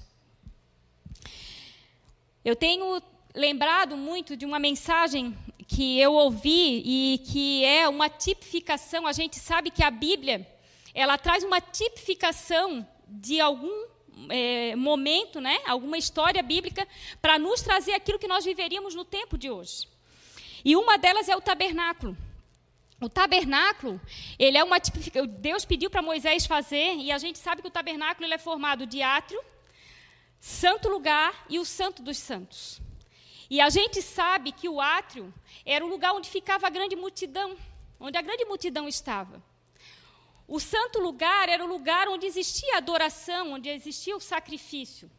Eu 2.42 2.56
tenho 2.56 3.02
lembrado 3.34 3.96
muito 3.96 4.36
de 4.36 4.44
uma 4.44 4.58
mensagem 4.58 5.36
que 5.72 6.00
eu 6.00 6.14
ouvi 6.14 6.82
e 6.84 7.18
que 7.18 7.64
é 7.64 7.88
uma 7.88 8.08
tipificação. 8.08 9.06
A 9.06 9.12
gente 9.12 9.36
sabe 9.38 9.70
que 9.70 9.84
a 9.84 9.90
Bíblia 9.90 10.44
ela 10.92 11.16
traz 11.16 11.44
uma 11.44 11.60
tipificação 11.60 12.86
de 13.06 13.40
algum 13.40 13.86
é, 14.28 14.74
momento, 14.74 15.40
né, 15.40 15.60
alguma 15.64 15.96
história 15.96 16.42
bíblica, 16.42 16.86
para 17.22 17.38
nos 17.38 17.62
trazer 17.62 17.92
aquilo 17.92 18.18
que 18.18 18.26
nós 18.26 18.44
viveríamos 18.44 18.96
no 18.96 19.04
tempo 19.04 19.38
de 19.38 19.48
hoje. 19.48 19.88
E 20.64 20.74
uma 20.74 20.98
delas 20.98 21.28
é 21.28 21.36
o 21.36 21.40
tabernáculo. 21.40 22.16
O 23.00 23.08
tabernáculo, 23.08 24.00
ele 24.40 24.58
é 24.58 24.64
uma 24.64 24.80
tipificação. 24.80 25.26
Deus 25.28 25.64
pediu 25.64 25.88
para 25.88 26.02
Moisés 26.02 26.46
fazer, 26.46 26.96
e 26.96 27.12
a 27.12 27.18
gente 27.18 27.38
sabe 27.38 27.62
que 27.62 27.68
o 27.68 27.70
tabernáculo 27.70 28.26
ele 28.26 28.34
é 28.34 28.38
formado 28.38 28.86
de 28.86 29.02
átrio, 29.02 29.40
santo 30.40 30.88
lugar 30.88 31.46
e 31.48 31.60
o 31.60 31.64
santo 31.64 32.02
dos 32.02 32.18
santos. 32.18 32.80
E 33.50 33.60
a 33.60 33.68
gente 33.68 34.00
sabe 34.00 34.52
que 34.52 34.68
o 34.68 34.80
átrio 34.80 35.34
era 35.66 35.84
o 35.84 35.88
lugar 35.88 36.14
onde 36.14 36.30
ficava 36.30 36.68
a 36.68 36.70
grande 36.70 36.94
multidão, 36.94 37.56
onde 37.98 38.16
a 38.16 38.22
grande 38.22 38.44
multidão 38.44 38.86
estava. 38.86 39.42
O 40.46 40.60
santo 40.60 41.00
lugar 41.00 41.48
era 41.48 41.64
o 41.64 41.68
lugar 41.68 42.08
onde 42.08 42.26
existia 42.26 42.74
a 42.74 42.78
adoração, 42.78 43.52
onde 43.52 43.68
existia 43.68 44.16
o 44.16 44.20
sacrifício. 44.20 45.10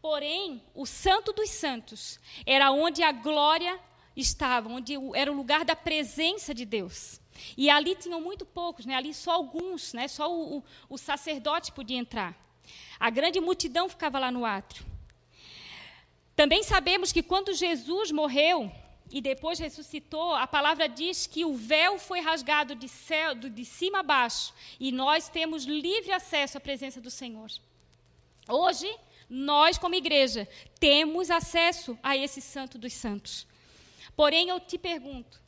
Porém, 0.00 0.62
o 0.72 0.86
santo 0.86 1.32
dos 1.32 1.50
santos 1.50 2.20
era 2.46 2.70
onde 2.70 3.02
a 3.02 3.10
glória 3.10 3.78
estava, 4.16 4.68
onde 4.68 4.94
era 5.14 5.30
o 5.30 5.36
lugar 5.36 5.64
da 5.64 5.76
presença 5.76 6.54
de 6.54 6.64
Deus. 6.64 7.20
E 7.56 7.68
ali 7.68 7.94
tinham 7.94 8.20
muito 8.20 8.46
poucos, 8.46 8.86
né? 8.86 8.94
ali 8.94 9.12
só 9.12 9.32
alguns, 9.32 9.92
né? 9.92 10.06
só 10.08 10.32
o, 10.32 10.58
o, 10.58 10.64
o 10.88 10.98
sacerdote 10.98 11.72
podia 11.72 11.98
entrar. 11.98 12.36
A 12.98 13.10
grande 13.10 13.40
multidão 13.40 13.88
ficava 13.88 14.18
lá 14.18 14.30
no 14.30 14.44
átrio. 14.44 14.89
Também 16.40 16.62
sabemos 16.62 17.12
que 17.12 17.22
quando 17.22 17.52
Jesus 17.52 18.10
morreu 18.10 18.72
e 19.12 19.20
depois 19.20 19.58
ressuscitou, 19.58 20.34
a 20.34 20.46
palavra 20.46 20.88
diz 20.88 21.26
que 21.26 21.44
o 21.44 21.54
véu 21.54 21.98
foi 21.98 22.20
rasgado 22.20 22.74
de, 22.74 22.88
céu, 22.88 23.34
de 23.34 23.62
cima 23.62 23.98
a 23.98 24.02
baixo 24.02 24.54
e 24.80 24.90
nós 24.90 25.28
temos 25.28 25.64
livre 25.64 26.12
acesso 26.12 26.56
à 26.56 26.60
presença 26.60 26.98
do 26.98 27.10
Senhor. 27.10 27.50
Hoje, 28.48 28.90
nós, 29.28 29.76
como 29.76 29.94
igreja, 29.94 30.48
temos 30.78 31.30
acesso 31.30 31.98
a 32.02 32.16
esse 32.16 32.40
Santo 32.40 32.78
dos 32.78 32.94
Santos. 32.94 33.46
Porém, 34.16 34.48
eu 34.48 34.58
te 34.58 34.78
pergunto: 34.78 35.38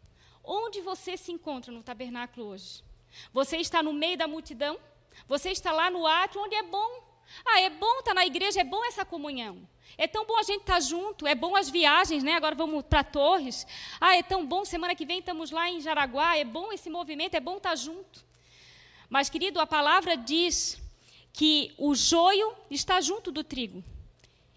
onde 0.44 0.82
você 0.82 1.16
se 1.16 1.32
encontra 1.32 1.72
no 1.72 1.82
tabernáculo 1.82 2.48
hoje? 2.48 2.84
Você 3.32 3.56
está 3.56 3.82
no 3.82 3.94
meio 3.94 4.18
da 4.18 4.28
multidão? 4.28 4.78
Você 5.26 5.52
está 5.52 5.72
lá 5.72 5.90
no 5.90 6.06
átrio, 6.06 6.42
onde 6.42 6.54
é 6.54 6.62
bom? 6.62 7.11
Ah, 7.44 7.60
é 7.60 7.70
bom 7.70 7.98
estar 7.98 8.14
na 8.14 8.26
igreja, 8.26 8.60
é 8.60 8.64
bom 8.64 8.84
essa 8.84 9.04
comunhão. 9.04 9.66
É 9.96 10.06
tão 10.06 10.24
bom 10.24 10.38
a 10.38 10.42
gente 10.42 10.60
estar 10.60 10.80
junto, 10.80 11.26
é 11.26 11.34
bom 11.34 11.54
as 11.54 11.68
viagens, 11.68 12.22
né? 12.22 12.32
Agora 12.34 12.54
vamos 12.54 12.84
para 12.84 13.04
Torres. 13.04 13.66
Ah, 14.00 14.16
é 14.16 14.22
tão 14.22 14.46
bom, 14.46 14.64
semana 14.64 14.94
que 14.94 15.04
vem 15.04 15.18
estamos 15.18 15.50
lá 15.50 15.70
em 15.70 15.80
Jaraguá, 15.80 16.36
é 16.36 16.44
bom 16.44 16.72
esse 16.72 16.88
movimento, 16.88 17.34
é 17.34 17.40
bom 17.40 17.56
estar 17.56 17.74
junto. 17.76 18.24
Mas, 19.08 19.28
querido, 19.28 19.60
a 19.60 19.66
palavra 19.66 20.16
diz 20.16 20.80
que 21.32 21.74
o 21.76 21.94
joio 21.94 22.54
está 22.70 23.00
junto 23.00 23.30
do 23.30 23.44
trigo. 23.44 23.84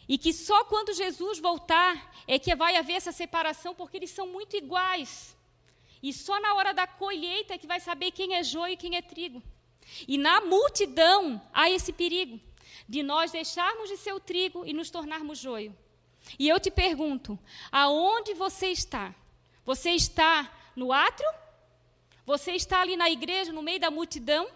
E 0.08 0.18
que 0.18 0.32
só 0.32 0.64
quando 0.66 0.94
Jesus 0.94 1.40
voltar 1.40 2.14
é 2.28 2.38
que 2.38 2.56
vai 2.56 2.78
haver 2.78 2.94
essa 2.94 3.12
separação, 3.12 3.74
porque 3.74 3.98
eles 3.98 4.12
são 4.12 4.28
muito 4.28 4.56
iguais. 4.56 5.36
E 6.02 6.14
só 6.14 6.40
na 6.40 6.54
hora 6.54 6.74
da 6.74 6.86
colheita 6.86 7.56
é 7.56 7.58
que 7.58 7.68
vai 7.68 7.80
saber 7.80 8.12
quem 8.12 8.36
é 8.36 8.44
joio 8.44 8.74
e 8.74 8.78
quem 8.78 8.96
é 8.96 9.02
trigo. 9.02 9.42
E 10.08 10.18
na 10.18 10.42
multidão 10.42 11.42
há 11.52 11.70
esse 11.70 11.92
perigo 11.92 12.40
de 12.88 13.02
nós 13.04 13.32
deixarmos 13.32 13.90
de 13.90 13.98
ser 13.98 14.14
o 14.14 14.20
trigo 14.20 14.66
e 14.66 14.74
nos 14.74 14.90
tornarmos 14.90 15.40
joio. 15.40 15.76
E 16.40 16.48
eu 16.48 16.60
te 16.60 16.72
pergunto: 16.72 17.38
aonde 17.72 18.34
você 18.34 18.68
está? 18.68 19.14
Você 19.66 19.92
está 19.92 20.52
no 20.76 20.92
átrio? 20.92 21.30
Você 22.26 22.54
está 22.54 22.82
ali 22.82 22.96
na 22.96 23.10
igreja, 23.10 23.52
no 23.52 23.62
meio 23.62 23.80
da 23.80 23.92
multidão? 23.92 24.48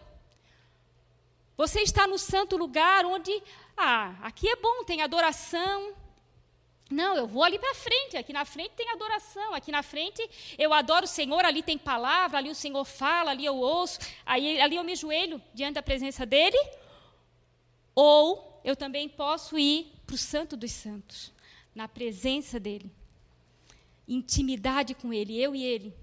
Você 1.55 1.81
está 1.81 2.07
no 2.07 2.17
santo 2.17 2.55
lugar 2.55 3.05
onde, 3.05 3.31
ah, 3.75 4.15
aqui 4.21 4.47
é 4.47 4.55
bom, 4.55 4.83
tem 4.85 5.01
adoração. 5.01 5.93
Não, 6.89 7.15
eu 7.15 7.27
vou 7.27 7.43
ali 7.43 7.59
para 7.59 7.75
frente, 7.75 8.17
aqui 8.17 8.33
na 8.33 8.45
frente 8.45 8.71
tem 8.71 8.89
adoração, 8.89 9.53
aqui 9.53 9.71
na 9.71 9.83
frente 9.83 10.27
eu 10.57 10.73
adoro 10.73 11.05
o 11.05 11.07
Senhor, 11.07 11.45
ali 11.45 11.61
tem 11.61 11.77
palavra, 11.77 12.39
ali 12.39 12.49
o 12.49 12.55
Senhor 12.55 12.83
fala, 12.83 13.29
ali 13.29 13.45
eu 13.45 13.55
ouço, 13.55 13.99
aí, 14.25 14.59
ali 14.59 14.75
eu 14.75 14.83
me 14.83 14.95
joelho 14.95 15.39
diante 15.53 15.75
da 15.75 15.83
presença 15.83 16.25
dele, 16.25 16.57
ou 18.01 18.61
eu 18.63 18.77
também 18.77 19.09
posso 19.09 19.59
ir 19.59 19.91
para 20.07 20.15
o 20.15 20.17
Santo 20.17 20.55
dos 20.55 20.71
Santos, 20.71 21.33
na 21.75 21.85
presença 21.85 22.57
dEle. 22.57 22.89
Intimidade 24.07 24.95
com 24.95 25.11
Ele, 25.11 25.37
eu 25.37 25.53
e 25.53 25.61
Ele. 25.61 25.93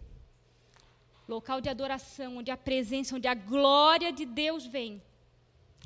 Local 1.27 1.59
de 1.59 1.71
adoração, 1.71 2.37
onde 2.37 2.51
a 2.51 2.57
presença, 2.57 3.17
onde 3.17 3.27
a 3.27 3.33
glória 3.33 4.13
de 4.13 4.27
Deus 4.27 4.67
vem. 4.67 5.03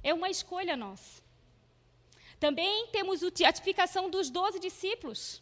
É 0.02 0.12
uma 0.12 0.28
escolha 0.28 0.76
nossa. 0.76 1.22
Também 2.40 2.88
temos 2.88 3.22
a 3.22 3.52
tipificação 3.52 4.10
dos 4.10 4.30
doze 4.30 4.58
discípulos. 4.58 5.40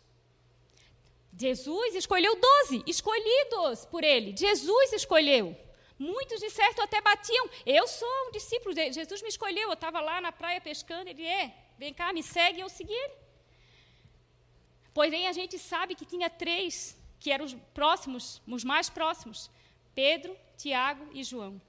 Jesus 1.34 1.94
escolheu 1.94 2.38
doze, 2.38 2.82
escolhidos 2.86 3.86
por 3.86 4.04
ele. 4.04 4.36
Jesus 4.36 4.92
escolheu. 4.92 5.56
Muitos 5.98 6.38
de 6.38 6.48
certo 6.48 6.80
até 6.80 7.00
batiam. 7.00 7.50
Eu 7.66 7.88
sou 7.88 8.08
um 8.26 8.30
discípulo, 8.30 8.74
de 8.74 8.92
Jesus 8.92 9.20
me 9.20 9.28
escolheu. 9.28 9.68
Eu 9.68 9.74
estava 9.74 10.00
lá 10.00 10.20
na 10.20 10.30
praia 10.30 10.60
pescando, 10.60 11.10
ele 11.10 11.24
é, 11.24 11.52
vem 11.76 11.92
cá, 11.92 12.12
me 12.12 12.22
segue, 12.22 12.60
eu 12.60 12.68
segui 12.68 12.92
ele. 12.92 13.14
Porém, 14.94 15.26
a 15.26 15.32
gente 15.32 15.58
sabe 15.58 15.94
que 15.94 16.04
tinha 16.04 16.30
três, 16.30 16.96
que 17.18 17.32
eram 17.32 17.44
os 17.44 17.54
próximos, 17.74 18.40
os 18.46 18.62
mais 18.62 18.88
próximos: 18.88 19.50
Pedro, 19.94 20.36
Tiago 20.56 21.08
e 21.12 21.24
João. 21.24 21.60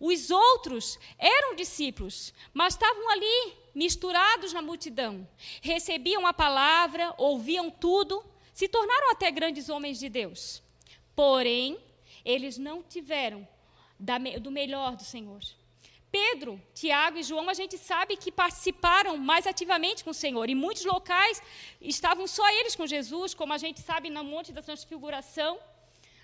Os 0.00 0.30
outros 0.30 0.98
eram 1.18 1.56
discípulos, 1.56 2.32
mas 2.54 2.74
estavam 2.74 3.10
ali, 3.10 3.56
misturados 3.74 4.52
na 4.52 4.62
multidão. 4.62 5.28
Recebiam 5.60 6.26
a 6.26 6.32
palavra, 6.32 7.14
ouviam 7.18 7.70
tudo, 7.70 8.24
se 8.52 8.68
tornaram 8.68 9.10
até 9.10 9.30
grandes 9.30 9.68
homens 9.68 9.98
de 9.98 10.08
Deus. 10.08 10.62
Porém, 11.16 11.78
eles 12.24 12.58
não 12.58 12.82
tiveram 12.82 13.46
do 13.98 14.50
melhor 14.50 14.96
do 14.96 15.04
Senhor. 15.04 15.40
Pedro, 16.10 16.60
Tiago 16.74 17.18
e 17.18 17.22
João, 17.22 17.50
a 17.50 17.54
gente 17.54 17.76
sabe 17.76 18.16
que 18.16 18.32
participaram 18.32 19.16
mais 19.18 19.46
ativamente 19.46 20.02
com 20.02 20.10
o 20.10 20.14
Senhor. 20.14 20.48
Em 20.48 20.54
muitos 20.54 20.84
locais 20.84 21.42
estavam 21.80 22.26
só 22.26 22.48
eles 22.58 22.74
com 22.74 22.86
Jesus, 22.86 23.34
como 23.34 23.52
a 23.52 23.58
gente 23.58 23.80
sabe 23.80 24.08
no 24.08 24.24
Monte 24.24 24.50
da 24.50 24.62
Transfiguração, 24.62 25.58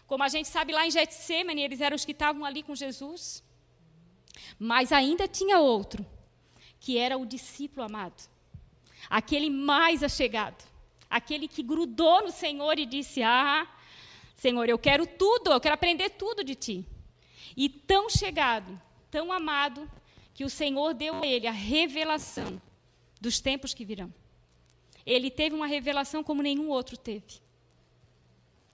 como 0.06 0.22
a 0.22 0.28
gente 0.28 0.48
sabe 0.48 0.72
lá 0.72 0.86
em 0.86 0.90
Getsemane, 0.90 1.62
eles 1.62 1.80
eram 1.80 1.96
os 1.96 2.04
que 2.04 2.12
estavam 2.12 2.44
ali 2.44 2.62
com 2.62 2.74
Jesus. 2.74 3.42
Mas 4.58 4.90
ainda 4.90 5.28
tinha 5.28 5.58
outro, 5.58 6.04
que 6.80 6.96
era 6.98 7.18
o 7.18 7.26
discípulo 7.26 7.84
amado, 7.84 8.22
aquele 9.08 9.50
mais 9.50 10.02
achegado, 10.02 10.62
aquele 11.10 11.46
que 11.46 11.62
grudou 11.62 12.22
no 12.22 12.30
Senhor 12.30 12.78
e 12.78 12.86
disse: 12.86 13.22
Ah, 13.22 13.66
Senhor, 14.34 14.68
eu 14.68 14.78
quero 14.78 15.06
tudo, 15.06 15.52
eu 15.52 15.60
quero 15.60 15.74
aprender 15.74 16.10
tudo 16.10 16.42
de 16.42 16.54
ti. 16.54 16.86
E 17.56 17.68
tão 17.68 18.10
chegado, 18.10 18.80
tão 19.10 19.32
amado, 19.32 19.90
que 20.34 20.44
o 20.44 20.50
Senhor 20.50 20.92
deu 20.92 21.14
a 21.14 21.26
ele 21.26 21.46
a 21.46 21.52
revelação 21.52 22.60
dos 23.20 23.40
tempos 23.40 23.72
que 23.72 23.84
virão. 23.84 24.12
Ele 25.06 25.30
teve 25.30 25.54
uma 25.54 25.66
revelação 25.66 26.24
como 26.24 26.42
nenhum 26.42 26.68
outro 26.68 26.96
teve. 26.96 27.40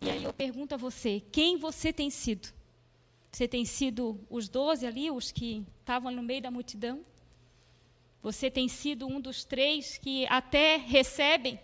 E 0.00 0.08
aí 0.08 0.24
eu 0.24 0.32
pergunto 0.32 0.74
a 0.74 0.78
você: 0.78 1.22
quem 1.30 1.58
você 1.58 1.92
tem 1.92 2.08
sido? 2.08 2.48
Você 3.30 3.46
tem 3.46 3.64
sido 3.64 4.18
os 4.28 4.48
doze 4.48 4.86
ali, 4.86 5.10
os 5.10 5.30
que 5.30 5.64
estavam 5.80 6.10
no 6.10 6.22
meio 6.22 6.42
da 6.42 6.50
multidão? 6.50 7.04
Você 8.22 8.50
tem 8.50 8.68
sido 8.68 9.06
um 9.06 9.20
dos 9.20 9.44
três 9.44 9.98
que 9.98 10.26
até 10.26 10.76
recebem? 10.76 11.60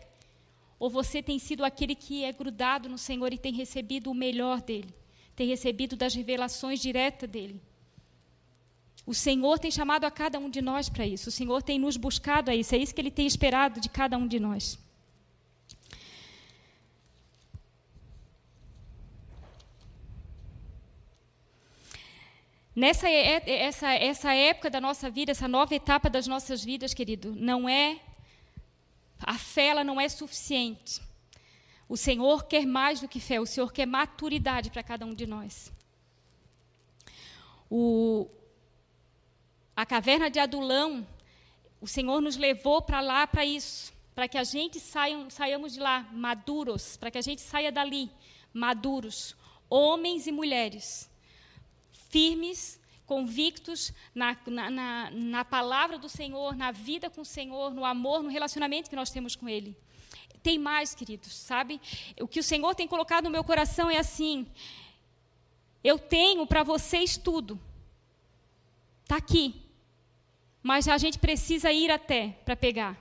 Ou 0.78 0.90
você 0.90 1.22
tem 1.22 1.38
sido 1.38 1.64
aquele 1.64 1.94
que 1.94 2.24
é 2.24 2.32
grudado 2.32 2.88
no 2.88 2.98
Senhor 2.98 3.32
e 3.32 3.38
tem 3.38 3.52
recebido 3.52 4.10
o 4.10 4.14
melhor 4.14 4.60
dele? 4.60 4.94
Tem 5.36 5.46
recebido 5.46 5.94
das 5.94 6.14
revelações 6.14 6.80
diretas 6.80 7.28
dele? 7.28 7.60
O 9.04 9.14
Senhor 9.14 9.58
tem 9.58 9.70
chamado 9.70 10.04
a 10.04 10.10
cada 10.10 10.38
um 10.38 10.50
de 10.50 10.60
nós 10.62 10.88
para 10.88 11.06
isso. 11.06 11.28
O 11.28 11.32
Senhor 11.32 11.62
tem 11.62 11.78
nos 11.78 11.96
buscado 11.96 12.50
a 12.50 12.54
isso. 12.54 12.74
É 12.74 12.78
isso 12.78 12.94
que 12.94 13.00
Ele 13.00 13.10
tem 13.10 13.26
esperado 13.26 13.80
de 13.80 13.88
cada 13.88 14.16
um 14.16 14.26
de 14.26 14.40
nós. 14.40 14.78
Nessa 22.74 23.08
essa, 23.08 23.92
essa 23.94 24.34
época 24.34 24.68
da 24.68 24.80
nossa 24.80 25.08
vida, 25.08 25.30
essa 25.30 25.48
nova 25.48 25.74
etapa 25.74 26.10
das 26.10 26.26
nossas 26.26 26.62
vidas, 26.64 26.92
querido, 26.92 27.34
não 27.34 27.68
é. 27.68 28.00
A 29.18 29.38
fé 29.38 29.68
ela 29.68 29.84
não 29.84 30.00
é 30.00 30.08
suficiente. 30.08 31.00
O 31.88 31.96
Senhor 31.96 32.44
quer 32.44 32.66
mais 32.66 33.00
do 33.00 33.08
que 33.08 33.20
fé, 33.20 33.40
o 33.40 33.46
Senhor 33.46 33.72
quer 33.72 33.86
maturidade 33.86 34.70
para 34.70 34.82
cada 34.82 35.06
um 35.06 35.14
de 35.14 35.26
nós. 35.26 35.72
O, 37.70 38.28
a 39.74 39.86
caverna 39.86 40.28
de 40.28 40.38
Adulão, 40.38 41.06
o 41.80 41.86
Senhor 41.86 42.20
nos 42.20 42.36
levou 42.36 42.82
para 42.82 43.00
lá 43.00 43.26
para 43.26 43.44
isso, 43.44 43.92
para 44.14 44.26
que 44.26 44.38
a 44.38 44.44
gente 44.44 44.80
saia, 44.80 45.28
saiamos 45.30 45.74
de 45.74 45.80
lá 45.80 46.08
maduros, 46.12 46.96
para 46.96 47.10
que 47.10 47.18
a 47.18 47.22
gente 47.22 47.40
saia 47.40 47.70
dali 47.70 48.10
maduros, 48.52 49.36
homens 49.68 50.26
e 50.26 50.32
mulheres 50.32 51.10
firmes, 52.08 52.80
convictos 53.04 53.92
na, 54.14 54.36
na, 54.46 54.70
na, 54.70 55.10
na 55.10 55.44
palavra 55.44 55.98
do 55.98 56.08
Senhor, 56.08 56.56
na 56.56 56.72
vida 56.72 57.10
com 57.10 57.20
o 57.20 57.24
Senhor, 57.24 57.72
no 57.72 57.84
amor, 57.84 58.22
no 58.22 58.30
relacionamento 58.30 58.90
que 58.90 58.96
nós 58.96 59.10
temos 59.10 59.36
com 59.36 59.48
Ele. 59.48 59.76
Tem 60.46 60.60
mais, 60.60 60.94
queridos, 60.94 61.32
sabe? 61.32 61.80
O 62.20 62.28
que 62.28 62.38
o 62.38 62.42
Senhor 62.50 62.72
tem 62.72 62.86
colocado 62.86 63.24
no 63.24 63.30
meu 63.30 63.42
coração 63.42 63.90
é 63.90 63.98
assim: 63.98 64.46
eu 65.82 65.98
tenho 65.98 66.46
para 66.46 66.62
vocês 66.62 67.16
tudo. 67.16 67.58
Está 69.02 69.16
aqui. 69.16 69.60
Mas 70.62 70.86
a 70.86 70.98
gente 70.98 71.18
precisa 71.18 71.72
ir 71.72 71.90
até 71.90 72.28
para 72.44 72.54
pegar. 72.54 72.96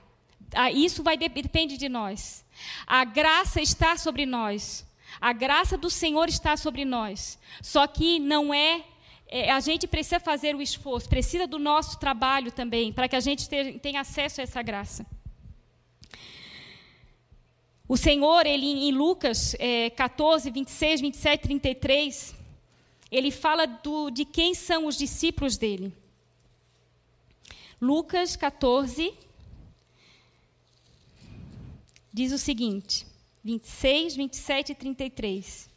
Ah, 0.52 0.72
isso 0.72 1.04
vai 1.04 1.16
depende 1.16 1.76
de 1.76 1.88
nós. 1.88 2.44
A 2.84 3.04
graça 3.04 3.60
está 3.60 3.96
sobre 3.96 4.26
nós. 4.26 4.84
A 5.20 5.32
graça 5.32 5.78
do 5.78 5.88
Senhor 5.88 6.28
está 6.28 6.56
sobre 6.56 6.84
nós. 6.84 7.38
Só 7.62 7.86
que 7.86 8.18
não 8.18 8.52
é 8.52 8.84
é, 9.28 9.52
a 9.52 9.60
gente 9.60 9.86
precisa 9.86 10.18
fazer 10.18 10.56
o 10.56 10.62
esforço, 10.62 11.08
precisa 11.08 11.46
do 11.46 11.60
nosso 11.60 11.96
trabalho 12.00 12.50
também, 12.50 12.92
para 12.92 13.08
que 13.08 13.14
a 13.14 13.20
gente 13.20 13.48
tenha 13.80 14.00
acesso 14.00 14.40
a 14.40 14.44
essa 14.44 14.62
graça. 14.62 15.06
O 17.88 17.96
Senhor, 17.96 18.46
ele 18.46 18.66
em 18.66 18.90
Lucas 18.90 19.54
é, 19.60 19.90
14, 19.90 20.50
26, 20.50 21.00
27, 21.00 21.42
33, 21.42 22.34
ele 23.12 23.30
fala 23.30 23.64
do, 23.66 24.10
de 24.10 24.24
quem 24.24 24.54
são 24.54 24.86
os 24.86 24.96
discípulos 24.96 25.56
dele. 25.56 25.92
Lucas 27.80 28.34
14, 28.34 29.14
diz 32.12 32.32
o 32.32 32.38
seguinte, 32.38 33.06
26, 33.44 34.16
27 34.16 34.72
e 34.72 34.74
33. 34.74 35.75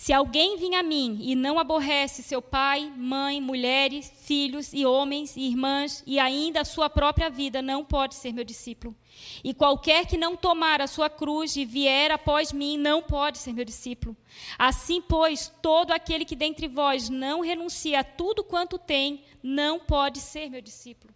Se 0.00 0.14
alguém 0.14 0.56
vem 0.56 0.76
a 0.76 0.82
mim 0.82 1.18
e 1.20 1.34
não 1.34 1.58
aborrece 1.58 2.22
seu 2.22 2.40
pai, 2.40 2.90
mãe, 2.96 3.38
mulheres, 3.38 4.10
filhos 4.22 4.72
e 4.72 4.86
homens 4.86 5.36
e 5.36 5.42
irmãs 5.42 6.02
e 6.06 6.18
ainda 6.18 6.62
a 6.62 6.64
sua 6.64 6.88
própria 6.88 7.28
vida, 7.28 7.60
não 7.60 7.84
pode 7.84 8.14
ser 8.14 8.32
meu 8.32 8.42
discípulo. 8.42 8.96
E 9.44 9.52
qualquer 9.52 10.06
que 10.06 10.16
não 10.16 10.34
tomar 10.34 10.80
a 10.80 10.86
sua 10.86 11.10
cruz 11.10 11.54
e 11.54 11.66
vier 11.66 12.10
após 12.10 12.50
mim, 12.50 12.78
não 12.78 13.02
pode 13.02 13.36
ser 13.36 13.52
meu 13.52 13.62
discípulo. 13.62 14.16
Assim, 14.58 15.02
pois, 15.02 15.52
todo 15.60 15.90
aquele 15.90 16.24
que 16.24 16.34
dentre 16.34 16.66
vós 16.66 17.10
não 17.10 17.42
renuncia 17.42 18.00
a 18.00 18.04
tudo 18.04 18.42
quanto 18.42 18.78
tem, 18.78 19.22
não 19.42 19.78
pode 19.78 20.18
ser 20.18 20.48
meu 20.48 20.62
discípulo. 20.62 21.12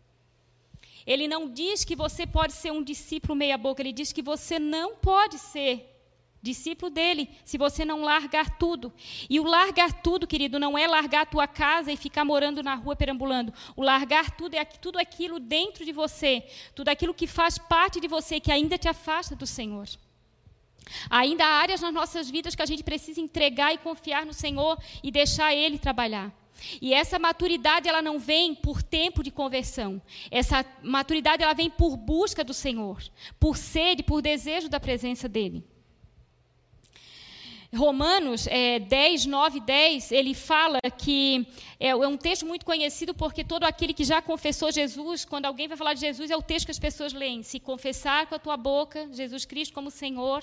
Ele 1.07 1.26
não 1.26 1.49
diz 1.49 1.87
que 1.87 1.97
você 1.97 2.26
pode 2.26 2.53
ser 2.53 2.70
um 2.70 2.82
discípulo 2.82 3.35
meia-boca, 3.35 3.80
ele 3.80 3.95
diz 3.95 4.12
que 4.12 4.20
você 4.20 4.59
não 4.59 4.95
pode 4.97 5.39
ser 5.39 5.93
discípulo 6.45 6.90
dele, 6.90 7.30
se 7.42 7.57
você 7.57 7.84
não 7.84 8.03
largar 8.03 8.59
tudo. 8.59 8.92
E 9.30 9.40
o 9.40 9.45
largar 9.45 9.92
tudo, 10.03 10.26
querido, 10.26 10.59
não 10.59 10.76
é 10.76 10.86
largar 10.86 11.22
a 11.22 11.26
tua 11.26 11.49
casa 11.49 11.90
e 11.90 11.97
ficar 11.97 12.24
morando 12.24 12.62
na 12.62 12.74
rua 12.74 12.95
perambulando. 12.95 13.53
O 13.74 13.82
largar 13.82 14.30
tudo 14.30 14.55
é 14.55 14.64
tudo 14.64 14.99
aquilo 14.99 15.40
dentro 15.40 15.84
de 15.84 15.92
você, 15.92 16.45
tudo 16.74 16.90
aquilo 16.90 17.14
que 17.14 17.26
faz 17.26 17.57
parte 17.57 17.99
de 17.99 18.07
você 18.07 18.38
que 18.38 18.53
ainda 18.53 18.76
te 18.76 18.86
afasta 18.86 19.34
do 19.34 19.47
Senhor. 19.47 19.88
Ainda 21.09 21.47
há 21.47 21.61
áreas 21.62 21.80
nas 21.80 21.95
nossas 21.95 22.28
vidas 22.28 22.55
que 22.55 22.62
a 22.62 22.66
gente 22.66 22.84
precisa 22.84 23.20
entregar 23.20 23.72
e 23.72 23.78
confiar 23.78 24.26
no 24.26 24.34
Senhor 24.34 24.78
e 25.03 25.11
deixar 25.11 25.55
ele 25.55 25.78
trabalhar. 25.78 26.30
E 26.80 26.92
essa 26.92 27.18
maturidade 27.18 27.88
ela 27.88 28.03
não 28.03 28.18
vem 28.18 28.55
por 28.55 28.82
tempo 28.82 29.22
de 29.22 29.30
conversão. 29.30 30.01
Essa 30.30 30.64
maturidade 30.82 31.42
ela 31.42 31.55
vem 31.55 31.70
por 31.70 31.97
busca 31.97 32.45
do 32.45 32.53
Senhor, 32.53 33.03
por 33.40 33.57
sede, 33.57 34.03
por 34.03 34.20
desejo 34.20 34.68
da 34.68 34.78
presença 34.78 35.26
dele. 35.26 35.64
Romanos 37.75 38.47
é, 38.47 38.79
10, 38.79 39.27
9, 39.27 39.61
10, 39.61 40.12
ele 40.12 40.33
fala 40.33 40.79
que 40.97 41.47
é, 41.79 41.89
é, 41.89 41.97
um 41.97 42.16
texto 42.16 42.47
muito 42.47 42.64
conhecido 42.64 43.12
porque 43.12 43.43
todo 43.43 43.64
aquele 43.64 43.93
que 43.93 44.05
já 44.05 44.22
confessou 44.22 44.70
Jesus, 44.70 45.25
quando 45.25 45.47
alguém 45.47 45.68
vai 45.68 45.77
falar 45.77 45.95
de 45.95 46.01
Jesus, 46.01 46.31
é 46.31 46.37
o 46.37 46.43
texto 46.43 46.66
que 46.66 46.70
as 46.70 46.79
pessoas 46.79 47.12
leem. 47.12 47.43
Se 47.43 47.59
confessar 47.59 48.27
com 48.27 48.35
a 48.35 48.39
tua 48.39 48.57
boca 48.57 49.09
Jesus 49.12 49.45
Cristo 49.45 49.75
como 49.75 49.91
Senhor. 49.91 50.43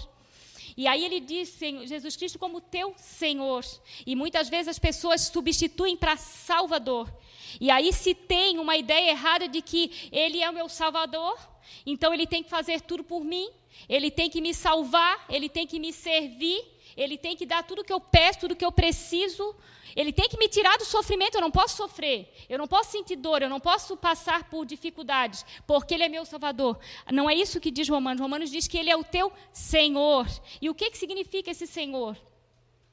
E 0.77 0.87
aí 0.87 1.03
ele 1.03 1.19
diz 1.19 1.57
Jesus 1.85 2.15
Cristo 2.15 2.39
como 2.39 2.61
teu 2.61 2.93
Senhor. 2.97 3.65
E 4.05 4.15
muitas 4.15 4.49
vezes 4.49 4.67
as 4.67 4.79
pessoas 4.79 5.21
substituem 5.21 5.97
para 5.97 6.17
Salvador. 6.17 7.11
E 7.59 7.69
aí 7.69 7.91
se 7.91 8.13
tem 8.13 8.59
uma 8.59 8.77
ideia 8.77 9.11
errada 9.11 9.47
de 9.47 9.61
que 9.61 10.09
ele 10.11 10.41
é 10.41 10.49
o 10.49 10.53
meu 10.53 10.69
Salvador, 10.69 11.37
então 11.85 12.13
ele 12.13 12.27
tem 12.27 12.43
que 12.43 12.49
fazer 12.49 12.81
tudo 12.81 13.03
por 13.03 13.23
mim. 13.23 13.49
ele 13.89 14.11
tem 14.11 14.29
que 14.29 14.41
me 14.41 14.53
salvar, 14.53 15.25
ele 15.29 15.49
tem 15.49 15.65
que 15.65 15.79
me 15.79 15.91
servir, 15.91 16.63
ele 16.95 17.17
tem 17.17 17.35
que 17.35 17.45
dar 17.45 17.63
tudo 17.63 17.83
que 17.83 17.93
eu 17.93 17.99
peço, 17.99 18.41
tudo 18.41 18.55
que 18.55 18.65
eu 18.65 18.71
preciso. 18.71 19.55
Ele 19.95 20.13
tem 20.13 20.29
que 20.29 20.37
me 20.37 20.47
tirar 20.47 20.77
do 20.77 20.85
sofrimento. 20.85 21.35
Eu 21.35 21.41
não 21.41 21.51
posso 21.51 21.75
sofrer, 21.75 22.31
eu 22.49 22.57
não 22.57 22.67
posso 22.67 22.91
sentir 22.91 23.15
dor, 23.15 23.41
eu 23.41 23.49
não 23.49 23.59
posso 23.59 23.97
passar 23.97 24.49
por 24.49 24.65
dificuldades, 24.65 25.45
porque 25.67 25.93
Ele 25.93 26.03
é 26.03 26.09
meu 26.09 26.25
Salvador. 26.25 26.79
Não 27.11 27.29
é 27.29 27.35
isso 27.35 27.59
que 27.59 27.71
diz 27.71 27.89
Romanos. 27.89 28.21
Romanos 28.21 28.49
diz 28.49 28.67
que 28.67 28.77
Ele 28.77 28.89
é 28.89 28.95
o 28.95 29.03
teu 29.03 29.31
Senhor. 29.51 30.27
E 30.61 30.69
o 30.69 30.75
que, 30.75 30.89
que 30.89 30.97
significa 30.97 31.51
esse 31.51 31.67
Senhor? 31.67 32.17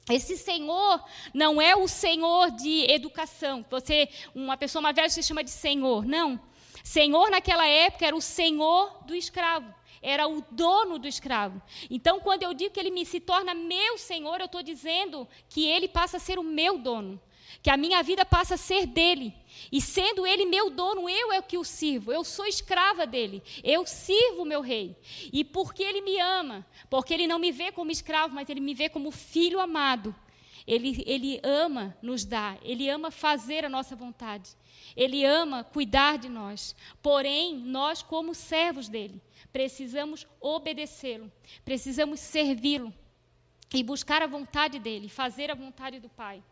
Esse 0.09 0.37
Senhor 0.37 1.03
não 1.33 1.61
é 1.61 1.75
o 1.75 1.87
Senhor 1.87 2.49
de 2.51 2.89
educação. 2.91 3.63
Você, 3.69 4.09
uma 4.33 4.57
pessoa 4.57 4.81
mais 4.81 4.95
velha, 4.95 5.09
se 5.09 5.21
chama 5.21 5.43
de 5.43 5.51
Senhor. 5.51 6.03
Não. 6.03 6.39
Senhor 6.83 7.29
naquela 7.29 7.67
época 7.67 8.05
era 8.05 8.15
o 8.15 8.21
Senhor 8.21 9.03
do 9.05 9.15
escravo 9.15 9.79
era 10.01 10.27
o 10.27 10.43
dono 10.51 10.97
do 10.97 11.07
escravo. 11.07 11.61
Então, 11.89 12.19
quando 12.19 12.43
eu 12.43 12.53
digo 12.53 12.73
que 12.73 12.79
ele 12.79 12.91
me 12.91 13.05
se 13.05 13.19
torna 13.19 13.53
meu 13.53 13.97
senhor, 13.97 14.39
eu 14.39 14.45
estou 14.45 14.63
dizendo 14.63 15.27
que 15.49 15.65
ele 15.65 15.87
passa 15.87 16.17
a 16.17 16.19
ser 16.19 16.39
o 16.39 16.43
meu 16.43 16.77
dono, 16.77 17.19
que 17.61 17.69
a 17.69 17.77
minha 17.77 18.01
vida 18.01 18.23
passa 18.23 18.55
a 18.55 18.57
ser 18.57 18.85
dele. 18.85 19.33
E 19.71 19.81
sendo 19.81 20.25
ele 20.25 20.45
meu 20.45 20.69
dono, 20.69 21.09
eu 21.09 21.31
é 21.31 21.41
que 21.41 21.57
o 21.57 21.63
sirvo, 21.63 22.11
eu 22.11 22.23
sou 22.23 22.45
escrava 22.45 23.05
dele, 23.05 23.43
eu 23.63 23.85
sirvo 23.85 24.43
o 24.43 24.45
meu 24.45 24.61
rei. 24.61 24.95
E 25.33 25.43
porque 25.43 25.83
ele 25.83 26.01
me 26.01 26.19
ama, 26.19 26.65
porque 26.89 27.13
ele 27.13 27.27
não 27.27 27.39
me 27.39 27.51
vê 27.51 27.71
como 27.71 27.91
escravo, 27.91 28.33
mas 28.33 28.49
ele 28.49 28.61
me 28.61 28.73
vê 28.73 28.87
como 28.87 29.11
filho 29.11 29.59
amado. 29.59 30.15
Ele, 30.69 31.03
ele 31.07 31.41
ama 31.43 31.97
nos 31.99 32.23
dar, 32.23 32.59
ele 32.61 32.87
ama 32.87 33.09
fazer 33.09 33.65
a 33.65 33.69
nossa 33.69 33.95
vontade, 33.95 34.51
ele 34.95 35.25
ama 35.25 35.63
cuidar 35.63 36.19
de 36.19 36.29
nós. 36.29 36.75
Porém, 37.01 37.55
nós, 37.57 38.03
como 38.03 38.35
servos 38.35 38.87
dele, 38.87 39.19
precisamos 39.51 40.27
obedecê-lo, 40.39 41.31
precisamos 41.65 42.19
servi-lo 42.19 42.93
e 43.73 43.81
buscar 43.81 44.21
a 44.21 44.27
vontade 44.27 44.77
dele, 44.77 45.09
fazer 45.09 45.49
a 45.49 45.55
vontade 45.55 45.99
do 45.99 46.07
Pai. 46.07 46.43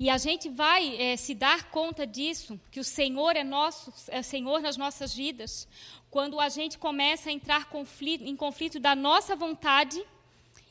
E 0.00 0.08
a 0.08 0.16
gente 0.16 0.48
vai 0.48 0.96
é, 0.96 1.14
se 1.14 1.34
dar 1.34 1.64
conta 1.64 2.06
disso, 2.06 2.58
que 2.70 2.80
o 2.80 2.84
Senhor 2.84 3.36
é 3.36 3.44
nosso, 3.44 3.92
é 4.08 4.22
Senhor 4.22 4.62
nas 4.62 4.78
nossas 4.78 5.14
vidas, 5.14 5.68
quando 6.10 6.40
a 6.40 6.48
gente 6.48 6.78
começa 6.78 7.28
a 7.28 7.32
entrar 7.32 7.66
conflito, 7.66 8.24
em 8.24 8.34
conflito 8.34 8.80
da 8.80 8.94
nossa 8.96 9.36
vontade 9.36 10.02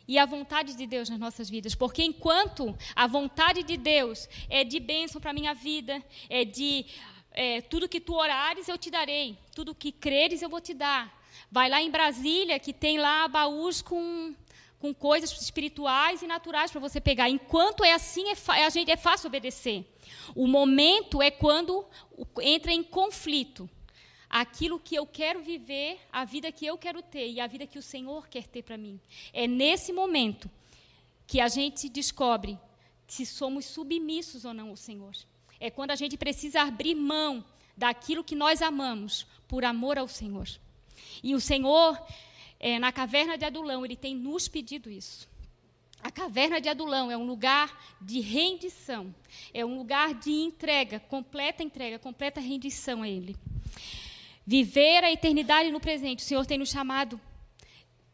e 0.08 0.18
a 0.18 0.26
vontade 0.26 0.74
de 0.74 0.88
Deus 0.88 1.12
nas 1.12 1.20
nossas 1.20 1.48
vidas. 1.48 1.76
Porque 1.76 2.04
enquanto 2.04 2.76
a 2.96 3.06
vontade 3.06 3.62
de 3.62 3.78
Deus 3.78 4.28
é 4.50 4.64
de 4.64 4.80
bênção 4.80 5.22
para 5.22 5.30
a 5.30 5.34
minha 5.36 5.54
vida, 5.54 6.04
é 6.28 6.44
de 6.44 6.88
é, 7.32 7.62
tudo 7.62 7.88
que 7.88 8.00
tu 8.00 8.16
orares 8.16 8.68
eu 8.68 8.80
te 8.80 8.90
darei, 8.90 9.38
tudo 9.54 9.76
que 9.76 9.92
creres 9.92 10.42
eu 10.42 10.50
vou 10.50 10.60
te 10.60 10.74
dar. 10.74 11.16
Vai 11.52 11.70
lá 11.70 11.80
em 11.80 11.92
Brasília, 11.92 12.58
que 12.58 12.74
tem 12.74 12.98
lá 12.98 13.28
baús 13.28 13.80
com, 13.80 14.34
com 14.80 14.94
coisas 14.94 15.32
espirituais 15.42 16.22
e 16.22 16.28
naturais 16.28 16.72
para 16.72 16.80
você 16.80 17.02
pegar. 17.02 17.30
Enquanto 17.30 17.84
é 17.84 17.94
assim, 17.94 18.26
é, 18.30 18.66
a 18.66 18.70
gente, 18.70 18.90
é 18.90 18.98
fácil 18.98 19.28
obedecer. 19.28 19.86
O 20.34 20.48
momento 20.48 21.22
é 21.22 21.30
quando 21.30 21.86
entra 22.42 22.72
em 22.72 22.82
conflito 22.82 23.70
aquilo 24.30 24.80
que 24.80 24.96
eu 24.96 25.06
quero 25.06 25.42
viver, 25.42 26.00
a 26.12 26.24
vida 26.24 26.52
que 26.52 26.66
eu 26.66 26.78
quero 26.78 27.02
ter 27.02 27.30
e 27.30 27.40
a 27.40 27.48
vida 27.48 27.66
que 27.68 27.80
o 27.80 27.82
Senhor 27.82 28.28
quer 28.28 28.48
ter 28.48 28.64
para 28.64 28.78
mim. 28.78 29.00
É 29.34 29.48
nesse 29.48 29.92
momento 29.92 30.50
que 31.28 31.42
a 31.42 31.48
gente 31.48 31.90
descobre 31.90 32.58
se 33.08 33.26
somos 33.26 33.66
submissos 33.66 34.46
ou 34.46 34.54
não 34.54 34.70
ao 34.70 34.76
Senhor. 34.76 35.14
É 35.60 35.70
quando 35.70 35.92
a 35.92 35.96
gente 35.96 36.16
precisa 36.16 36.62
abrir 36.62 36.96
mão 36.96 37.44
daquilo 37.76 38.24
que 38.24 38.36
nós 38.36 38.62
amamos 38.62 39.26
por 39.48 39.66
amor 39.66 39.98
ao 39.98 40.08
Senhor. 40.08 40.48
E 41.24 41.34
o 41.34 41.40
Senhor, 41.40 42.00
é, 42.60 42.78
na 42.78 42.92
caverna 42.92 43.38
de 43.38 43.46
Adulão, 43.46 43.86
ele 43.86 43.96
tem 43.96 44.16
nos 44.16 44.48
pedido 44.48 44.90
isso. 44.90 45.30
A 46.02 46.12
caverna 46.12 46.62
de 46.62 46.70
Adulão 46.70 47.12
é 47.12 47.18
um 47.18 47.26
lugar 47.26 47.96
de 48.02 48.20
rendição, 48.22 49.14
é 49.54 49.66
um 49.66 49.78
lugar 49.78 50.14
de 50.14 50.32
entrega, 50.32 51.00
completa 51.00 51.62
entrega, 51.62 52.00
completa 52.00 52.40
rendição 52.40 53.04
a 53.04 53.10
Ele. 53.10 53.36
Viver 54.46 55.04
a 55.04 55.12
eternidade 55.12 55.72
no 55.72 55.80
presente. 55.80 56.24
O 56.24 56.26
Senhor 56.26 56.46
tem 56.46 56.58
nos 56.58 56.70
chamado 56.70 57.20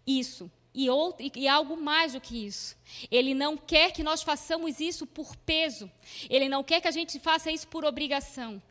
isso. 0.05 0.51
E, 0.77 0.89
outro, 0.89 1.31
e, 1.33 1.47
algo 1.47 1.77
mais 1.77 2.11
do 2.11 2.19
que 2.19 2.45
isso. 2.45 2.75
Ele 3.09 3.33
não 3.33 3.55
quer 3.55 3.93
que 3.93 4.03
nós 4.03 4.21
façamos 4.21 4.81
isso 4.81 5.07
por 5.07 5.33
peso. 5.37 5.89
Ele 6.29 6.49
não 6.49 6.65
quer 6.65 6.81
que 6.81 6.87
a 6.89 6.91
gente 6.91 7.17
faça 7.17 7.49
isso 7.49 7.65
por 7.69 7.85
obrigação. 7.85 8.61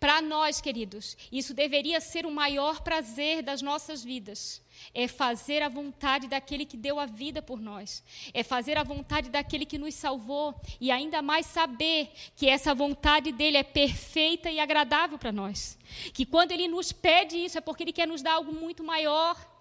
Para 0.00 0.20
nós, 0.20 0.60
queridos, 0.60 1.16
isso 1.30 1.54
deveria 1.54 2.00
ser 2.00 2.26
o 2.26 2.32
maior 2.32 2.80
prazer 2.80 3.42
das 3.42 3.62
nossas 3.62 4.02
vidas 4.02 4.60
é 4.94 5.06
fazer 5.06 5.62
a 5.62 5.68
vontade 5.68 6.28
daquele 6.28 6.64
que 6.64 6.76
deu 6.76 6.98
a 6.98 7.06
vida 7.06 7.40
por 7.40 7.60
nós, 7.60 8.02
é 8.32 8.42
fazer 8.42 8.76
a 8.76 8.82
vontade 8.82 9.30
daquele 9.30 9.64
que 9.64 9.78
nos 9.78 9.94
salvou 9.94 10.54
e 10.80 10.90
ainda 10.90 11.22
mais 11.22 11.46
saber 11.46 12.10
que 12.36 12.48
essa 12.48 12.74
vontade 12.74 13.32
dele 13.32 13.56
é 13.56 13.62
perfeita 13.62 14.50
e 14.50 14.58
agradável 14.58 15.18
para 15.18 15.32
nós. 15.32 15.78
Que 16.12 16.26
quando 16.26 16.52
ele 16.52 16.68
nos 16.68 16.92
pede 16.92 17.36
isso 17.36 17.58
é 17.58 17.60
porque 17.60 17.84
ele 17.84 17.92
quer 17.92 18.06
nos 18.06 18.22
dar 18.22 18.34
algo 18.34 18.52
muito 18.52 18.82
maior. 18.82 19.51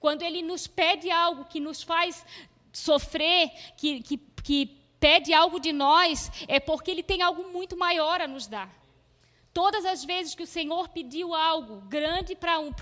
Quando 0.00 0.22
ele 0.22 0.42
nos 0.42 0.66
pede 0.66 1.10
algo 1.10 1.44
que 1.44 1.60
nos 1.60 1.82
faz 1.82 2.24
sofrer, 2.72 3.50
que, 3.76 4.02
que, 4.02 4.16
que 4.42 4.66
pede 4.98 5.32
algo 5.32 5.60
de 5.60 5.72
nós, 5.72 6.32
é 6.48 6.58
porque 6.58 6.90
ele 6.90 7.02
tem 7.02 7.22
algo 7.22 7.52
muito 7.52 7.76
maior 7.76 8.20
a 8.20 8.26
nos 8.26 8.46
dar. 8.46 8.79
Todas 9.52 9.84
as 9.84 10.04
vezes 10.04 10.34
que 10.34 10.44
o 10.44 10.46
Senhor 10.46 10.88
pediu 10.88 11.34
algo 11.34 11.80
grande 11.88 12.36
para 12.36 12.60
um, 12.60 12.72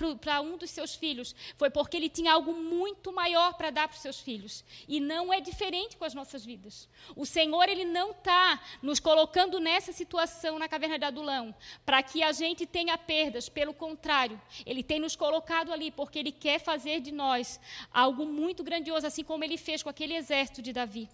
um 0.43 0.57
dos 0.57 0.69
seus 0.69 0.93
filhos, 0.93 1.35
foi 1.57 1.71
porque 1.71 1.97
ele 1.97 2.09
tinha 2.09 2.33
algo 2.33 2.53
muito 2.53 3.11
maior 3.11 3.55
para 3.55 3.71
dar 3.71 3.87
para 3.87 3.95
os 3.95 4.01
seus 4.01 4.19
filhos. 4.19 4.63
E 4.87 4.99
não 4.99 5.33
é 5.33 5.41
diferente 5.41 5.97
com 5.97 6.05
as 6.05 6.13
nossas 6.13 6.45
vidas. 6.45 6.87
O 7.15 7.25
Senhor, 7.25 7.67
ele 7.67 7.85
não 7.85 8.11
está 8.11 8.61
nos 8.83 8.99
colocando 8.99 9.59
nessa 9.59 9.91
situação 9.91 10.59
na 10.59 10.69
caverna 10.69 10.99
de 10.99 11.05
Adulão 11.05 11.55
para 11.83 12.03
que 12.03 12.21
a 12.21 12.31
gente 12.31 12.67
tenha 12.67 12.95
perdas. 12.99 13.49
Pelo 13.49 13.73
contrário, 13.73 14.39
ele 14.63 14.83
tem 14.83 14.99
nos 14.99 15.15
colocado 15.15 15.73
ali 15.73 15.89
porque 15.89 16.19
ele 16.19 16.31
quer 16.31 16.59
fazer 16.59 16.99
de 16.99 17.11
nós 17.11 17.59
algo 17.91 18.27
muito 18.27 18.63
grandioso, 18.63 19.07
assim 19.07 19.23
como 19.23 19.43
ele 19.43 19.57
fez 19.57 19.81
com 19.81 19.89
aquele 19.89 20.13
exército 20.13 20.61
de 20.61 20.71
Davi. 20.71 21.09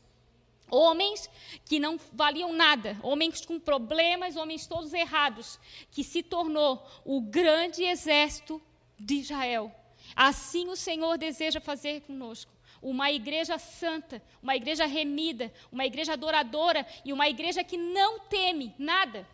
Homens 0.69 1.29
que 1.65 1.79
não 1.79 1.99
valiam 2.11 2.51
nada, 2.51 2.97
homens 3.03 3.45
com 3.45 3.59
problemas, 3.59 4.35
homens 4.35 4.65
todos 4.65 4.93
errados, 4.93 5.59
que 5.91 6.03
se 6.03 6.23
tornou 6.23 6.85
o 7.05 7.21
grande 7.21 7.83
exército 7.83 8.61
de 8.99 9.15
Israel. 9.15 9.71
Assim 10.15 10.67
o 10.67 10.75
Senhor 10.75 11.17
deseja 11.17 11.61
fazer 11.61 12.01
conosco. 12.01 12.51
Uma 12.81 13.11
igreja 13.11 13.57
santa, 13.57 14.21
uma 14.41 14.55
igreja 14.55 14.85
remida, 14.85 15.51
uma 15.71 15.85
igreja 15.85 16.13
adoradora 16.13 16.85
e 17.03 17.13
uma 17.13 17.27
igreja 17.27 17.63
que 17.63 17.77
não 17.77 18.19
teme 18.19 18.73
nada. 18.77 19.27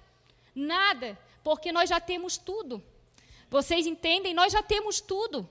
Nada, 0.54 1.18
porque 1.44 1.72
nós 1.72 1.90
já 1.90 2.00
temos 2.00 2.38
tudo. 2.38 2.84
Vocês 3.50 3.88
entendem? 3.88 4.34
Nós 4.34 4.54
já 4.54 4.64
temos 4.64 5.02
tudo. 5.02 5.50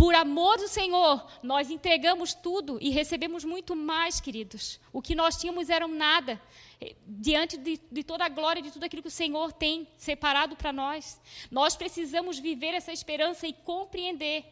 Por 0.00 0.14
amor 0.14 0.56
do 0.56 0.66
Senhor, 0.66 1.30
nós 1.42 1.70
entregamos 1.70 2.32
tudo 2.32 2.78
e 2.80 2.88
recebemos 2.88 3.44
muito 3.44 3.76
mais, 3.76 4.18
queridos. 4.18 4.80
O 4.94 5.02
que 5.02 5.14
nós 5.14 5.36
tínhamos 5.36 5.68
era 5.68 5.86
nada, 5.86 6.40
eh, 6.80 6.96
diante 7.06 7.58
de, 7.58 7.78
de 7.92 8.02
toda 8.02 8.24
a 8.24 8.30
glória, 8.30 8.62
de 8.62 8.70
tudo 8.70 8.84
aquilo 8.84 9.02
que 9.02 9.08
o 9.08 9.10
Senhor 9.10 9.52
tem 9.52 9.86
separado 9.98 10.56
para 10.56 10.72
nós. 10.72 11.20
Nós 11.50 11.76
precisamos 11.76 12.38
viver 12.38 12.72
essa 12.72 12.90
esperança 12.90 13.46
e 13.46 13.52
compreender 13.52 14.46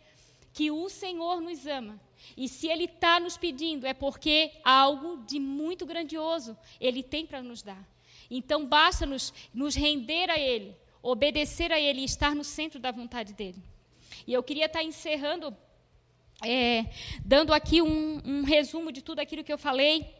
que 0.52 0.70
o 0.70 0.86
Senhor 0.90 1.40
nos 1.40 1.66
ama. 1.66 1.98
E 2.36 2.46
se 2.46 2.68
Ele 2.68 2.84
está 2.84 3.18
nos 3.18 3.38
pedindo, 3.38 3.86
é 3.86 3.94
porque 3.94 4.52
algo 4.62 5.24
de 5.24 5.40
muito 5.40 5.86
grandioso 5.86 6.58
Ele 6.78 7.02
tem 7.02 7.24
para 7.24 7.42
nos 7.42 7.62
dar. 7.62 7.88
Então, 8.30 8.66
basta 8.66 9.06
nos, 9.06 9.32
nos 9.54 9.74
render 9.74 10.28
a 10.28 10.38
Ele, 10.38 10.76
obedecer 11.02 11.72
a 11.72 11.80
Ele 11.80 12.02
e 12.02 12.04
estar 12.04 12.34
no 12.34 12.44
centro 12.44 12.78
da 12.78 12.90
vontade 12.90 13.32
dEle. 13.32 13.77
E 14.26 14.32
eu 14.32 14.42
queria 14.42 14.66
estar 14.66 14.82
encerrando, 14.82 15.56
é, 16.44 16.86
dando 17.24 17.52
aqui 17.52 17.82
um, 17.82 18.20
um 18.24 18.42
resumo 18.44 18.92
de 18.92 19.02
tudo 19.02 19.20
aquilo 19.20 19.44
que 19.44 19.52
eu 19.52 19.58
falei, 19.58 20.14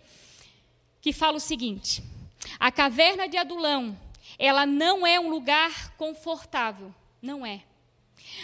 que 1.01 1.13
fala 1.13 1.37
o 1.37 1.41
seguinte: 1.41 2.03
a 2.59 2.71
caverna 2.71 3.29
de 3.29 3.37
Adulão, 3.37 3.99
ela 4.39 4.67
não 4.67 5.07
é 5.07 5.19
um 5.19 5.29
lugar 5.29 5.95
confortável, 5.97 6.95
não 7.21 7.45
é. 7.45 7.63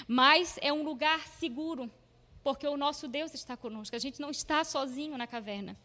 Mas 0.07 0.59
é 0.61 0.73
um 0.73 0.83
lugar 0.83 1.27
seguro, 1.27 1.91
porque 2.43 2.67
o 2.67 2.77
nosso 2.77 3.09
Deus 3.09 3.35
está 3.35 3.57
conosco. 3.57 3.95
A 3.95 3.99
gente 3.99 4.21
não 4.21 4.31
está 4.31 4.65
sozinho 4.65 5.17
na 5.17 5.27
caverna. 5.27 5.77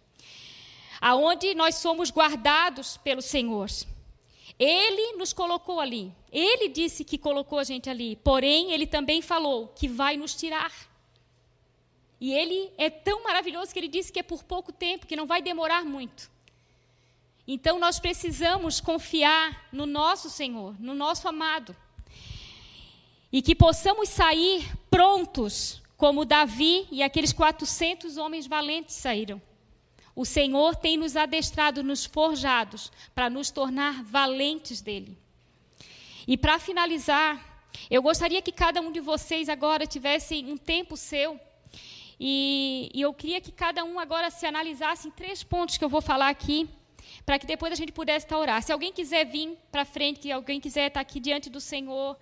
Aonde 1.02 1.56
nós 1.56 1.76
somos 1.76 2.12
guardados 2.12 2.98
pelo 2.98 3.22
Senhor. 3.22 3.70
Ele 4.60 5.14
nos 5.14 5.32
colocou 5.32 5.80
ali. 5.80 6.14
Ele 6.32 6.68
disse 6.68 7.06
que 7.06 7.18
colocou 7.18 7.58
a 7.58 7.64
gente 7.64 7.90
ali. 7.90 8.18
Porém, 8.18 8.74
ele 8.74 8.86
também 8.86 9.22
falou 9.22 9.70
que 9.70 9.88
vai 9.88 10.18
nos 10.18 10.36
tirar. 10.36 10.74
E 12.20 12.34
ele 12.34 12.70
é 12.78 12.90
tão 12.90 13.24
maravilhoso 13.24 13.72
que 13.72 13.80
ele 13.80 13.88
disse 13.88 14.12
que 14.12 14.20
é 14.20 14.24
por 14.24 14.44
pouco 14.44 14.74
tempo, 14.74 15.08
que 15.08 15.16
não 15.16 15.26
vai 15.26 15.42
demorar 15.42 15.86
muito. 15.86 16.30
Então 17.48 17.80
nós 17.80 18.00
precisamos 18.00 18.82
confiar 18.82 19.70
no 19.72 19.86
nosso 19.86 20.30
Senhor, 20.30 20.76
no 20.80 20.94
nosso 20.94 21.28
amado. 21.28 21.76
E 23.32 23.42
que 23.42 23.56
possamos 23.56 24.10
sair 24.10 24.70
prontos, 24.90 25.82
como 25.96 26.26
Davi 26.26 26.88
e 26.92 27.02
aqueles 27.02 27.32
400 27.32 28.18
homens 28.18 28.46
valentes 28.46 28.96
saíram. 28.96 29.42
O 30.22 30.26
Senhor 30.26 30.76
tem 30.76 30.98
nos 30.98 31.16
adestrado, 31.16 31.82
nos 31.82 32.04
forjados, 32.04 32.92
para 33.16 33.30
nos 33.30 33.52
tornar 33.52 34.04
valentes 34.04 34.82
dele. 34.82 35.18
E 36.28 36.36
para 36.36 36.60
finalizar, 36.60 37.32
eu 37.90 38.02
gostaria 38.02 38.42
que 38.42 38.52
cada 38.52 38.82
um 38.82 38.92
de 38.92 39.00
vocês 39.00 39.48
agora 39.48 39.88
tivesse 39.88 40.44
um 40.46 40.58
tempo 40.58 40.98
seu. 40.98 41.40
E, 42.20 42.92
e 42.94 43.00
eu 43.00 43.14
queria 43.14 43.40
que 43.40 43.50
cada 43.50 43.86
um 43.86 43.98
agora 43.98 44.30
se 44.30 44.46
analisasse 44.46 45.08
em 45.08 45.12
três 45.12 45.42
pontos 45.42 45.78
que 45.78 45.86
eu 45.86 45.90
vou 45.96 46.02
falar 46.02 46.28
aqui, 46.28 46.68
para 47.26 47.40
que 47.40 47.46
depois 47.46 47.72
a 47.72 47.78
gente 47.78 47.94
pudesse 47.94 48.26
estar 48.26 48.38
orar. 48.38 48.62
Se 48.62 48.74
alguém 48.74 48.92
quiser 48.92 49.24
vir 49.24 49.58
para 49.72 49.86
frente, 49.86 50.20
que 50.20 50.32
alguém 50.34 50.60
quiser 50.60 50.88
estar 50.88 51.00
aqui 51.00 51.22
diante 51.22 51.50
do 51.50 51.62
Senhor, 51.62 52.18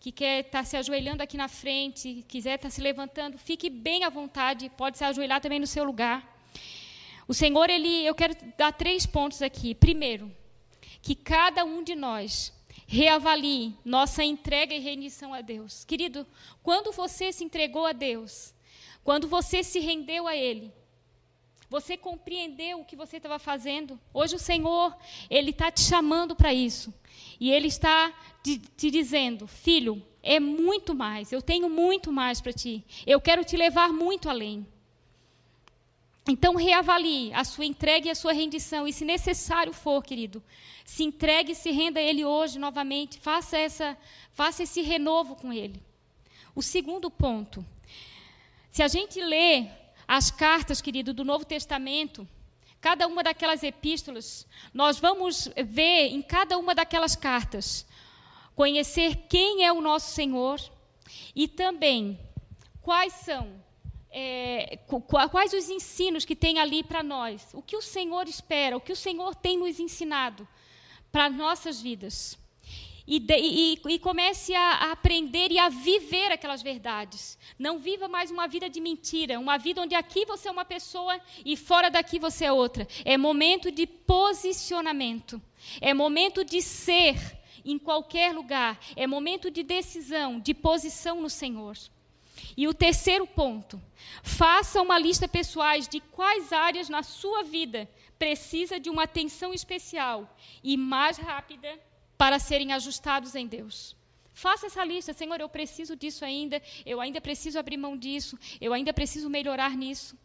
que 0.00 0.10
quer 0.10 0.46
estar 0.46 0.64
se 0.64 0.78
ajoelhando 0.78 1.22
aqui 1.22 1.36
na 1.36 1.48
frente, 1.48 2.24
quiser 2.26 2.54
estar 2.54 2.70
se 2.70 2.80
levantando, 2.80 3.36
fique 3.36 3.68
bem 3.68 4.04
à 4.04 4.08
vontade, 4.08 4.70
pode 4.70 4.96
se 4.96 5.04
ajoelhar 5.04 5.38
também 5.38 5.60
no 5.60 5.66
seu 5.66 5.84
lugar. 5.84 6.32
O 7.32 7.34
Senhor, 7.34 7.70
ele, 7.70 8.04
eu 8.04 8.14
quero 8.14 8.36
dar 8.58 8.72
três 8.72 9.06
pontos 9.06 9.40
aqui. 9.40 9.74
Primeiro, 9.74 10.30
que 11.00 11.14
cada 11.14 11.64
um 11.64 11.82
de 11.82 11.94
nós 11.94 12.52
reavalie 12.86 13.74
nossa 13.86 14.22
entrega 14.22 14.74
e 14.74 14.78
rendição 14.78 15.32
a 15.32 15.40
Deus. 15.40 15.82
Querido, 15.82 16.26
quando 16.62 16.92
você 16.92 17.32
se 17.32 17.42
entregou 17.42 17.86
a 17.86 17.92
Deus, 17.92 18.52
quando 19.02 19.26
você 19.26 19.62
se 19.62 19.78
rendeu 19.78 20.28
a 20.28 20.36
Ele, 20.36 20.70
você 21.70 21.96
compreendeu 21.96 22.80
o 22.80 22.84
que 22.84 22.94
você 22.94 23.16
estava 23.16 23.38
fazendo? 23.38 23.98
Hoje 24.12 24.36
o 24.36 24.38
Senhor, 24.38 24.94
Ele 25.30 25.52
está 25.52 25.70
te 25.70 25.80
chamando 25.80 26.36
para 26.36 26.52
isso. 26.52 26.92
E 27.40 27.50
Ele 27.50 27.68
está 27.68 28.12
te, 28.42 28.58
te, 28.58 28.90
dizendo: 28.90 29.46
Filho, 29.46 30.04
é 30.22 30.38
muito 30.38 30.94
mais, 30.94 31.32
eu 31.32 31.40
tenho 31.40 31.70
muito 31.70 32.12
mais 32.12 32.42
para 32.42 32.52
ti. 32.52 32.84
Eu 33.06 33.22
quero 33.22 33.42
te 33.42 33.56
levar 33.56 33.90
muito 33.90 34.28
além. 34.28 34.66
Então, 36.28 36.54
reavalie 36.54 37.32
a 37.34 37.42
sua 37.42 37.64
entrega 37.64 38.06
e 38.06 38.10
a 38.10 38.14
sua 38.14 38.32
rendição. 38.32 38.86
E 38.86 38.92
se 38.92 39.04
necessário 39.04 39.72
for, 39.72 40.02
querido, 40.04 40.42
se 40.84 41.02
entregue 41.02 41.52
e 41.52 41.54
se 41.54 41.70
renda 41.70 41.98
a 41.98 42.02
Ele 42.02 42.24
hoje 42.24 42.58
novamente. 42.58 43.18
Faça, 43.18 43.58
essa, 43.58 43.98
faça 44.32 44.62
esse 44.62 44.82
renovo 44.82 45.34
com 45.34 45.52
Ele. 45.52 45.82
O 46.54 46.62
segundo 46.62 47.10
ponto. 47.10 47.64
Se 48.70 48.82
a 48.82 48.88
gente 48.88 49.20
lê 49.20 49.66
as 50.06 50.30
cartas, 50.30 50.80
querido, 50.80 51.12
do 51.12 51.24
Novo 51.24 51.44
Testamento, 51.44 52.26
cada 52.80 53.06
uma 53.06 53.22
daquelas 53.22 53.62
epístolas, 53.62 54.46
nós 54.72 54.98
vamos 54.98 55.48
ver 55.64 56.08
em 56.08 56.22
cada 56.22 56.56
uma 56.56 56.74
daquelas 56.74 57.16
cartas 57.16 57.86
conhecer 58.54 59.16
quem 59.28 59.64
é 59.64 59.72
o 59.72 59.80
nosso 59.80 60.12
Senhor 60.12 60.60
e 61.34 61.48
também 61.48 62.18
quais 62.80 63.12
são 63.14 63.60
é, 64.12 64.78
quais 65.30 65.52
os 65.54 65.70
ensinos 65.70 66.24
que 66.24 66.36
tem 66.36 66.58
ali 66.58 66.84
para 66.84 67.02
nós, 67.02 67.48
o 67.54 67.62
que 67.62 67.76
o 67.76 67.82
Senhor 67.82 68.28
espera, 68.28 68.76
o 68.76 68.80
que 68.80 68.92
o 68.92 68.96
Senhor 68.96 69.34
tem 69.34 69.58
nos 69.58 69.80
ensinado 69.80 70.46
para 71.10 71.30
nossas 71.30 71.80
vidas. 71.80 72.38
E, 73.06 73.18
de, 73.18 73.36
e, 73.36 73.80
e, 73.88 73.98
comece 73.98 74.54
a, 74.54 74.60
a, 74.60 74.92
aprender 74.92 75.50
e 75.50 75.58
a 75.58 75.68
viver 75.68 76.30
aquelas 76.30 76.62
verdades. 76.62 77.36
Não 77.58 77.78
viva 77.78 78.06
mais 78.06 78.30
uma 78.30 78.46
vida 78.46 78.70
de 78.70 78.80
mentira, 78.80 79.40
uma 79.40 79.58
vida 79.58 79.80
onde 79.80 79.94
aqui 79.94 80.24
você 80.24 80.48
é 80.48 80.52
uma 80.52 80.64
pessoa 80.64 81.20
e 81.44 81.56
fora 81.56 81.90
daqui 81.90 82.20
você 82.20 82.44
é 82.44 82.52
outra. 82.52 82.86
É 83.04 83.18
momento 83.18 83.72
de 83.72 83.86
posicionamento. 83.86 85.42
É 85.80 85.92
momento 85.92 86.44
de 86.44 86.62
ser 86.62 87.16
em 87.64 87.76
qualquer 87.76 88.32
lugar. 88.32 88.78
É 88.94 89.04
momento 89.06 89.50
de 89.50 89.64
decisão, 89.64 90.38
de 90.38 90.54
posição 90.54 91.20
no 91.20 91.28
Senhor. 91.28 91.76
E 92.56 92.66
o 92.68 92.74
terceiro 92.74 93.26
ponto, 93.26 93.80
faça 94.22 94.80
uma 94.80 94.98
lista 94.98 95.28
pessoais 95.28 95.88
de 95.88 96.00
quais 96.00 96.52
áreas 96.52 96.88
na 96.88 97.02
sua 97.02 97.42
vida 97.42 97.88
precisa 98.18 98.78
de 98.78 98.88
uma 98.88 99.04
atenção 99.04 99.52
especial 99.52 100.36
e 100.62 100.76
mais 100.76 101.18
rápida 101.18 101.78
para 102.16 102.38
serem 102.38 102.72
ajustados 102.72 103.34
em 103.34 103.46
Deus. 103.46 103.96
Faça 104.32 104.66
essa 104.66 104.84
lista, 104.84 105.12
Senhor, 105.12 105.40
eu 105.40 105.48
preciso 105.48 105.94
disso 105.94 106.24
ainda, 106.24 106.62
eu 106.86 107.00
ainda 107.00 107.20
preciso 107.20 107.58
abrir 107.58 107.76
mão 107.76 107.96
disso, 107.96 108.38
eu 108.60 108.72
ainda 108.72 108.92
preciso 108.92 109.28
melhorar 109.28 109.76
nisso. 109.76 110.16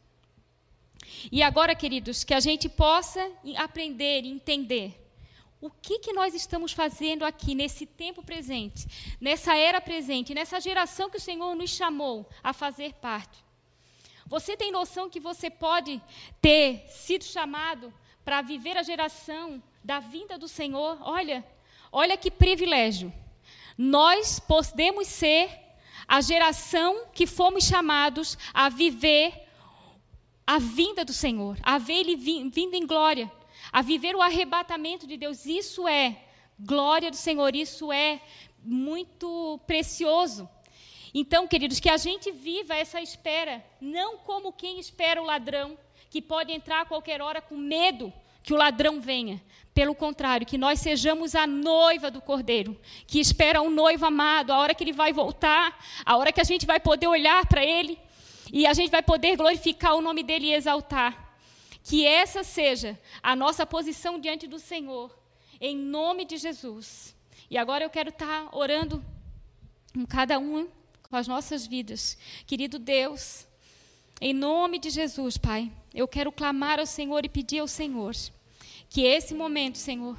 E 1.32 1.42
agora, 1.44 1.76
queridos, 1.76 2.24
que 2.24 2.34
a 2.34 2.40
gente 2.40 2.70
possa 2.70 3.32
aprender 3.58 4.24
e 4.24 4.30
entender 4.30 5.07
o 5.60 5.70
que, 5.70 6.00
que 6.00 6.14
nós 6.14 6.36
estamos 6.36 6.72
fazendo 6.72 7.26
aqui 7.26 7.56
nesse 7.56 7.86
tempo 7.86 8.24
presente, 8.24 9.18
nessa 9.20 9.56
era 9.56 9.82
presente, 9.82 10.34
nessa 10.34 10.60
geração 10.60 11.10
que 11.10 11.18
o 11.18 11.22
Senhor 11.22 11.56
nos 11.56 11.72
chamou 11.72 12.30
a 12.44 12.54
fazer 12.54 12.94
parte. 12.94 13.44
Você 14.28 14.56
tem 14.56 14.72
noção 14.72 15.10
que 15.10 15.20
você 15.20 15.50
pode 15.50 16.02
ter 16.42 16.86
sido 16.90 17.24
chamado 17.24 17.92
para 18.24 18.42
viver 18.42 18.78
a 18.78 18.84
geração 18.84 19.64
da 19.84 20.00
vinda 20.00 20.38
do 20.38 20.48
Senhor? 20.48 21.00
Olha, 21.02 21.44
olha 21.92 22.18
que 22.18 22.30
privilégio. 22.30 23.12
Nós 23.78 24.40
podemos 24.40 25.08
ser 25.08 25.50
a 26.08 26.22
geração 26.22 27.08
que 27.14 27.26
fomos 27.26 27.64
chamados 27.64 28.38
a 28.54 28.70
viver 28.70 29.48
a 30.46 30.60
vinda 30.60 31.04
do 31.04 31.14
Senhor, 31.14 31.58
a 31.64 31.78
ver 31.78 32.02
Ele 32.02 32.16
vindo 32.16 32.76
em 32.76 32.86
glória 32.86 33.32
a 33.72 33.82
viver 33.82 34.16
o 34.16 34.22
arrebatamento 34.22 35.08
de 35.08 35.18
Deus. 35.18 35.46
Isso 35.46 35.88
é 35.88 36.18
glória 36.60 37.12
do 37.12 37.18
Senhor, 37.18 37.56
isso 37.56 37.92
é 37.92 38.22
muito 38.64 39.60
precioso. 39.68 40.50
Então, 41.14 41.48
queridos, 41.48 41.80
que 41.80 41.90
a 41.90 41.98
gente 41.98 42.32
viva 42.32 42.76
essa 42.76 43.02
espera, 43.02 43.64
não 43.80 44.18
como 44.18 44.52
quem 44.52 44.80
espera 44.80 45.22
o 45.22 45.26
ladrão, 45.26 45.78
que 46.10 46.22
pode 46.22 46.52
entrar 46.52 46.82
a 46.82 46.86
qualquer 46.86 47.22
hora 47.22 47.42
com 47.42 47.56
medo 47.56 48.14
que 48.44 48.54
o 48.54 48.58
ladrão 48.58 49.00
venha. 49.02 49.42
Pelo 49.74 49.94
contrário, 49.94 50.48
que 50.48 50.58
nós 50.58 50.80
sejamos 50.80 51.36
a 51.36 51.46
noiva 51.46 52.10
do 52.10 52.22
Cordeiro, 52.22 52.80
que 53.06 53.20
espera 53.20 53.62
um 53.62 53.70
noivo 53.70 54.06
amado, 54.06 54.52
a 54.52 54.58
hora 54.58 54.74
que 54.74 54.84
ele 54.84 54.94
vai 54.94 55.14
voltar, 55.14 55.78
a 56.06 56.18
hora 56.18 56.32
que 56.32 56.42
a 56.42 56.44
gente 56.44 56.66
vai 56.66 56.80
poder 56.80 57.08
olhar 57.08 57.46
para 57.46 57.64
ele 57.64 58.00
e 58.52 58.66
a 58.66 58.74
gente 58.74 58.90
vai 58.90 59.04
poder 59.04 59.36
glorificar 59.36 59.96
o 59.96 60.02
nome 60.02 60.24
dele 60.24 60.48
e 60.48 60.54
exaltar. 60.54 61.27
Que 61.88 62.06
essa 62.06 62.44
seja 62.44 63.00
a 63.24 63.34
nossa 63.34 63.66
posição 63.66 64.20
diante 64.20 64.46
do 64.46 64.60
Senhor, 64.60 65.18
em 65.60 65.78
nome 65.78 66.26
de 66.26 66.36
Jesus. 66.36 67.16
E 67.50 67.58
agora 67.58 67.86
eu 67.86 67.90
quero 67.90 68.10
estar 68.10 68.54
orando 68.54 69.02
com 69.94 70.06
cada 70.06 70.38
um 70.38 70.68
com 71.10 71.16
as 71.16 71.30
nossas 71.30 71.66
vidas. 71.66 72.18
Querido 72.46 72.78
Deus, 72.78 73.48
em 74.20 74.34
nome 74.34 74.80
de 74.80 74.90
Jesus, 74.90 75.38
Pai, 75.38 75.72
eu 75.94 76.10
quero 76.10 76.30
clamar 76.30 76.78
ao 76.78 76.86
Senhor 76.86 77.24
e 77.24 77.30
pedir 77.30 77.60
ao 77.60 77.70
Senhor 77.70 78.14
que 78.90 79.04
esse 79.04 79.34
momento, 79.34 79.78
Senhor, 79.78 80.18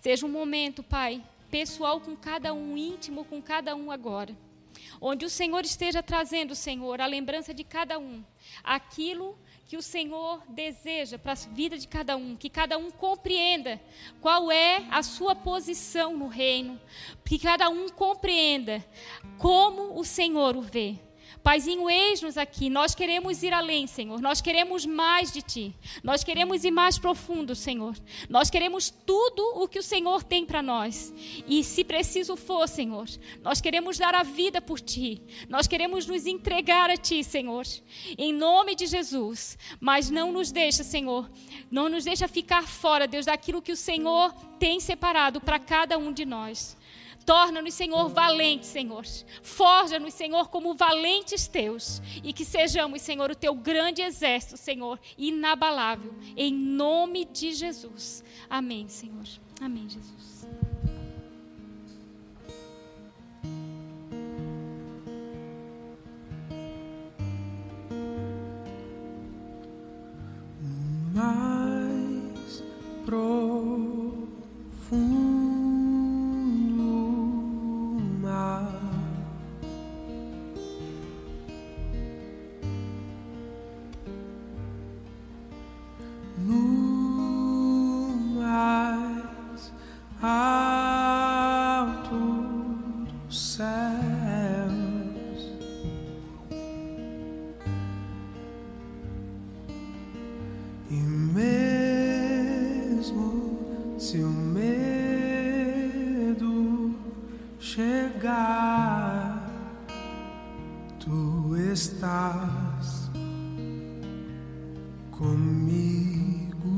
seja 0.00 0.24
um 0.24 0.30
momento, 0.30 0.82
Pai, 0.82 1.22
pessoal 1.50 2.00
com 2.00 2.16
cada 2.16 2.54
um, 2.54 2.78
íntimo 2.78 3.26
com 3.26 3.42
cada 3.42 3.76
um 3.76 3.90
agora. 3.90 4.34
Onde 5.00 5.24
o 5.24 5.30
Senhor 5.30 5.64
esteja 5.64 6.02
trazendo, 6.02 6.54
Senhor, 6.54 7.00
a 7.00 7.06
lembrança 7.06 7.54
de 7.54 7.64
cada 7.64 7.98
um, 7.98 8.22
aquilo 8.62 9.38
que 9.66 9.76
o 9.76 9.82
Senhor 9.82 10.42
deseja 10.48 11.18
para 11.18 11.32
a 11.32 11.36
vida 11.36 11.78
de 11.78 11.88
cada 11.88 12.16
um, 12.16 12.36
que 12.36 12.50
cada 12.50 12.76
um 12.76 12.90
compreenda 12.90 13.80
qual 14.20 14.50
é 14.50 14.84
a 14.90 15.02
sua 15.02 15.34
posição 15.34 16.16
no 16.16 16.26
reino, 16.26 16.78
que 17.24 17.38
cada 17.38 17.68
um 17.70 17.88
compreenda 17.88 18.84
como 19.38 19.98
o 19.98 20.04
Senhor 20.04 20.56
o 20.56 20.60
vê. 20.60 20.98
Paizinho, 21.42 21.88
eis-nos 21.88 22.36
aqui. 22.36 22.68
Nós 22.68 22.94
queremos 22.94 23.42
ir 23.42 23.52
além, 23.52 23.86
Senhor. 23.86 24.20
Nós 24.20 24.40
queremos 24.40 24.84
mais 24.84 25.32
de 25.32 25.40
Ti. 25.40 25.74
Nós 26.02 26.22
queremos 26.22 26.64
ir 26.64 26.70
mais 26.70 26.98
profundo, 26.98 27.54
Senhor. 27.54 27.96
Nós 28.28 28.50
queremos 28.50 28.90
tudo 28.90 29.42
o 29.56 29.66
que 29.66 29.78
o 29.78 29.82
Senhor 29.82 30.22
tem 30.22 30.44
para 30.44 30.62
nós. 30.62 31.12
E 31.46 31.64
se 31.64 31.82
preciso 31.82 32.36
for, 32.36 32.68
Senhor, 32.68 33.08
nós 33.42 33.60
queremos 33.60 33.96
dar 33.96 34.14
a 34.14 34.22
vida 34.22 34.60
por 34.60 34.80
Ti. 34.80 35.22
Nós 35.48 35.66
queremos 35.66 36.06
nos 36.06 36.26
entregar 36.26 36.90
a 36.90 36.96
Ti, 36.96 37.24
Senhor. 37.24 37.64
Em 38.18 38.32
nome 38.32 38.74
de 38.74 38.86
Jesus. 38.86 39.56
Mas 39.80 40.10
não 40.10 40.32
nos 40.32 40.52
deixa, 40.52 40.84
Senhor. 40.84 41.30
Não 41.70 41.88
nos 41.88 42.04
deixa 42.04 42.28
ficar 42.28 42.66
fora, 42.66 43.08
Deus, 43.08 43.26
daquilo 43.26 43.62
que 43.62 43.72
o 43.72 43.76
Senhor 43.76 44.34
tem 44.58 44.78
separado 44.78 45.40
para 45.40 45.58
cada 45.58 45.96
um 45.96 46.12
de 46.12 46.26
nós. 46.26 46.76
Torna-nos, 47.24 47.74
Senhor, 47.74 48.08
valentes, 48.08 48.68
Senhor. 48.68 49.04
Forja-nos, 49.42 50.14
Senhor, 50.14 50.48
como 50.48 50.74
valentes 50.74 51.46
teus. 51.46 52.02
E 52.24 52.32
que 52.32 52.44
sejamos, 52.44 53.02
Senhor, 53.02 53.30
o 53.30 53.36
teu 53.36 53.54
grande 53.54 54.02
exército, 54.02 54.56
Senhor, 54.56 54.98
inabalável. 55.16 56.14
Em 56.36 56.52
nome 56.52 57.24
de 57.24 57.52
Jesus. 57.52 58.24
Amém, 58.48 58.88
Senhor. 58.88 59.26
Amém, 59.60 59.88
Jesus. 59.88 60.48
Mais 71.12 72.64
profundo 73.04 73.90
tu 111.00 111.56
estás 111.56 113.10
comigo, 115.10 116.68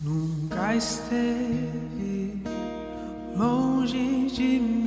nunca 0.00 0.74
esteve 0.76 2.40
longe 3.36 4.28
de 4.30 4.60
mim. 4.60 4.81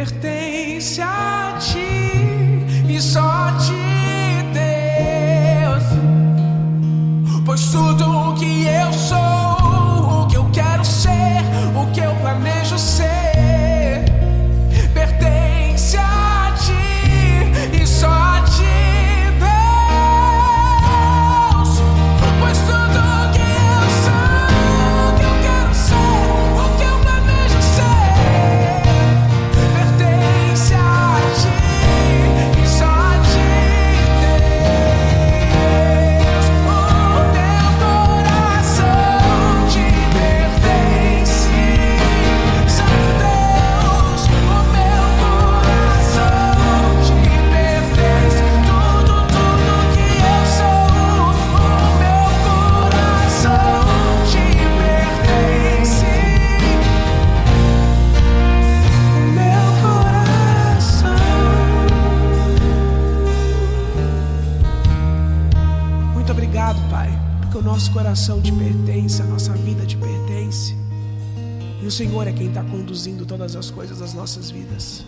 pertence 0.00 1.02
a 1.02 1.58
ti 1.58 2.88
e 2.88 3.00
só 3.02 3.20
a 3.20 3.52
ti. 3.58 3.79
está 72.50 72.62
conduzindo 72.62 73.24
todas 73.24 73.56
as 73.56 73.70
coisas 73.70 73.98
das 73.98 74.12
nossas 74.12 74.50
vidas. 74.50 75.04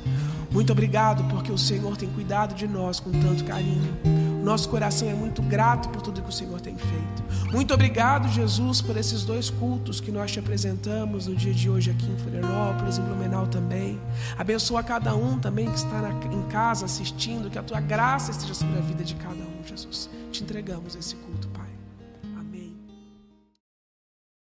Muito 0.50 0.72
obrigado 0.72 1.24
porque 1.30 1.50
o 1.50 1.58
Senhor 1.58 1.96
tem 1.96 2.08
cuidado 2.08 2.54
de 2.54 2.66
nós 2.66 3.00
com 3.00 3.10
tanto 3.10 3.44
carinho. 3.44 3.96
Nosso 4.42 4.68
coração 4.68 5.08
é 5.08 5.14
muito 5.14 5.40
grato 5.40 5.88
por 5.88 6.02
tudo 6.02 6.20
que 6.20 6.28
o 6.28 6.32
Senhor 6.32 6.60
tem 6.60 6.76
feito. 6.76 7.50
Muito 7.52 7.72
obrigado, 7.72 8.28
Jesus, 8.28 8.82
por 8.82 8.96
esses 8.96 9.22
dois 9.24 9.48
cultos 9.50 10.00
que 10.00 10.10
nós 10.10 10.32
te 10.32 10.38
apresentamos 10.38 11.26
no 11.26 11.36
dia 11.36 11.54
de 11.54 11.70
hoje 11.70 11.90
aqui 11.90 12.10
em 12.10 12.18
Florianópolis, 12.18 12.98
em 12.98 13.02
Blumenau 13.02 13.46
também. 13.46 14.00
Abençoa 14.36 14.82
cada 14.82 15.14
um 15.14 15.38
também 15.38 15.70
que 15.70 15.76
está 15.76 16.02
na, 16.02 16.10
em 16.10 16.42
casa 16.48 16.84
assistindo, 16.84 17.48
que 17.48 17.58
a 17.58 17.62
tua 17.62 17.80
graça 17.80 18.30
esteja 18.30 18.54
sobre 18.54 18.78
a 18.78 18.80
vida 18.80 19.04
de 19.04 19.14
cada 19.14 19.42
um, 19.42 19.64
Jesus. 19.64 20.10
Te 20.30 20.42
entregamos 20.42 20.96
esse 20.96 21.14
culto. 21.16 21.51